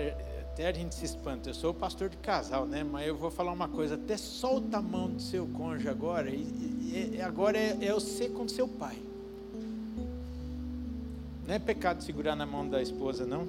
até 0.59 0.66
a 0.66 0.72
gente 0.72 0.92
se 0.96 1.04
espanta. 1.04 1.48
Eu 1.48 1.54
sou 1.54 1.72
pastor 1.72 2.09
de 2.09 2.16
casal, 2.16 2.66
né? 2.66 2.82
Mas 2.82 3.06
eu 3.06 3.16
vou 3.16 3.30
falar 3.30 3.52
uma 3.52 3.68
coisa: 3.68 3.94
até 3.94 4.16
solta 4.16 4.78
a 4.78 4.82
mão 4.82 5.09
do 5.09 5.22
seu 5.22 5.46
cônjuge 5.46 5.88
agora, 5.88 6.28
e, 6.28 7.12
e 7.14 7.22
agora 7.22 7.56
é, 7.56 7.78
é 7.80 7.92
você 7.92 8.28
com 8.28 8.48
seu 8.48 8.66
pai. 8.66 8.96
Não 11.46 11.54
é 11.54 11.61
pecado 11.61 12.02
segurar 12.02 12.34
na 12.34 12.44
mão 12.44 12.68
da 12.68 12.82
esposa, 12.82 13.24
não. 13.24 13.46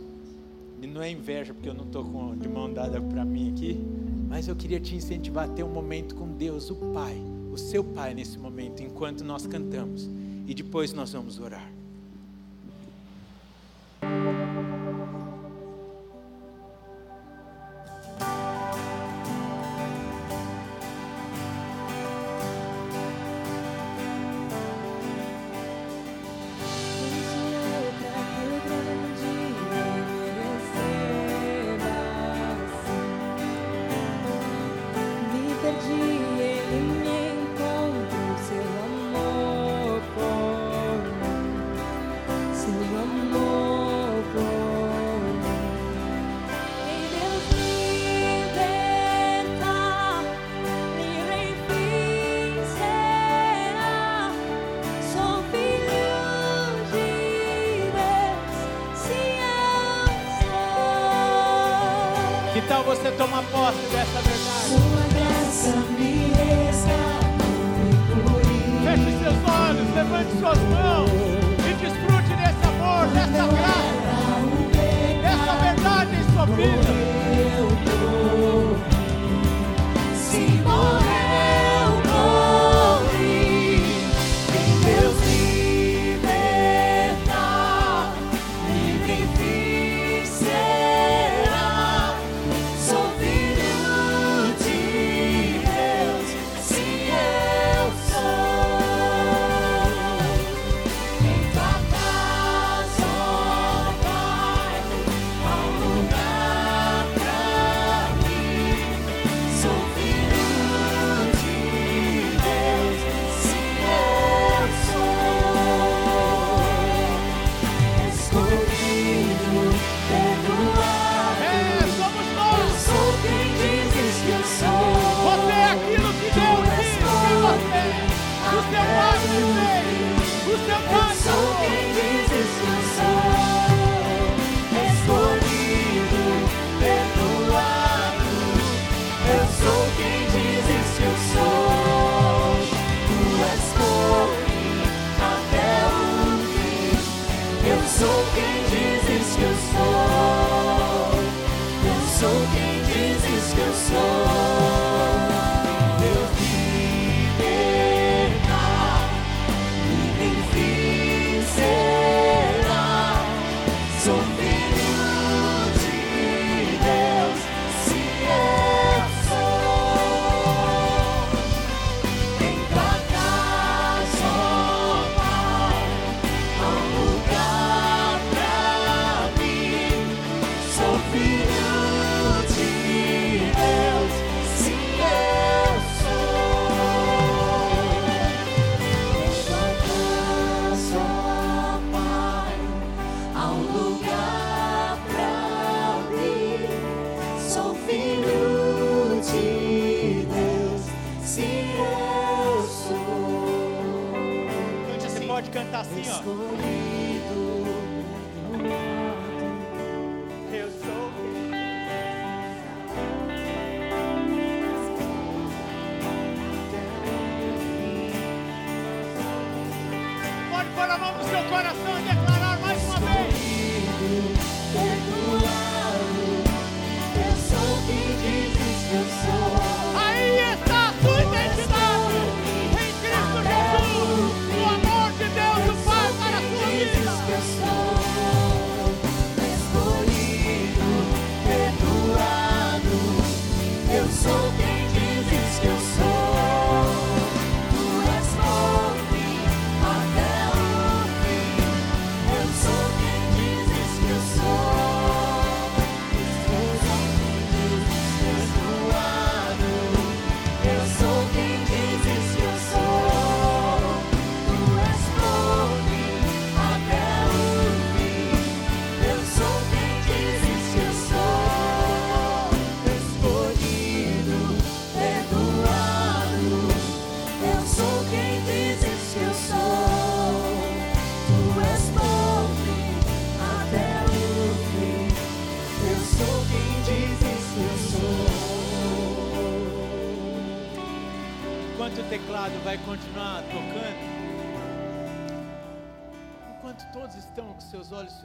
E 0.80 0.86
não 0.86 1.01
é 1.01 1.10
inveja, 1.10 1.51
porque 1.51 1.68
eu 1.68 1.74
não 1.74 1.86
estou 1.86 2.03
de 2.36 2.47
mão 2.47 2.72
dada 2.72 3.01
para 3.01 3.26
mim 3.26 3.53
aqui. 3.53 3.84
Mas 4.30 4.47
eu 4.47 4.55
queria 4.55 4.80
te 4.80 4.95
incentivar 4.95 5.49
a 5.49 5.51
ter 5.51 5.64
um 5.64 5.74
momento 5.74 6.14
com 6.14 6.28
Deus, 6.28 6.70
o 6.70 6.76
Pai, 6.93 7.18
o 7.51 7.57
seu 7.57 7.84
Pai 7.84 8.14
nesse 8.14 8.38
momento, 8.38 8.84
enquanto 8.84 9.24
nós 9.24 9.47
cantamos, 9.47 10.07
e 10.45 10.53
depois 10.53 10.93
nós 10.93 11.12
vamos 11.12 11.39
orar. 11.39 11.79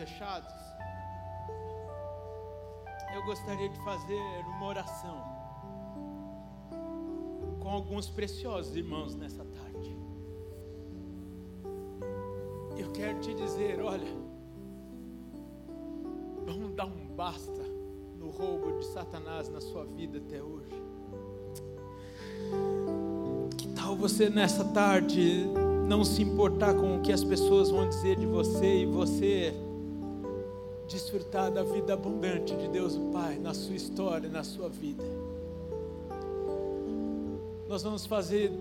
Fechados, 0.05 0.53
eu 3.15 3.25
gostaria 3.25 3.71
de 3.71 3.79
fazer 3.85 4.21
uma 4.47 4.67
oração 4.67 5.17
com 7.59 7.71
alguns 7.71 8.11
preciosos 8.11 8.77
irmãos 8.77 9.15
nessa 9.15 9.43
tarde. 9.43 9.97
Eu 12.77 12.93
quero 12.93 13.19
te 13.21 13.33
dizer, 13.33 13.81
olha, 13.81 14.07
vamos 16.45 16.75
dar 16.75 16.85
um 16.85 17.09
basta 17.17 17.63
no 18.19 18.29
roubo 18.29 18.79
de 18.79 18.85
Satanás 18.85 19.49
na 19.49 19.61
sua 19.63 19.87
vida 19.87 20.19
até 20.19 20.43
hoje. 20.43 20.83
Que 23.57 23.69
tal 23.69 23.97
você 23.97 24.29
nessa 24.29 24.67
tarde 24.67 25.47
não 25.89 26.05
se 26.05 26.21
importar 26.21 26.75
com 26.75 26.99
o 26.99 27.01
que 27.01 27.13
as 27.13 27.25
pessoas 27.25 27.71
vão 27.71 27.89
dizer 27.89 28.17
de 28.17 28.27
você 28.27 28.83
e 28.83 28.87
você 28.87 29.64
desfrutar 30.89 31.51
da 31.51 31.62
vida 31.62 31.95
abundante 31.95 32.55
de 32.55 32.68
Deus 32.68 32.95
o 32.95 33.11
Pai 33.12 33.39
na 33.39 33.55
sua 33.55 33.74
história, 33.74 34.28
na 34.28 34.45
sua 34.45 34.68
vida? 34.68 35.05
Nós 37.68 37.82
vamos 37.82 38.07
fazer 38.07 38.53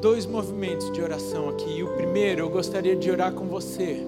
dois 0.00 0.24
movimentos 0.24 0.90
de 0.92 1.02
oração 1.02 1.50
aqui. 1.50 1.78
E 1.78 1.82
o 1.82 1.94
primeiro, 1.94 2.40
eu 2.40 2.50
gostaria 2.50 2.96
de 2.96 3.10
orar 3.10 3.32
com 3.32 3.46
você 3.46 4.06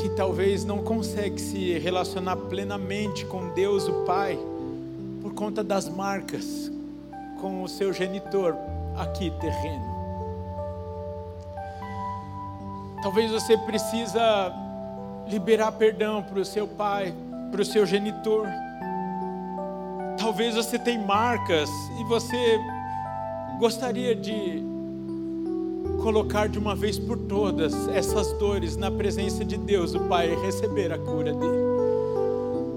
que 0.00 0.08
talvez 0.10 0.64
não 0.64 0.82
consegue 0.82 1.40
se 1.40 1.78
relacionar 1.78 2.36
plenamente 2.36 3.24
com 3.26 3.50
Deus 3.50 3.88
o 3.88 4.04
Pai 4.04 4.38
por 5.22 5.32
conta 5.32 5.62
das 5.62 5.88
marcas 5.88 6.70
com 7.40 7.62
o 7.62 7.68
seu 7.68 7.92
genitor 7.92 8.54
aqui 8.96 9.30
terreno. 9.40 9.93
Talvez 13.04 13.30
você 13.30 13.58
precisa 13.58 14.50
liberar 15.28 15.72
perdão 15.72 16.22
para 16.22 16.40
o 16.40 16.44
seu 16.44 16.66
pai, 16.66 17.14
para 17.52 17.60
o 17.60 17.64
seu 17.64 17.84
genitor. 17.84 18.46
Talvez 20.18 20.54
você 20.54 20.78
tenha 20.78 21.04
marcas 21.04 21.68
e 22.00 22.04
você 22.04 22.58
gostaria 23.58 24.16
de 24.16 24.64
colocar 26.02 26.48
de 26.48 26.58
uma 26.58 26.74
vez 26.74 26.98
por 26.98 27.18
todas 27.18 27.88
essas 27.88 28.32
dores 28.38 28.74
na 28.74 28.90
presença 28.90 29.44
de 29.44 29.58
Deus, 29.58 29.94
o 29.94 30.00
Pai, 30.00 30.32
e 30.32 30.36
receber 30.36 30.90
a 30.90 30.98
cura 30.98 31.34
dele. 31.34 31.74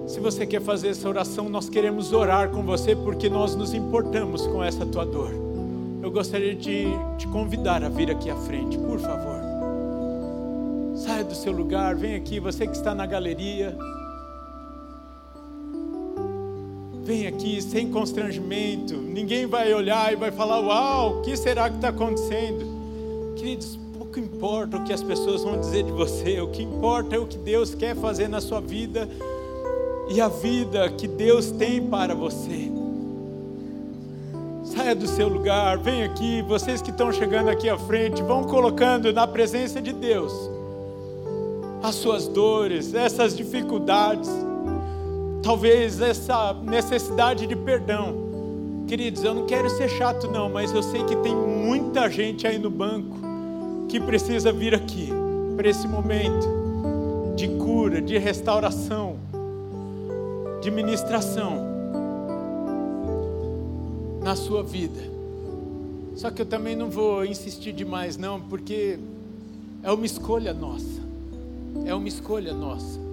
Se 0.07 0.19
você 0.19 0.45
quer 0.45 0.61
fazer 0.61 0.89
essa 0.89 1.07
oração, 1.07 1.47
nós 1.47 1.69
queremos 1.69 2.11
orar 2.11 2.49
com 2.49 2.63
você 2.63 2.97
porque 2.97 3.29
nós 3.29 3.55
nos 3.55 3.73
importamos 3.73 4.45
com 4.45 4.61
essa 4.61 4.85
tua 4.85 5.05
dor. 5.05 5.31
Eu 6.03 6.11
gostaria 6.11 6.53
de 6.53 6.85
te 7.17 7.27
convidar 7.29 7.81
a 7.81 7.87
vir 7.87 8.11
aqui 8.11 8.29
à 8.29 8.35
frente, 8.35 8.77
por 8.77 8.99
favor. 8.99 9.36
Do 11.27 11.35
seu 11.35 11.51
lugar, 11.51 11.93
vem 11.93 12.15
aqui, 12.15 12.39
você 12.39 12.65
que 12.65 12.75
está 12.77 12.95
na 12.95 13.05
galeria. 13.05 13.77
Vem 17.03 17.27
aqui 17.27 17.61
sem 17.61 17.91
constrangimento, 17.91 18.95
ninguém 18.95 19.45
vai 19.45 19.73
olhar 19.73 20.11
e 20.13 20.15
vai 20.15 20.31
falar: 20.31 20.59
Uau, 20.59 21.17
o 21.17 21.21
que 21.21 21.35
será 21.35 21.69
que 21.69 21.75
está 21.75 21.89
acontecendo? 21.89 22.65
Queridos, 23.35 23.77
pouco 23.97 24.19
importa 24.19 24.77
o 24.77 24.83
que 24.85 24.93
as 24.93 25.03
pessoas 25.03 25.43
vão 25.43 25.59
dizer 25.59 25.83
de 25.83 25.91
você, 25.91 26.39
o 26.39 26.47
que 26.47 26.63
importa 26.63 27.17
é 27.17 27.19
o 27.19 27.27
que 27.27 27.37
Deus 27.37 27.75
quer 27.75 27.93
fazer 27.95 28.29
na 28.29 28.39
sua 28.39 28.61
vida 28.61 29.09
e 30.09 30.21
a 30.21 30.29
vida 30.29 30.89
que 30.91 31.09
Deus 31.09 31.51
tem 31.51 31.85
para 31.85 32.15
você. 32.15 32.71
Saia 34.63 34.95
do 34.95 35.07
seu 35.07 35.27
lugar, 35.27 35.77
vem 35.77 36.03
aqui, 36.03 36.41
vocês 36.41 36.81
que 36.81 36.89
estão 36.89 37.11
chegando 37.11 37.49
aqui 37.49 37.69
à 37.69 37.77
frente, 37.77 38.21
vão 38.21 38.45
colocando 38.45 39.11
na 39.11 39.27
presença 39.27 39.81
de 39.81 39.91
Deus 39.91 40.56
as 41.81 41.95
suas 41.95 42.27
dores, 42.27 42.93
essas 42.93 43.35
dificuldades 43.35 44.29
talvez 45.47 46.01
essa 46.01 46.53
necessidade 46.61 47.47
de 47.47 47.55
perdão. 47.55 48.27
Queridos, 48.85 49.23
eu 49.23 49.33
não 49.33 49.45
quero 49.45 49.69
ser 49.69 49.87
chato, 49.87 50.29
não, 50.29 50.49
mas 50.49 50.73
eu 50.73 50.83
sei 50.83 51.01
que 51.05 51.15
tem 51.15 51.33
muita 51.33 52.09
gente 52.09 52.45
aí 52.45 52.59
no 52.59 52.69
banco 52.69 53.17
que 53.87 53.97
precisa 53.97 54.51
vir 54.51 54.75
aqui 54.75 55.09
para 55.55 55.69
esse 55.69 55.87
momento 55.87 56.47
de 57.37 57.47
cura, 57.47 58.01
de 58.01 58.17
restauração, 58.17 59.17
de 60.61 60.69
ministração 60.69 61.65
na 64.21 64.35
sua 64.35 64.63
vida. 64.63 64.99
Só 66.17 66.29
que 66.29 66.41
eu 66.41 66.45
também 66.45 66.75
não 66.75 66.89
vou 66.89 67.23
insistir 67.23 67.71
demais, 67.71 68.17
não, 68.17 68.41
porque 68.41 68.99
é 69.81 69.89
uma 69.89 70.05
escolha 70.05 70.53
nossa. 70.53 71.06
É 71.85 71.93
uma 71.93 72.07
escolha 72.07 72.53
nossa 72.53 73.07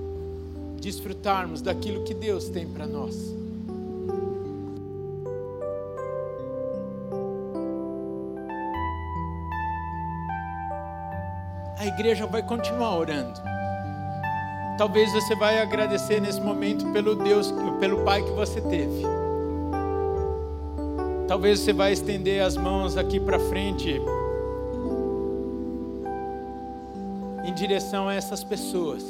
desfrutarmos 0.84 1.62
daquilo 1.62 2.04
que 2.04 2.12
Deus 2.12 2.50
tem 2.50 2.66
para 2.66 2.86
nós. 2.86 3.34
A 11.78 11.86
igreja 11.86 12.26
vai 12.26 12.42
continuar 12.42 12.98
orando. 12.98 13.40
Talvez 14.76 15.10
você 15.12 15.34
vai 15.36 15.60
agradecer 15.60 16.20
nesse 16.20 16.40
momento 16.40 16.90
pelo 16.92 17.14
Deus, 17.14 17.50
pelo 17.80 18.04
Pai 18.04 18.22
que 18.22 18.32
você 18.32 18.60
teve. 18.60 19.04
Talvez 21.26 21.60
você 21.60 21.72
vai 21.72 21.92
estender 21.92 22.42
as 22.42 22.56
mãos 22.56 22.96
aqui 22.98 23.18
para 23.18 23.38
frente 23.38 24.00
em 27.54 27.56
direção 27.56 28.08
a 28.08 28.14
essas 28.14 28.42
pessoas 28.42 29.04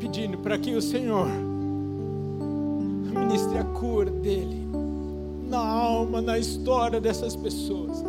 pedindo 0.00 0.38
para 0.38 0.58
que 0.58 0.74
o 0.74 0.82
Senhor 0.82 1.28
ministre 3.14 3.58
a 3.58 3.64
cura 3.64 4.10
dele 4.10 4.66
na 5.48 5.58
alma, 5.58 6.20
na 6.20 6.36
história 6.36 7.00
dessas 7.00 7.36
pessoas. 7.36 8.02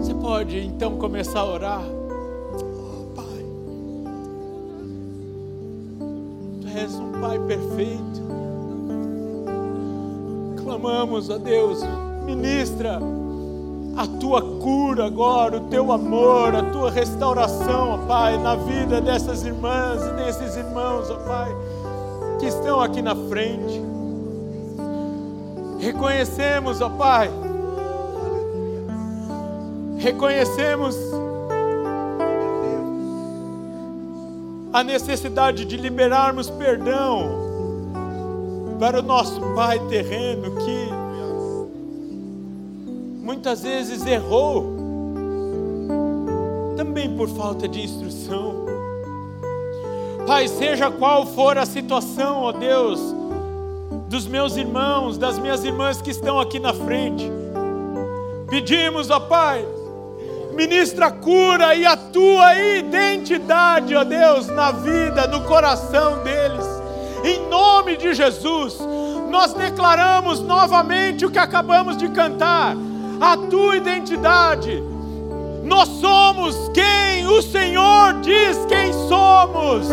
Você 0.00 0.12
pode 0.14 0.58
então 0.58 0.96
começar 0.98 1.40
a 1.40 1.44
orar. 1.46 1.82
Oh, 1.84 3.06
Pai, 3.14 3.46
Tu 6.60 6.78
és 6.78 6.94
um 6.96 7.12
Pai 7.20 7.38
perfeito. 7.46 8.26
Clamamos 10.62 11.30
a 11.30 11.38
Deus, 11.38 11.78
ministra 12.24 13.00
a 13.96 14.06
tua 14.06 14.42
cura 14.42 15.06
agora, 15.06 15.56
o 15.56 15.60
teu 15.68 15.90
amor, 15.90 16.54
a 16.54 16.62
tua 16.64 16.90
restauração, 16.90 17.94
ó 17.94 17.98
Pai, 18.06 18.36
na 18.36 18.54
vida 18.54 19.00
dessas 19.00 19.42
irmãs 19.42 20.02
e 20.02 20.10
desses 20.12 20.54
irmãos, 20.54 21.08
ó 21.10 21.16
Pai, 21.16 21.56
que 22.38 22.46
estão 22.46 22.78
aqui 22.80 23.00
na 23.00 23.16
frente. 23.16 23.80
Reconhecemos, 25.80 26.82
ó 26.82 26.90
Pai, 26.90 27.30
reconhecemos 29.96 30.94
a 34.74 34.84
necessidade 34.84 35.64
de 35.64 35.78
liberarmos 35.78 36.50
perdão 36.50 37.46
para 38.78 39.00
o 39.00 39.02
nosso 39.02 39.40
Pai 39.54 39.78
terreno 39.88 40.54
que 40.56 40.95
muitas 43.36 43.62
vezes 43.62 44.06
errou, 44.06 44.74
também 46.74 47.14
por 47.14 47.28
falta 47.28 47.68
de 47.68 47.82
instrução. 47.82 48.64
Pai, 50.26 50.48
seja 50.48 50.90
qual 50.90 51.26
for 51.26 51.58
a 51.58 51.66
situação, 51.66 52.44
ó 52.44 52.52
Deus, 52.52 52.98
dos 54.08 54.26
meus 54.26 54.56
irmãos, 54.56 55.18
das 55.18 55.38
minhas 55.38 55.64
irmãs 55.64 56.00
que 56.00 56.10
estão 56.10 56.40
aqui 56.40 56.58
na 56.58 56.72
frente, 56.72 57.30
pedimos, 58.48 59.10
ó 59.10 59.20
Pai, 59.20 59.62
ministra 60.54 61.08
a 61.08 61.12
cura 61.12 61.74
e 61.74 61.84
a 61.84 61.94
tua 61.94 62.54
identidade, 62.56 63.94
ó 63.94 64.02
Deus, 64.02 64.46
na 64.46 64.72
vida, 64.72 65.26
no 65.26 65.42
coração 65.42 66.24
deles, 66.24 66.64
em 67.22 67.46
nome 67.50 67.98
de 67.98 68.14
Jesus. 68.14 68.78
Nós 69.28 69.52
declaramos 69.52 70.40
novamente 70.40 71.26
o 71.26 71.30
que 71.30 71.38
acabamos 71.38 71.98
de 71.98 72.08
cantar 72.08 72.74
a 73.20 73.36
tua 73.36 73.76
identidade. 73.76 74.82
Nós 75.62 75.88
somos 76.00 76.70
quem 76.72 77.26
o 77.26 77.42
Senhor 77.42 78.20
diz 78.20 78.64
quem 78.66 78.92
somos: 79.08 79.88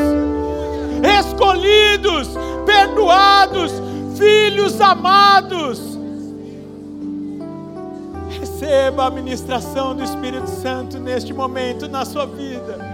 escolhidos, 1.20 2.30
perdoados, 2.66 3.72
filhos 4.18 4.80
amados. 4.80 5.94
Receba 8.30 9.06
a 9.06 9.10
ministração 9.10 9.96
do 9.96 10.04
Espírito 10.04 10.50
Santo 10.50 11.00
neste 11.00 11.34
momento 11.34 11.88
na 11.88 12.06
sua 12.06 12.26
vida. 12.26 12.94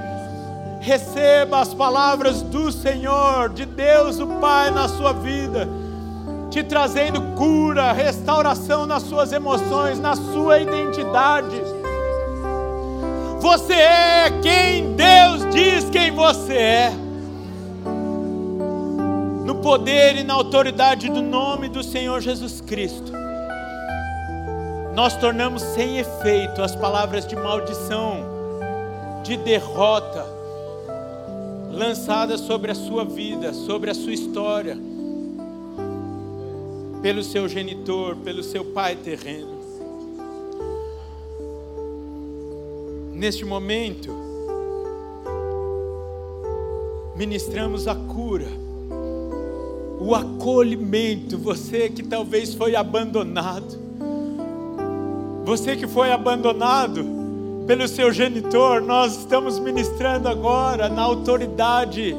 Receba 0.82 1.59
as 1.59 1.73
palavras 1.73 2.41
do 2.41 2.71
Senhor, 2.71 3.49
de 3.49 3.65
Deus 3.65 4.19
o 4.19 4.27
Pai 4.39 4.71
na 4.71 4.88
sua 4.88 5.11
vida 5.11 5.67
te 6.50 6.64
trazendo 6.64 7.22
cura, 7.36 7.91
restauração 7.91 8.86
nas 8.86 9.04
suas 9.04 9.32
emoções, 9.32 10.00
na 10.00 10.16
sua 10.16 10.60
identidade. 10.60 11.62
Você 13.39 13.74
é 13.74 14.39
quem 14.41 14.95
Deus 14.95 15.50
diz 15.54 15.89
quem 15.89 16.12
você 16.12 16.54
é. 16.54 16.93
no 19.50 19.56
poder 19.56 20.16
e 20.16 20.24
na 20.24 20.36
autoridade 20.36 21.10
do 21.10 21.24
nome 21.24 21.70
do 21.70 21.82
Senhor 21.82 22.22
Jesus 22.22 22.62
Cristo, 22.62 23.12
nós 24.93 25.16
tornamos 25.18 25.64
sem 25.64 25.97
efeito 25.97 26.62
as 26.62 26.76
palavras 26.76 27.26
de 27.26 27.36
maldição, 27.36 28.24
de 29.24 29.38
derrota, 29.38 30.24
lançadas 31.72 32.41
sobre 32.41 32.70
a 32.70 32.76
sua 32.76 33.04
vida, 33.04 33.52
sobre 33.52 33.89
a 33.89 33.95
sua 33.95 34.14
história, 34.14 34.78
pelo 37.02 37.24
seu 37.24 37.47
genitor, 37.47 38.16
pelo 38.18 38.43
seu 38.43 38.66
pai 38.66 38.95
terreno. 38.95 39.60
Neste 43.14 43.43
momento, 43.43 44.14
ministramos 47.16 47.88
a 47.88 47.95
cura, 47.95 48.47
o 50.00 50.16
acolhimento. 50.16 51.38
Você 51.38 51.89
que 51.89 52.04
talvez 52.04 52.54
foi 52.54 52.76
abandonado, 52.76 53.78
você 55.45 55.76
que 55.76 55.88
foi 55.88 56.12
abandonado 56.12 57.06
pelo 57.68 57.88
seu 57.88 58.12
genitor, 58.12 58.82
nós 58.82 59.20
estamos 59.20 59.60
ministrando 59.60 60.28
agora 60.28 60.89
na 60.89 61.02
autoridade 61.02 62.16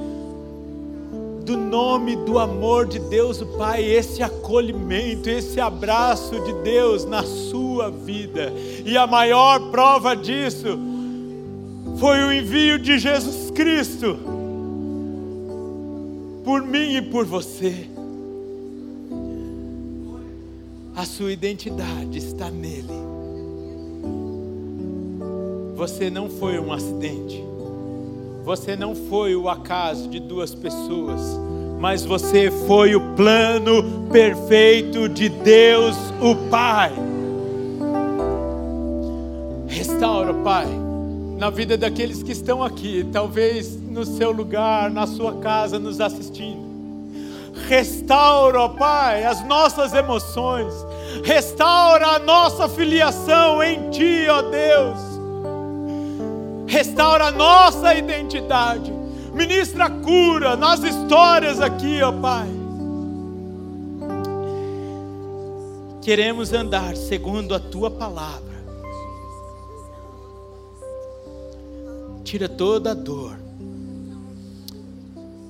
do 1.45 1.57
nome 1.57 2.17
do 2.17 2.39
amor 2.39 2.87
de 2.87 2.99
Deus 2.99 3.41
o 3.41 3.47
Pai, 3.47 3.85
esse 3.85 4.23
acolhimento, 4.23 5.29
esse 5.29 5.61
abraço 5.61 6.39
de 6.41 6.53
Deus 6.63 7.05
na 7.05 7.23
sua 7.23 7.91
vida. 7.91 8.53
E 8.85 8.97
a 8.97 9.07
maior 9.07 9.71
prova 9.71 10.15
disso 10.15 10.79
foi 11.99 12.19
o 12.25 12.33
envio 12.33 12.79
de 12.79 12.99
Jesus 12.99 13.51
Cristo 13.51 14.19
por 16.45 16.63
mim 16.63 16.97
e 16.97 17.03
por 17.03 17.25
você. 17.25 17.89
A 20.97 21.05
sua 21.05 21.33
identidade 21.33 22.19
está 22.19 22.51
nele. 22.51 22.89
Você 25.77 26.11
não 26.11 26.29
foi 26.29 26.59
um 26.59 26.73
acidente. 26.73 27.50
Você 28.51 28.75
não 28.75 28.97
foi 28.97 29.37
o 29.37 29.49
acaso 29.49 30.09
de 30.09 30.19
duas 30.19 30.53
pessoas, 30.53 31.21
mas 31.79 32.05
você 32.05 32.51
foi 32.67 32.97
o 32.97 33.15
plano 33.15 34.09
perfeito 34.11 35.09
de 35.09 35.29
Deus, 35.29 35.95
o 36.21 36.35
Pai. 36.51 36.93
Restaura, 39.69 40.35
Pai, 40.35 40.67
na 41.39 41.49
vida 41.49 41.79
daqueles 41.79 42.25
que 42.25 42.33
estão 42.33 42.61
aqui, 42.61 43.07
talvez 43.13 43.81
no 43.89 44.05
seu 44.05 44.33
lugar, 44.33 44.91
na 44.91 45.07
sua 45.07 45.35
casa, 45.35 45.79
nos 45.79 46.01
assistindo. 46.01 46.69
Restaura, 47.69 48.69
Pai, 48.71 49.27
as 49.27 49.47
nossas 49.47 49.95
emoções, 49.95 50.75
restaura 51.23 52.05
a 52.05 52.19
nossa 52.19 52.69
filiação 52.69 53.63
em 53.63 53.91
Ti, 53.91 54.27
ó 54.29 54.43
Deus. 54.43 55.10
Restaura 56.71 57.27
a 57.27 57.31
nossa 57.31 57.95
identidade, 57.95 58.91
ministra 59.35 59.91
cura 59.91 60.57
nas 60.57 60.83
histórias 60.83 61.61
aqui, 61.61 62.01
ó 62.03 62.13
Pai. 62.13 62.49
Queremos 66.01 66.53
andar 66.53 66.97
segundo 66.97 67.55
a 67.55 67.61
Tua 67.61 67.91
palavra. 67.91 68.65
Tira 72.25 72.49
toda 72.49 72.93
a 72.93 72.95
dor 72.95 73.51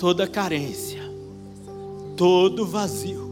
toda 0.01 0.27
carência, 0.27 1.03
todo 2.17 2.67
vazio, 2.67 3.31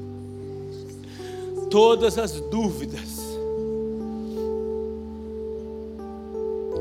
todas 1.70 2.18
as 2.18 2.38
dúvidas. 2.42 3.17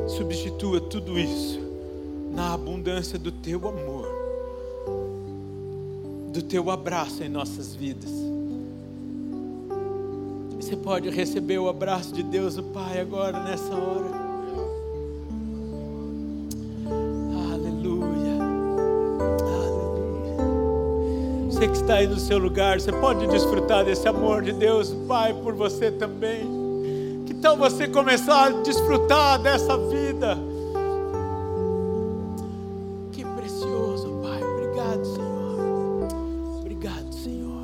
Substitua 0.07 0.81
tudo 0.81 1.19
isso 1.19 1.59
na 2.33 2.53
abundância 2.53 3.17
do 3.19 3.31
teu 3.31 3.67
amor, 3.67 4.07
do 6.31 6.41
teu 6.41 6.69
abraço 6.71 7.23
em 7.23 7.29
nossas 7.29 7.75
vidas. 7.75 8.11
Você 10.55 10.75
pode 10.75 11.09
receber 11.09 11.57
o 11.59 11.69
abraço 11.69 12.13
de 12.13 12.23
Deus, 12.23 12.57
o 12.57 12.63
Pai, 12.63 12.99
agora, 12.99 13.43
nessa 13.43 13.73
hora. 13.73 14.27
Você 21.57 21.67
que 21.67 21.77
está 21.77 21.95
aí 21.95 22.05
no 22.05 22.19
seu 22.19 22.37
lugar, 22.37 22.79
você 22.79 22.91
pode 22.91 23.25
desfrutar 23.25 23.83
desse 23.83 24.07
amor 24.07 24.43
de 24.43 24.53
Deus, 24.53 24.93
Pai, 25.07 25.33
por 25.33 25.55
você 25.55 25.89
também. 25.89 26.56
Tal 27.41 27.55
você 27.55 27.87
começar 27.87 28.47
a 28.47 28.49
desfrutar 28.61 29.39
dessa 29.39 29.77
vida? 29.77 30.37
Que 33.11 33.23
precioso, 33.23 34.19
Pai. 34.23 34.43
Obrigado, 34.43 35.05
Senhor. 35.05 36.07
Obrigado, 36.59 37.13
Senhor. 37.13 37.61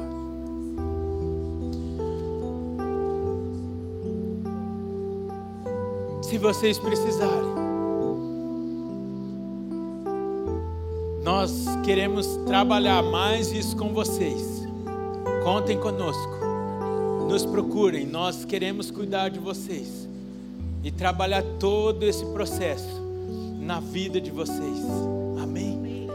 Se 6.21 6.37
vocês 6.37 6.77
precisarem, 6.77 7.53
nós 11.23 11.65
queremos 11.83 12.27
trabalhar 12.45 13.01
mais 13.01 13.51
isso 13.51 13.75
com 13.75 13.91
vocês. 13.91 14.67
Contem 15.43 15.79
conosco. 15.79 16.42
Nos 17.33 17.47
procurem, 17.47 18.05
nós 18.05 18.45
queremos 18.45 18.91
cuidar 18.91 19.29
de 19.29 19.39
vocês 19.39 20.07
e 20.83 20.91
trabalhar 20.91 21.41
todo 21.59 22.03
esse 22.03 22.23
processo 22.27 23.01
na 23.59 23.79
vida 23.79 24.21
de 24.21 24.29
vocês. 24.29 24.77
Amém. 25.41 26.07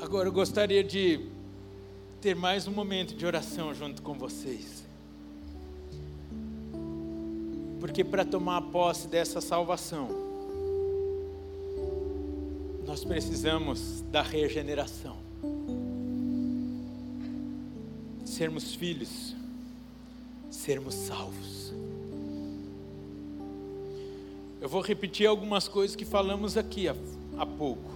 Agora 0.00 0.26
eu 0.26 0.32
gostaria 0.32 0.82
de 0.82 1.20
ter 2.22 2.34
mais 2.34 2.66
um 2.66 2.72
momento 2.72 3.14
de 3.14 3.26
oração 3.26 3.74
junto 3.74 4.00
com 4.00 4.14
vocês. 4.14 4.86
Porque 7.78 8.02
para 8.02 8.24
tomar 8.24 8.62
posse 8.62 9.06
dessa 9.06 9.42
salvação, 9.42 10.23
nós 12.94 13.04
precisamos 13.04 14.02
da 14.02 14.22
regeneração. 14.22 15.16
Sermos 18.24 18.72
filhos, 18.76 19.34
sermos 20.48 20.94
salvos. 20.94 21.72
Eu 24.60 24.68
vou 24.68 24.80
repetir 24.80 25.26
algumas 25.26 25.66
coisas 25.66 25.96
que 25.96 26.04
falamos 26.04 26.56
aqui 26.56 26.86
há, 26.86 26.94
há 27.36 27.44
pouco. 27.44 27.90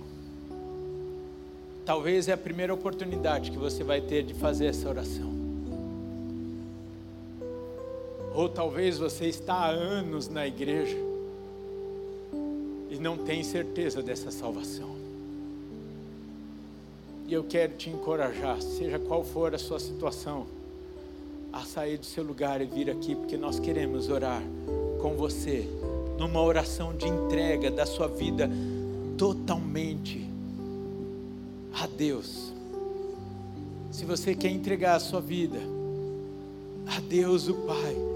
Talvez 1.87 2.27
é 2.27 2.33
a 2.33 2.37
primeira 2.37 2.75
oportunidade 2.75 3.53
que 3.53 3.57
você 3.57 3.85
vai 3.85 4.01
ter 4.01 4.25
de 4.25 4.35
fazer 4.35 4.67
essa 4.67 4.89
oração. 4.89 5.33
Ou 8.35 8.49
talvez 8.49 8.99
você 8.99 9.27
está 9.27 9.55
há 9.55 9.69
anos 9.69 10.29
na 10.29 10.45
igreja 10.45 11.08
não 12.99 13.17
tem 13.17 13.43
certeza 13.43 14.03
dessa 14.03 14.31
salvação. 14.31 14.97
E 17.27 17.33
eu 17.33 17.45
quero 17.45 17.75
te 17.75 17.91
encorajar, 17.91 18.61
seja 18.63 18.99
qual 18.99 19.23
for 19.23 19.55
a 19.55 19.59
sua 19.59 19.79
situação, 19.79 20.47
a 21.53 21.61
sair 21.61 21.99
do 21.99 22.07
seu 22.07 22.25
lugar 22.25 22.61
e 22.61 22.65
vir 22.65 22.91
aqui, 22.91 23.15
porque 23.15 23.37
nós 23.37 23.59
queremos 23.59 24.09
orar 24.09 24.43
com 25.01 25.15
você, 25.15 25.69
numa 26.19 26.43
oração 26.43 26.97
de 26.97 27.07
entrega 27.07 27.71
da 27.71 27.85
sua 27.85 28.09
vida 28.09 28.51
totalmente 29.17 30.29
a 31.73 31.87
Deus. 31.87 32.53
Se 33.91 34.05
você 34.05 34.35
quer 34.35 34.51
entregar 34.51 34.97
a 34.97 35.01
sua 35.01 35.21
vida 35.21 35.59
a 36.87 37.01
Deus 37.01 37.49
o 37.49 37.55
Pai, 37.55 38.08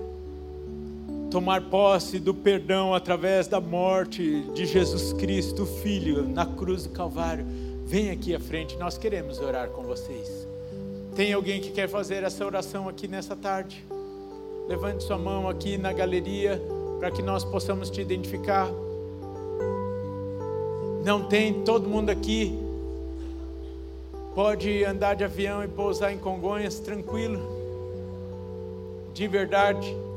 tomar 1.33 1.63
posse 1.63 2.19
do 2.19 2.35
perdão 2.35 2.93
através 2.93 3.49
da 3.49 3.59
morte 3.59 4.43
de 4.53 4.67
Jesus 4.67 5.15
Cristo, 5.15 5.65
Filho, 5.65 6.29
na 6.29 6.45
cruz 6.45 6.83
do 6.83 6.91
Calvário, 6.91 7.47
vem 7.87 8.11
aqui 8.11 8.35
à 8.35 8.39
frente, 8.39 8.77
nós 8.77 8.99
queremos 8.99 9.39
orar 9.39 9.71
com 9.71 9.83
vocês. 9.83 10.47
Tem 11.17 11.33
alguém 11.33 11.59
que 11.59 11.71
quer 11.71 11.89
fazer 11.89 12.23
essa 12.23 12.45
oração 12.45 12.87
aqui 12.87 13.09
nessa 13.09 13.35
tarde? 13.35 13.83
Levante 14.69 15.05
sua 15.05 15.17
mão 15.17 15.49
aqui 15.49 15.79
na 15.79 15.91
galeria 15.91 16.61
para 16.99 17.11
que 17.11 17.23
nós 17.23 17.43
possamos 17.47 17.89
te 17.89 18.03
identificar. 18.03 18.69
Não 21.03 21.25
tem 21.25 21.65
todo 21.65 21.89
mundo 21.89 22.11
aqui. 22.11 22.59
Pode 24.35 24.85
andar 24.85 25.15
de 25.15 25.25
avião 25.25 25.65
e 25.65 25.69
pousar 25.69 26.13
em 26.13 26.19
Congonhas 26.19 26.79
tranquilo. 26.79 27.41
De 29.15 29.27
verdade. 29.27 30.12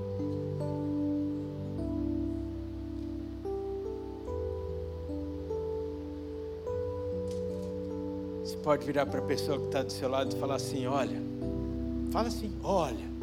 Pode 8.65 8.83
virar 8.83 9.05
para 9.05 9.19
a 9.19 9.21
pessoa 9.21 9.59
que 9.59 9.65
está 9.65 9.83
do 9.83 9.91
seu 9.91 10.09
lado 10.09 10.35
e 10.35 10.39
falar 10.39 10.55
assim: 10.55 10.87
olha, 10.87 11.21
fala 12.11 12.29
assim, 12.29 12.51
olha. 12.63 13.13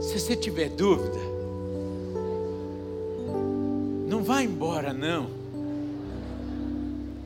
Se 0.00 0.20
você 0.20 0.36
tiver 0.36 0.68
dúvida, 0.68 1.18
não 4.06 4.22
vá 4.22 4.42
embora 4.42 4.92
não. 4.92 5.26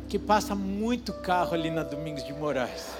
Que 0.09 0.18
passa 0.18 0.55
muito 0.55 1.12
carro 1.12 1.53
ali 1.53 1.70
na 1.70 1.82
Domingos 1.82 2.24
de 2.24 2.32
Moraes. 2.32 2.94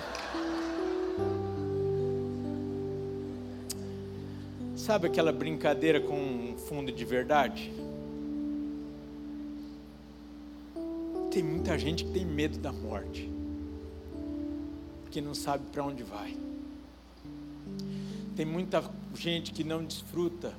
Sabe 4.76 5.07
aquela 5.07 5.32
brincadeira 5.32 6.01
com 6.01 6.55
fundo 6.68 6.92
de 6.92 7.05
verdade? 7.07 7.72
Tem 11.31 11.45
muita 11.45 11.78
gente 11.78 12.05
que 12.05 12.11
tem 12.11 12.24
medo 12.24 12.59
da 12.59 12.72
morte, 12.72 13.31
porque 15.03 15.20
não 15.20 15.33
sabe 15.33 15.64
para 15.70 15.85
onde 15.85 16.03
vai. 16.03 16.37
Tem 18.35 18.45
muita 18.45 18.83
gente 19.14 19.53
que 19.53 19.62
não 19.62 19.85
desfruta 19.85 20.53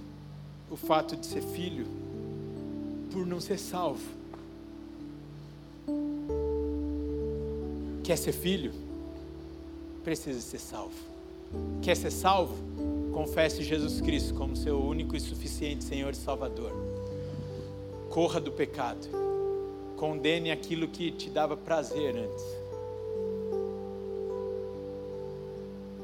o 0.70 0.78
fato 0.78 1.18
de 1.18 1.26
ser 1.26 1.42
filho 1.42 1.86
por 3.12 3.26
não 3.26 3.42
ser 3.42 3.58
salvo. 3.58 4.08
Quer 8.04 8.18
ser 8.18 8.32
filho? 8.32 8.72
Precisa 10.06 10.40
ser 10.40 10.60
salvo. 10.60 10.96
Quer 11.82 11.98
ser 11.98 12.12
salvo? 12.12 12.56
Confesse 13.12 13.62
Jesus 13.62 14.00
Cristo 14.00 14.34
como 14.34 14.56
seu 14.56 14.82
único 14.82 15.18
e 15.18 15.20
suficiente 15.20 15.84
Senhor 15.84 16.12
e 16.12 16.16
Salvador. 16.16 16.72
Corra 18.10 18.40
do 18.40 18.52
pecado. 18.52 19.31
Condene 20.02 20.50
aquilo 20.50 20.88
que 20.88 21.12
te 21.12 21.30
dava 21.30 21.56
prazer 21.56 22.16
antes. 22.16 22.44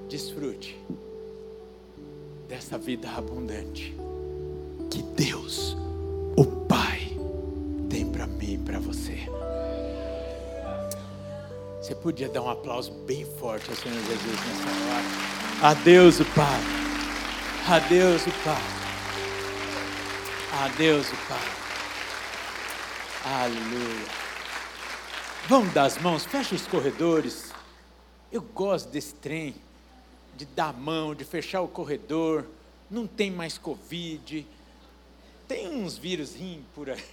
Desfrute 0.07 0.77
dessa 2.47 2.77
vida 2.77 3.09
abundante 3.09 3.95
que 4.91 5.01
Deus, 5.01 5.75
o 6.37 6.45
Pai, 6.67 7.09
tem 7.89 8.05
para 8.05 8.27
mim 8.27 8.53
e 8.53 8.57
para 8.59 8.77
você. 8.77 9.17
Você 11.81 11.95
podia 11.95 12.29
dar 12.29 12.43
um 12.43 12.51
aplauso 12.51 12.91
bem 13.07 13.25
forte 13.25 13.67
ao 13.67 13.75
Senhor 13.75 13.97
Jesus 13.97 14.39
nessa 14.45 14.69
hora. 14.93 15.71
A 15.71 15.73
Deus 15.73 16.19
o 16.19 16.25
Pai. 16.35 16.61
A 17.67 17.79
Deus 17.79 18.27
o 18.27 18.31
Pai. 18.43 18.61
A 20.53 20.67
Deus 20.77 21.07
o 21.11 21.15
Pai. 21.27 21.66
Aleluia. 23.30 24.07
Vamos 25.49 25.73
dar 25.73 25.84
as 25.84 25.97
mãos, 25.97 26.23
fecha 26.23 26.55
os 26.55 26.65
corredores. 26.65 27.51
Eu 28.32 28.41
gosto 28.41 28.88
desse 28.89 29.13
trem, 29.15 29.53
de 30.38 30.45
dar 30.45 30.71
mão, 30.71 31.13
de 31.13 31.25
fechar 31.25 31.59
o 31.59 31.67
corredor. 31.67 32.45
Não 32.89 33.05
tem 33.05 33.30
mais 33.30 33.57
Covid. 33.57 34.47
Tem 35.45 35.67
uns 35.67 35.97
vírus 35.97 36.38
por 36.73 36.89
aí. 36.89 37.03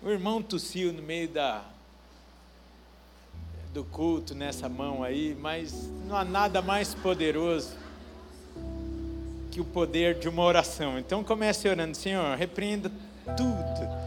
O 0.00 0.08
irmão 0.08 0.40
tossiu 0.40 0.92
no 0.92 1.02
meio 1.02 1.28
da, 1.28 1.64
do 3.74 3.82
culto 3.82 4.36
nessa 4.36 4.68
mão 4.68 5.02
aí, 5.02 5.36
mas 5.40 5.72
não 6.06 6.16
há 6.16 6.24
nada 6.24 6.62
mais 6.62 6.94
poderoso 6.94 7.76
que 9.50 9.60
o 9.60 9.64
poder 9.64 10.16
de 10.16 10.28
uma 10.28 10.44
oração. 10.44 10.96
Então 10.96 11.24
comece 11.24 11.68
orando, 11.68 11.96
Senhor, 11.96 12.36
repreenda 12.36 12.88
tudo 13.36 13.97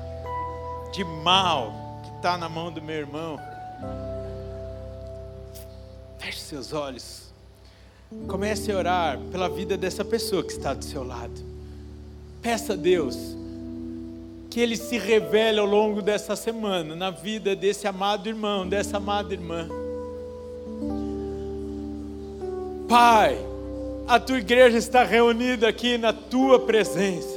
de 0.91 1.03
mal 1.03 1.73
que 2.03 2.15
está 2.17 2.37
na 2.37 2.49
mão 2.49 2.71
do 2.71 2.81
meu 2.81 2.95
irmão. 2.95 3.39
Feche 6.19 6.39
seus 6.39 6.73
olhos. 6.73 7.31
Comece 8.27 8.71
a 8.71 8.77
orar 8.77 9.17
pela 9.31 9.47
vida 9.47 9.77
dessa 9.77 10.03
pessoa 10.03 10.43
que 10.43 10.51
está 10.51 10.73
do 10.73 10.83
seu 10.83 11.03
lado. 11.03 11.33
Peça 12.41 12.73
a 12.73 12.75
Deus 12.75 13.17
que 14.49 14.59
Ele 14.59 14.75
se 14.75 14.97
revele 14.97 15.59
ao 15.59 15.65
longo 15.65 16.01
dessa 16.01 16.35
semana 16.35 16.93
na 16.93 17.09
vida 17.09 17.55
desse 17.55 17.87
amado 17.87 18.27
irmão, 18.27 18.67
dessa 18.67 18.97
amada 18.97 19.33
irmã. 19.33 19.69
Pai, 22.89 23.37
a 24.05 24.19
tua 24.19 24.39
igreja 24.39 24.77
está 24.77 25.05
reunida 25.05 25.69
aqui 25.69 25.97
na 25.97 26.11
tua 26.11 26.59
presença. 26.59 27.30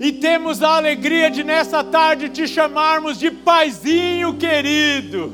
E 0.00 0.12
temos 0.12 0.62
a 0.62 0.76
alegria 0.76 1.28
de 1.28 1.42
nessa 1.42 1.82
tarde 1.82 2.28
te 2.28 2.46
chamarmos 2.46 3.18
de 3.18 3.30
paizinho 3.30 4.34
querido. 4.34 5.32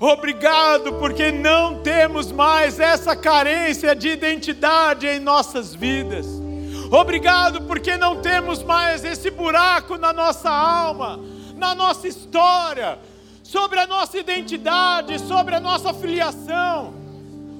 Obrigado, 0.00 0.94
porque 0.94 1.30
não 1.30 1.82
temos 1.82 2.32
mais 2.32 2.80
essa 2.80 3.14
carência 3.14 3.94
de 3.94 4.08
identidade 4.08 5.06
em 5.06 5.20
nossas 5.20 5.74
vidas. 5.74 6.26
Obrigado, 6.90 7.62
porque 7.62 7.96
não 7.96 8.20
temos 8.20 8.62
mais 8.62 9.04
esse 9.04 9.30
buraco 9.30 9.98
na 9.98 10.12
nossa 10.12 10.50
alma, 10.50 11.20
na 11.56 11.74
nossa 11.74 12.08
história, 12.08 12.98
sobre 13.42 13.78
a 13.78 13.86
nossa 13.86 14.18
identidade, 14.18 15.18
sobre 15.18 15.54
a 15.54 15.60
nossa 15.60 15.92
filiação, 15.92 16.94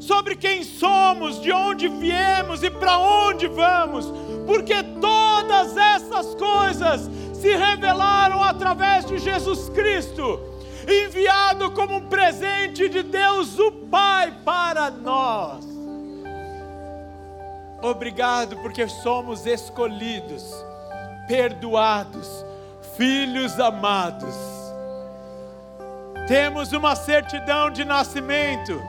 sobre 0.01 0.37
quem 0.37 0.63
somos, 0.65 1.41
de 1.41 1.53
onde 1.53 1.89
viemos 1.89 2.63
e 2.63 2.71
para 2.71 2.99
onde 2.99 3.47
vamos 3.47 4.07
porque 4.47 4.83
todas 5.01 5.77
essas 5.77 6.35
coisas 6.35 7.11
se 7.35 7.55
revelaram 7.55 8.43
através 8.43 9.05
de 9.05 9.19
Jesus 9.19 9.69
Cristo, 9.71 10.41
enviado 10.89 11.71
como 11.73 11.97
um 11.97 12.09
presente 12.09 12.89
de 12.89 13.03
Deus 13.03 13.59
o 13.59 13.71
Pai 13.73 14.33
para 14.45 14.91
nós. 14.91 15.65
Obrigado, 17.83 18.57
porque 18.57 18.89
somos 18.89 19.45
escolhidos, 19.45 20.43
perdoados, 21.29 22.45
filhos 22.97 23.61
amados. 23.61 24.35
Temos 26.27 26.73
uma 26.73 26.97
certidão 26.97 27.71
de 27.71 27.85
nascimento, 27.85 28.81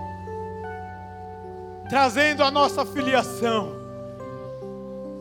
trazendo 1.89 2.41
a 2.41 2.49
nossa 2.49 2.85
filiação 2.85 3.74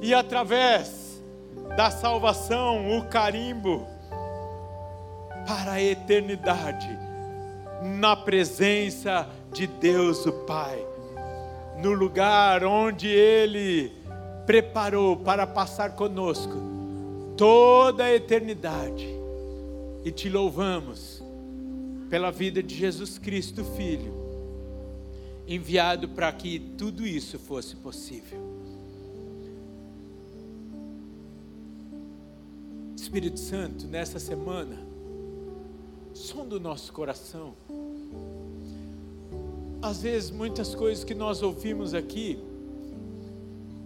e 0.04 0.12
através 0.12 1.18
da 1.78 1.90
salvação, 1.90 2.98
o 2.98 3.06
carimbo 3.06 3.86
para 5.46 5.72
a 5.72 5.82
eternidade, 5.82 6.90
na 7.98 8.14
presença 8.14 9.26
de 9.50 9.66
Deus 9.66 10.26
o 10.26 10.32
Pai, 10.44 10.78
no 11.82 11.92
lugar 11.92 12.64
onde 12.64 13.08
Ele 13.08 13.92
preparou 14.44 15.16
para 15.16 15.46
passar 15.46 15.92
conosco 15.92 16.52
toda 17.34 18.04
a 18.04 18.14
eternidade. 18.14 19.08
E 20.04 20.10
te 20.12 20.28
louvamos 20.28 21.22
pela 22.10 22.30
vida 22.30 22.62
de 22.62 22.74
Jesus 22.74 23.18
Cristo, 23.18 23.64
Filho, 23.64 24.12
enviado 25.48 26.10
para 26.10 26.30
que 26.30 26.58
tudo 26.58 27.06
isso 27.06 27.38
fosse 27.38 27.74
possível. 27.76 28.53
Espírito 33.04 33.38
Santo, 33.38 33.86
nessa 33.86 34.18
semana, 34.18 34.78
som 36.14 36.46
do 36.46 36.58
nosso 36.58 36.90
coração. 36.90 37.52
Às 39.82 40.00
vezes, 40.00 40.30
muitas 40.30 40.74
coisas 40.74 41.04
que 41.04 41.14
nós 41.14 41.42
ouvimos 41.42 41.92
aqui 41.92 42.42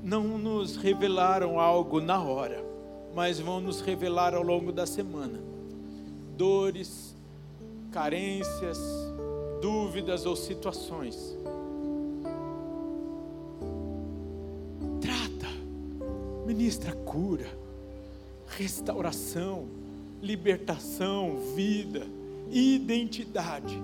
não 0.05 0.39
nos 0.39 0.77
revelaram 0.77 1.59
algo 1.59 2.01
na 2.01 2.23
hora, 2.23 2.65
mas 3.13 3.41
vão 3.41 3.61
nos 3.61 3.81
revelar 3.81 4.35
ao 4.35 4.43
longo 4.43 4.71
da 4.71 4.87
semana. 4.87 5.41
Dores, 6.37 7.13
carências, 7.91 8.79
dúvidas 9.61 10.27
ou 10.27 10.37
situações. 10.37 11.37
Trata, 15.01 15.49
ministra 16.47 16.93
cura 16.93 17.68
restauração, 18.59 19.69
libertação, 20.21 21.39
vida, 21.55 22.05
identidade 22.51 23.81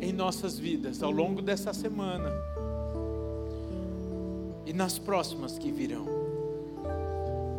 em 0.00 0.12
nossas 0.12 0.58
vidas 0.58 1.04
ao 1.04 1.12
longo 1.12 1.40
dessa 1.40 1.72
semana 1.72 2.32
e 4.66 4.72
nas 4.72 4.98
próximas 4.98 5.56
que 5.56 5.70
virão. 5.70 6.04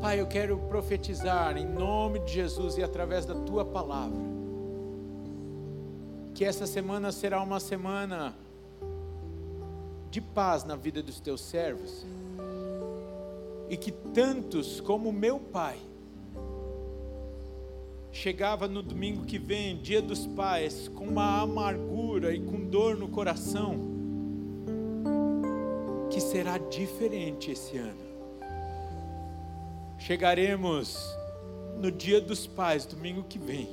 Pai, 0.02 0.20
eu 0.20 0.28
quero 0.28 0.58
profetizar 0.68 1.56
em 1.56 1.66
nome 1.66 2.20
de 2.20 2.34
Jesus 2.34 2.78
e 2.78 2.84
através 2.84 3.26
da 3.26 3.36
tua 3.36 3.64
palavra, 3.64 4.20
que 6.34 6.44
essa 6.44 6.68
semana 6.68 7.10
será 7.14 7.42
uma 7.42 7.62
semana 7.62 8.36
de 10.12 10.20
paz 10.20 10.66
na 10.66 10.76
vida 10.76 11.02
dos 11.02 11.22
teus 11.22 11.40
servos 11.40 12.06
e 13.74 13.78
que 13.78 13.92
tantos 13.92 14.80
como 14.80 15.12
meu 15.12 15.40
Pai 15.40 15.80
chegava 18.12 18.68
no 18.68 18.84
domingo 18.84 19.26
que 19.26 19.40
vem, 19.40 19.78
dia 19.78 20.00
dos 20.00 20.28
pais, 20.28 20.88
com 20.90 21.08
uma 21.08 21.42
amargura 21.42 22.36
e 22.36 22.40
com 22.40 22.64
dor 22.66 22.96
no 22.96 23.08
coração, 23.08 23.76
que 26.12 26.22
será 26.22 26.60
diferente 26.60 27.50
esse 27.50 27.76
ano. 27.76 28.04
Chegaremos 29.98 30.96
no 31.80 31.92
dia 31.92 32.22
dos 32.22 32.46
pais, 32.46 32.86
domingo 32.86 33.24
que 33.24 33.40
vem, 33.40 33.68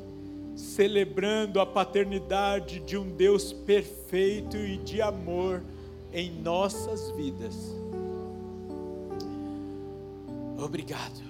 celebrando 0.56 1.60
a 1.60 1.66
paternidade 1.66 2.80
de 2.80 2.96
um 2.96 3.06
Deus 3.06 3.52
perfeito 3.52 4.56
e 4.56 4.78
de 4.78 5.02
amor 5.02 5.62
em 6.10 6.30
nossas 6.40 7.10
vidas. 7.10 7.54
Obrigado, 10.62 11.20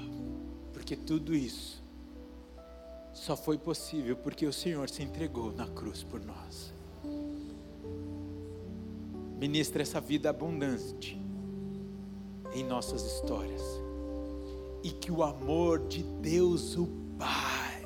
porque 0.73 0.97
tudo 0.97 1.35
isso 1.35 1.81
só 3.13 3.37
foi 3.37 3.59
possível 3.59 4.17
porque 4.17 4.47
o 4.47 4.53
Senhor 4.53 4.89
se 4.89 5.03
entregou 5.03 5.53
na 5.53 5.67
cruz 5.69 6.03
por 6.03 6.21
nós. 6.25 6.73
Ministra 9.39 9.83
essa 9.83 10.01
vida 10.01 10.31
abundante 10.31 11.21
em 12.53 12.65
nossas 12.65 13.05
histórias. 13.05 13.63
E 14.83 14.91
que 14.91 15.13
o 15.13 15.23
amor 15.23 15.87
de 15.87 16.03
Deus, 16.03 16.77
o 16.77 16.87
Pai, 17.19 17.85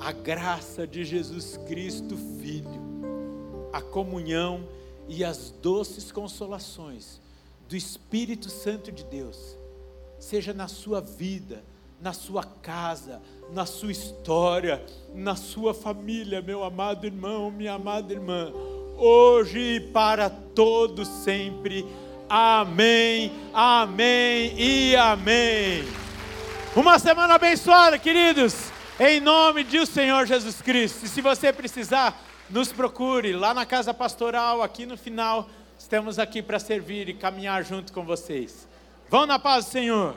a 0.00 0.12
graça 0.12 0.86
de 0.86 1.04
Jesus 1.04 1.56
Cristo, 1.68 2.16
Filho, 2.40 2.86
a 3.72 3.80
comunhão 3.80 4.66
e 5.08 5.24
as 5.24 5.50
doces 5.50 6.10
consolações 6.10 7.20
do 7.68 7.76
Espírito 7.76 8.48
Santo 8.48 8.90
de 8.90 9.04
Deus, 9.04 9.55
seja 10.18 10.52
na 10.52 10.68
sua 10.68 11.00
vida, 11.00 11.62
na 12.00 12.12
sua 12.12 12.44
casa, 12.44 13.20
na 13.52 13.64
sua 13.64 13.92
história, 13.92 14.84
na 15.14 15.36
sua 15.36 15.72
família, 15.72 16.42
meu 16.42 16.62
amado 16.62 17.06
irmão, 17.06 17.50
minha 17.50 17.74
amada 17.74 18.12
irmã, 18.12 18.52
hoje 18.96 19.58
e 19.58 19.80
para 19.80 20.28
todos 20.28 21.08
sempre. 21.08 21.86
Amém, 22.28 23.32
amém 23.54 24.52
e 24.58 24.96
amém. 24.96 25.84
Uma 26.74 26.98
semana 26.98 27.34
abençoada, 27.34 27.98
queridos, 27.98 28.54
em 28.98 29.20
nome 29.20 29.64
de 29.64 29.86
Senhor 29.86 30.26
Jesus 30.26 30.60
Cristo. 30.60 31.06
E 31.06 31.08
se 31.08 31.20
você 31.20 31.52
precisar, 31.52 32.20
nos 32.50 32.72
procure 32.72 33.32
lá 33.32 33.54
na 33.54 33.64
casa 33.64 33.94
pastoral, 33.94 34.62
aqui 34.62 34.84
no 34.84 34.96
final. 34.96 35.48
Estamos 35.78 36.18
aqui 36.18 36.42
para 36.42 36.58
servir 36.58 37.08
e 37.08 37.14
caminhar 37.14 37.64
junto 37.64 37.92
com 37.92 38.04
vocês. 38.04 38.66
Vão 39.08 39.26
na 39.26 39.38
paz 39.38 39.66
do 39.66 39.70
Senhor. 39.70 40.14